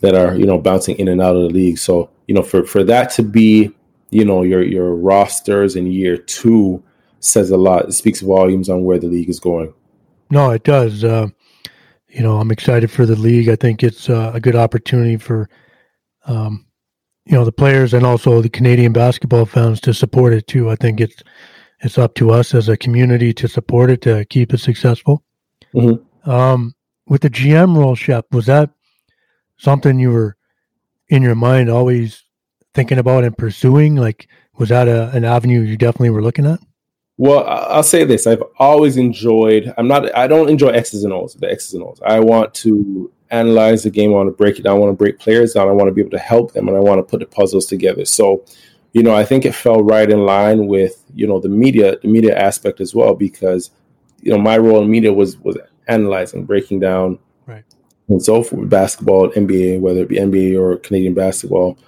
that 0.00 0.14
are 0.14 0.36
you 0.36 0.44
know 0.44 0.58
bouncing 0.58 0.96
in 0.98 1.08
and 1.08 1.22
out 1.22 1.36
of 1.36 1.42
the 1.42 1.48
league. 1.48 1.78
So 1.78 2.10
you 2.28 2.34
know, 2.34 2.42
for 2.42 2.64
for 2.64 2.84
that 2.84 3.10
to 3.12 3.22
be 3.22 3.74
you 4.10 4.24
know 4.24 4.42
your 4.42 4.62
your 4.62 4.94
rosters 4.94 5.76
in 5.76 5.86
year 5.86 6.18
two 6.18 6.82
says 7.20 7.50
a 7.50 7.56
lot. 7.56 7.86
It 7.86 7.92
speaks 7.92 8.20
volumes 8.20 8.68
on 8.68 8.84
where 8.84 8.98
the 8.98 9.06
league 9.06 9.30
is 9.30 9.40
going. 9.40 9.72
No, 10.30 10.50
it 10.50 10.64
does. 10.64 11.04
Uh, 11.04 11.28
you 12.08 12.22
know, 12.22 12.38
I'm 12.38 12.50
excited 12.50 12.90
for 12.90 13.06
the 13.06 13.16
league. 13.16 13.48
I 13.48 13.56
think 13.56 13.82
it's 13.82 14.08
uh, 14.08 14.30
a 14.34 14.40
good 14.40 14.54
opportunity 14.54 15.16
for, 15.16 15.48
um, 16.26 16.66
you 17.26 17.32
know, 17.32 17.44
the 17.44 17.52
players 17.52 17.92
and 17.92 18.06
also 18.06 18.40
the 18.40 18.48
Canadian 18.48 18.92
basketball 18.92 19.46
fans 19.46 19.80
to 19.82 19.92
support 19.94 20.32
it 20.32 20.46
too. 20.46 20.70
I 20.70 20.76
think 20.76 21.00
it's 21.00 21.22
it's 21.80 21.98
up 21.98 22.14
to 22.14 22.30
us 22.30 22.54
as 22.54 22.68
a 22.68 22.76
community 22.76 23.32
to 23.34 23.48
support 23.48 23.90
it 23.90 24.00
to 24.02 24.24
keep 24.26 24.54
it 24.54 24.58
successful. 24.58 25.22
Mm-hmm. 25.74 26.30
Um, 26.30 26.74
with 27.06 27.22
the 27.22 27.30
GM 27.30 27.76
role, 27.76 27.94
Shep, 27.94 28.26
was 28.32 28.46
that 28.46 28.70
something 29.58 29.98
you 29.98 30.10
were 30.10 30.36
in 31.08 31.22
your 31.22 31.34
mind 31.34 31.68
always 31.68 32.22
thinking 32.74 32.98
about 32.98 33.24
and 33.24 33.36
pursuing? 33.36 33.96
Like, 33.96 34.28
was 34.56 34.70
that 34.70 34.88
a, 34.88 35.10
an 35.10 35.24
avenue 35.24 35.60
you 35.60 35.76
definitely 35.76 36.10
were 36.10 36.22
looking 36.22 36.46
at? 36.46 36.60
Well, 37.16 37.44
I'll 37.46 37.84
say 37.84 38.04
this: 38.04 38.26
I've 38.26 38.42
always 38.58 38.96
enjoyed. 38.96 39.72
I'm 39.78 39.86
not. 39.86 40.14
I 40.16 40.26
don't 40.26 40.48
enjoy 40.48 40.68
X's 40.68 41.04
and 41.04 41.12
O's. 41.12 41.34
The 41.34 41.50
X's 41.50 41.74
and 41.74 41.82
O's. 41.82 42.00
I 42.04 42.18
want 42.18 42.52
to 42.54 43.12
analyze 43.30 43.84
the 43.84 43.90
game. 43.90 44.10
I 44.10 44.14
want 44.14 44.28
to 44.28 44.32
break 44.32 44.58
it 44.58 44.62
down. 44.62 44.76
I 44.76 44.78
want 44.78 44.90
to 44.90 44.96
break 44.96 45.18
players 45.18 45.52
down. 45.52 45.68
I 45.68 45.72
want 45.72 45.88
to 45.88 45.92
be 45.92 46.00
able 46.00 46.10
to 46.10 46.18
help 46.18 46.52
them, 46.52 46.66
and 46.66 46.76
I 46.76 46.80
want 46.80 46.98
to 46.98 47.02
put 47.04 47.20
the 47.20 47.26
puzzles 47.26 47.66
together. 47.66 48.04
So, 48.04 48.44
you 48.92 49.02
know, 49.02 49.14
I 49.14 49.24
think 49.24 49.44
it 49.44 49.54
fell 49.54 49.82
right 49.82 50.10
in 50.10 50.26
line 50.26 50.66
with 50.66 51.04
you 51.14 51.26
know 51.26 51.38
the 51.38 51.48
media, 51.48 51.98
the 52.00 52.08
media 52.08 52.36
aspect 52.36 52.80
as 52.80 52.94
well, 52.96 53.14
because 53.14 53.70
you 54.20 54.32
know 54.32 54.38
my 54.38 54.58
role 54.58 54.82
in 54.82 54.90
media 54.90 55.12
was 55.12 55.36
was 55.38 55.56
analyzing, 55.86 56.44
breaking 56.44 56.80
down, 56.80 57.20
right, 57.46 57.64
and 58.08 58.20
so 58.20 58.42
forth. 58.42 58.68
Basketball, 58.68 59.30
NBA, 59.30 59.78
whether 59.78 60.00
it 60.00 60.08
be 60.08 60.16
NBA 60.16 60.58
or 60.58 60.78
Canadian 60.78 61.14
basketball, 61.14 61.78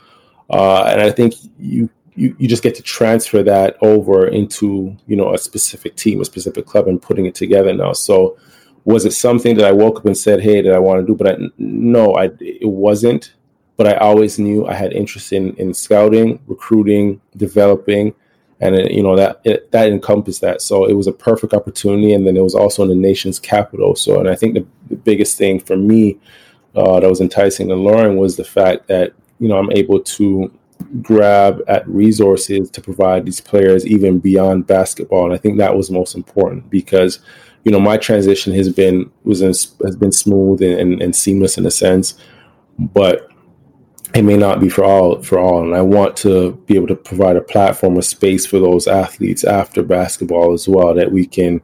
uh, 0.51 0.85
and 0.85 1.01
I 1.01 1.11
think 1.11 1.35
you 1.59 1.91
you, 2.17 2.35
you 2.39 2.49
just 2.49 2.63
get 2.63 2.75
to 2.77 2.83
transfer 2.83 3.43
that 3.43 3.77
over 3.83 4.27
into 4.27 4.97
you 5.07 5.17
know 5.17 5.35
a 5.35 5.39
specific 5.39 5.97
team, 5.97 6.21
a 6.21 6.25
specific 6.25 6.67
club, 6.67 6.89
and 6.89 7.01
putting 7.01 7.27
it 7.27 7.35
together 7.35 7.73
now. 7.73 7.93
So, 7.93 8.39
was 8.85 9.05
it 9.05 9.13
something 9.13 9.57
that 9.57 9.67
I 9.67 9.73
woke 9.73 9.99
up 9.99 10.07
and 10.07 10.17
said, 10.17 10.41
"Hey, 10.41 10.63
that 10.63 10.75
I 10.75 10.79
want 10.79 11.01
to 11.01 11.07
do"? 11.07 11.15
But 11.15 11.33
I, 11.33 11.37
no, 11.59 12.15
I 12.15 12.31
it 12.41 12.69
wasn't. 12.69 13.35
but 13.77 13.87
I 13.87 13.95
always 13.97 14.39
knew 14.39 14.67
I 14.67 14.75
had 14.75 14.93
interest 14.93 15.33
in 15.33 15.55
in 15.57 15.75
scouting, 15.75 16.41
recruiting, 16.47 17.21
developing, 17.37 18.15
and 18.61 18.75
it, 18.75 18.91
you 18.91 19.03
know 19.03 19.17
that 19.17 19.41
it, 19.45 19.71
that 19.73 19.89
encompassed 19.89 20.41
that. 20.41 20.63
So 20.63 20.87
it 20.87 20.95
was 20.95 21.07
a 21.07 21.13
perfect 21.13 21.53
opportunity, 21.53 22.13
and 22.15 22.27
then 22.27 22.37
it 22.37 22.43
was 22.43 22.55
also 22.55 22.83
in 22.83 22.89
the 22.89 22.95
nation's 22.95 23.39
capital. 23.39 23.95
So, 23.95 24.19
and 24.21 24.29
I 24.29 24.35
think 24.35 24.55
the, 24.55 24.67
the 24.89 24.97
biggest 24.97 25.37
thing 25.37 25.61
for 25.61 25.77
me 25.77 26.19
uh, 26.75 27.01
that 27.01 27.09
was 27.11 27.21
enticing 27.21 27.69
to 27.69 27.75
Lauren 27.75 28.17
was 28.17 28.37
the 28.37 28.45
fact 28.45 28.89
that 28.89 29.13
you 29.39 29.49
know 29.49 29.59
I'm 29.59 29.73
able 29.73 30.01
to 30.01 30.51
grab 31.03 31.63
at 31.69 31.87
resources 31.89 32.71
to 32.71 32.81
provide 32.81 33.27
these 33.27 33.41
players 33.41 33.87
even 33.87 34.19
beyond 34.19 34.67
basketball, 34.67 35.25
and 35.25 35.35
I 35.35 35.39
think 35.39 35.59
that 35.59 35.77
was 35.77 35.91
most 35.91 36.15
important 36.15 36.71
because 36.71 37.21
you 37.65 37.73
know 37.73 37.81
my 37.81 37.97
transition 37.97 38.55
has 38.55 38.73
been 38.73 39.11
was 39.25 39.41
in, 39.43 39.49
has 39.49 39.97
been 39.97 40.13
smooth 40.13 40.63
and, 40.63 40.79
and, 40.81 41.03
and 41.03 41.17
seamless 41.17 41.59
in 41.59 41.67
a 41.67 41.71
sense, 41.71 42.15
but 42.79 43.31
it 44.15 44.23
may 44.23 44.37
not 44.37 44.61
be 44.61 44.69
for 44.69 44.85
all 44.85 45.21
for 45.23 45.39
all. 45.39 45.63
And 45.63 45.75
i 45.75 45.83
want 45.83 46.17
to 46.19 46.53
be 46.67 46.77
able 46.77 46.87
to 46.89 46.97
provide 46.97 47.37
a 47.37 47.41
platform 47.41 47.97
a 47.97 48.03
space 48.03 48.47
for 48.47 48.59
those 48.59 48.87
athletes 48.87 49.45
after 49.45 49.83
basketball 49.83 50.53
as 50.53 50.69
well 50.69 50.95
that 50.95 51.13
we 51.13 51.27
can 51.27 51.61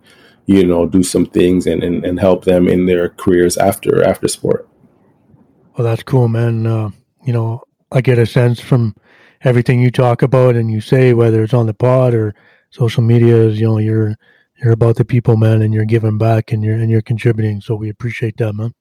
you 0.47 0.67
know 0.67 0.87
do 0.87 1.03
some 1.03 1.27
things 1.27 1.67
and, 1.67 1.83
and, 1.83 2.05
and 2.05 2.19
help 2.21 2.45
them 2.45 2.69
in 2.69 2.87
their 2.87 3.11
careers 3.11 3.57
after 3.57 4.03
after 4.03 4.29
sport. 4.29 4.69
Well 5.77 5.87
that's 5.87 6.03
cool 6.03 6.29
man. 6.29 6.67
Uh, 6.67 6.91
you 7.25 7.33
know 7.33 7.63
i 7.93 8.01
get 8.01 8.19
a 8.19 8.27
sense 8.27 8.61
from 8.61 8.95
everything 9.43 9.81
you 9.81 9.91
talk 9.91 10.23
about 10.23 10.57
and 10.57 10.71
you 10.71 10.81
say 10.81 11.15
whether 11.15 11.43
it's 11.43 11.55
on 11.55 11.67
the 11.67 11.75
pod 11.75 12.15
or 12.15 12.35
social 12.71 13.03
media 13.03 13.37
is 13.37 13.61
you 13.61 13.67
know 13.67 13.79
you're 13.79 14.15
you're 14.63 14.73
about 14.73 14.97
the 14.97 15.05
people 15.05 15.37
man 15.37 15.63
and 15.63 15.73
you're 15.75 15.85
giving 15.85 16.19
back 16.19 16.53
and 16.53 16.63
you're 16.65 16.77
and 16.77 16.91
you're 16.91 17.03
contributing 17.03 17.61
so 17.61 17.75
we 17.75 17.89
appreciate 17.89 18.37
that 18.37 18.55
man 18.55 18.73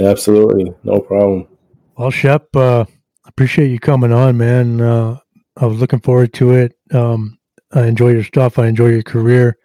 absolutely 0.00 0.72
no 0.84 1.00
problem 1.00 1.46
well, 1.96 2.10
Shep, 2.10 2.54
uh, 2.56 2.84
appreciate 3.26 3.68
you 3.68 3.78
coming 3.78 4.12
on, 4.12 4.36
man. 4.38 4.80
Uh, 4.80 5.18
I 5.56 5.66
was 5.66 5.78
looking 5.78 6.00
forward 6.00 6.32
to 6.34 6.52
it. 6.52 6.76
Um, 6.92 7.38
I 7.72 7.86
enjoy 7.86 8.12
your 8.12 8.24
stuff. 8.24 8.58
I 8.58 8.66
enjoy 8.66 8.88
your 8.88 9.02
career. 9.02 9.58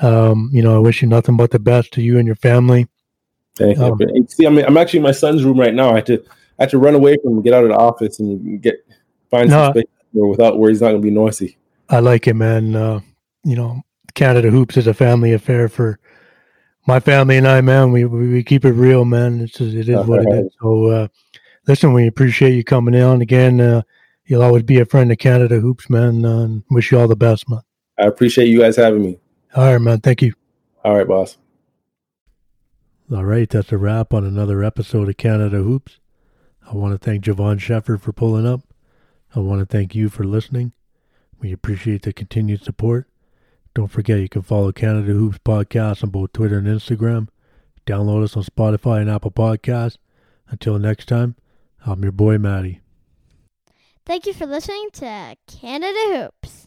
Um, 0.00 0.50
you 0.52 0.62
know, 0.62 0.74
I 0.74 0.78
wish 0.78 1.02
you 1.02 1.08
nothing 1.08 1.36
but 1.36 1.50
the 1.50 1.58
best 1.58 1.92
to 1.92 2.02
you 2.02 2.18
and 2.18 2.26
your 2.26 2.36
family. 2.36 2.88
Thank 3.56 3.78
you. 3.78 3.84
Um, 3.84 3.98
See, 4.28 4.44
I'm, 4.44 4.58
I'm 4.58 4.76
actually 4.76 4.98
in 4.98 5.04
my 5.04 5.12
son's 5.12 5.44
room 5.44 5.58
right 5.58 5.74
now. 5.74 5.92
I 5.92 5.96
had 5.96 6.06
to 6.06 6.24
I 6.62 6.66
had 6.66 6.70
to 6.70 6.78
run 6.78 6.94
away 6.94 7.16
from 7.20 7.32
him, 7.32 7.42
get 7.42 7.54
out 7.54 7.64
of 7.64 7.70
the 7.70 7.76
office, 7.76 8.20
and 8.20 8.62
get 8.62 8.86
find 9.32 9.50
no, 9.50 9.64
some 9.64 9.72
space 9.72 9.86
without 10.12 10.60
where 10.60 10.70
he's 10.70 10.80
not 10.80 10.90
going 10.90 11.02
to 11.02 11.04
be 11.04 11.10
noisy. 11.10 11.58
I 11.88 11.98
like 11.98 12.28
it, 12.28 12.34
man. 12.34 12.76
Uh, 12.76 13.00
you 13.42 13.56
know, 13.56 13.82
Canada 14.14 14.48
Hoops 14.48 14.76
is 14.76 14.86
a 14.86 14.94
family 14.94 15.32
affair 15.32 15.68
for 15.68 15.98
my 16.86 17.00
family 17.00 17.36
and 17.36 17.48
I, 17.48 17.62
man. 17.62 17.90
We 17.90 18.04
we, 18.04 18.44
keep 18.44 18.64
it 18.64 18.74
real, 18.74 19.04
man. 19.04 19.40
It's 19.40 19.58
just, 19.58 19.74
it 19.74 19.88
is 19.88 20.06
what 20.06 20.20
it 20.20 20.28
is. 20.32 20.52
So, 20.62 20.86
uh, 20.86 21.08
listen, 21.66 21.94
we 21.94 22.06
appreciate 22.06 22.54
you 22.54 22.62
coming 22.62 22.94
in 22.94 23.20
again. 23.20 23.60
Uh, 23.60 23.82
you'll 24.26 24.44
always 24.44 24.62
be 24.62 24.78
a 24.78 24.86
friend 24.86 25.10
of 25.10 25.18
Canada 25.18 25.58
Hoops, 25.58 25.90
man. 25.90 26.24
Uh, 26.24 26.44
and 26.44 26.62
wish 26.70 26.92
you 26.92 27.00
all 27.00 27.08
the 27.08 27.16
best, 27.16 27.50
man. 27.50 27.62
I 27.98 28.04
appreciate 28.04 28.46
you 28.46 28.60
guys 28.60 28.76
having 28.76 29.02
me. 29.02 29.18
All 29.56 29.72
right, 29.72 29.82
man. 29.82 29.98
Thank 29.98 30.22
you. 30.22 30.34
All 30.84 30.94
right, 30.94 31.08
boss. 31.08 31.38
All 33.12 33.24
right, 33.24 33.50
that's 33.50 33.72
a 33.72 33.78
wrap 33.78 34.14
on 34.14 34.24
another 34.24 34.62
episode 34.62 35.08
of 35.08 35.16
Canada 35.16 35.56
Hoops. 35.56 35.98
I 36.68 36.74
want 36.74 36.92
to 36.92 36.98
thank 36.98 37.24
Jevohn 37.24 37.60
Shepherd 37.60 38.02
for 38.02 38.12
pulling 38.12 38.46
up. 38.46 38.62
I 39.34 39.40
want 39.40 39.60
to 39.60 39.66
thank 39.66 39.94
you 39.94 40.08
for 40.08 40.24
listening. 40.24 40.72
We 41.40 41.52
appreciate 41.52 42.02
the 42.02 42.12
continued 42.12 42.62
support. 42.62 43.08
Don't 43.74 43.88
forget 43.88 44.20
you 44.20 44.28
can 44.28 44.42
follow 44.42 44.70
Canada 44.70 45.12
Hoops 45.12 45.38
Podcast 45.38 46.04
on 46.04 46.10
both 46.10 46.32
Twitter 46.32 46.58
and 46.58 46.66
Instagram. 46.66 47.28
Download 47.86 48.22
us 48.22 48.36
on 48.36 48.44
Spotify 48.44 49.00
and 49.00 49.10
Apple 49.10 49.30
Podcasts. 49.30 49.96
Until 50.48 50.78
next 50.78 51.06
time, 51.06 51.36
I'm 51.84 52.02
your 52.02 52.12
boy, 52.12 52.38
Maddie. 52.38 52.80
Thank 54.04 54.26
you 54.26 54.34
for 54.34 54.46
listening 54.46 54.90
to 54.94 55.36
Canada 55.46 56.30
Hoops. 56.42 56.61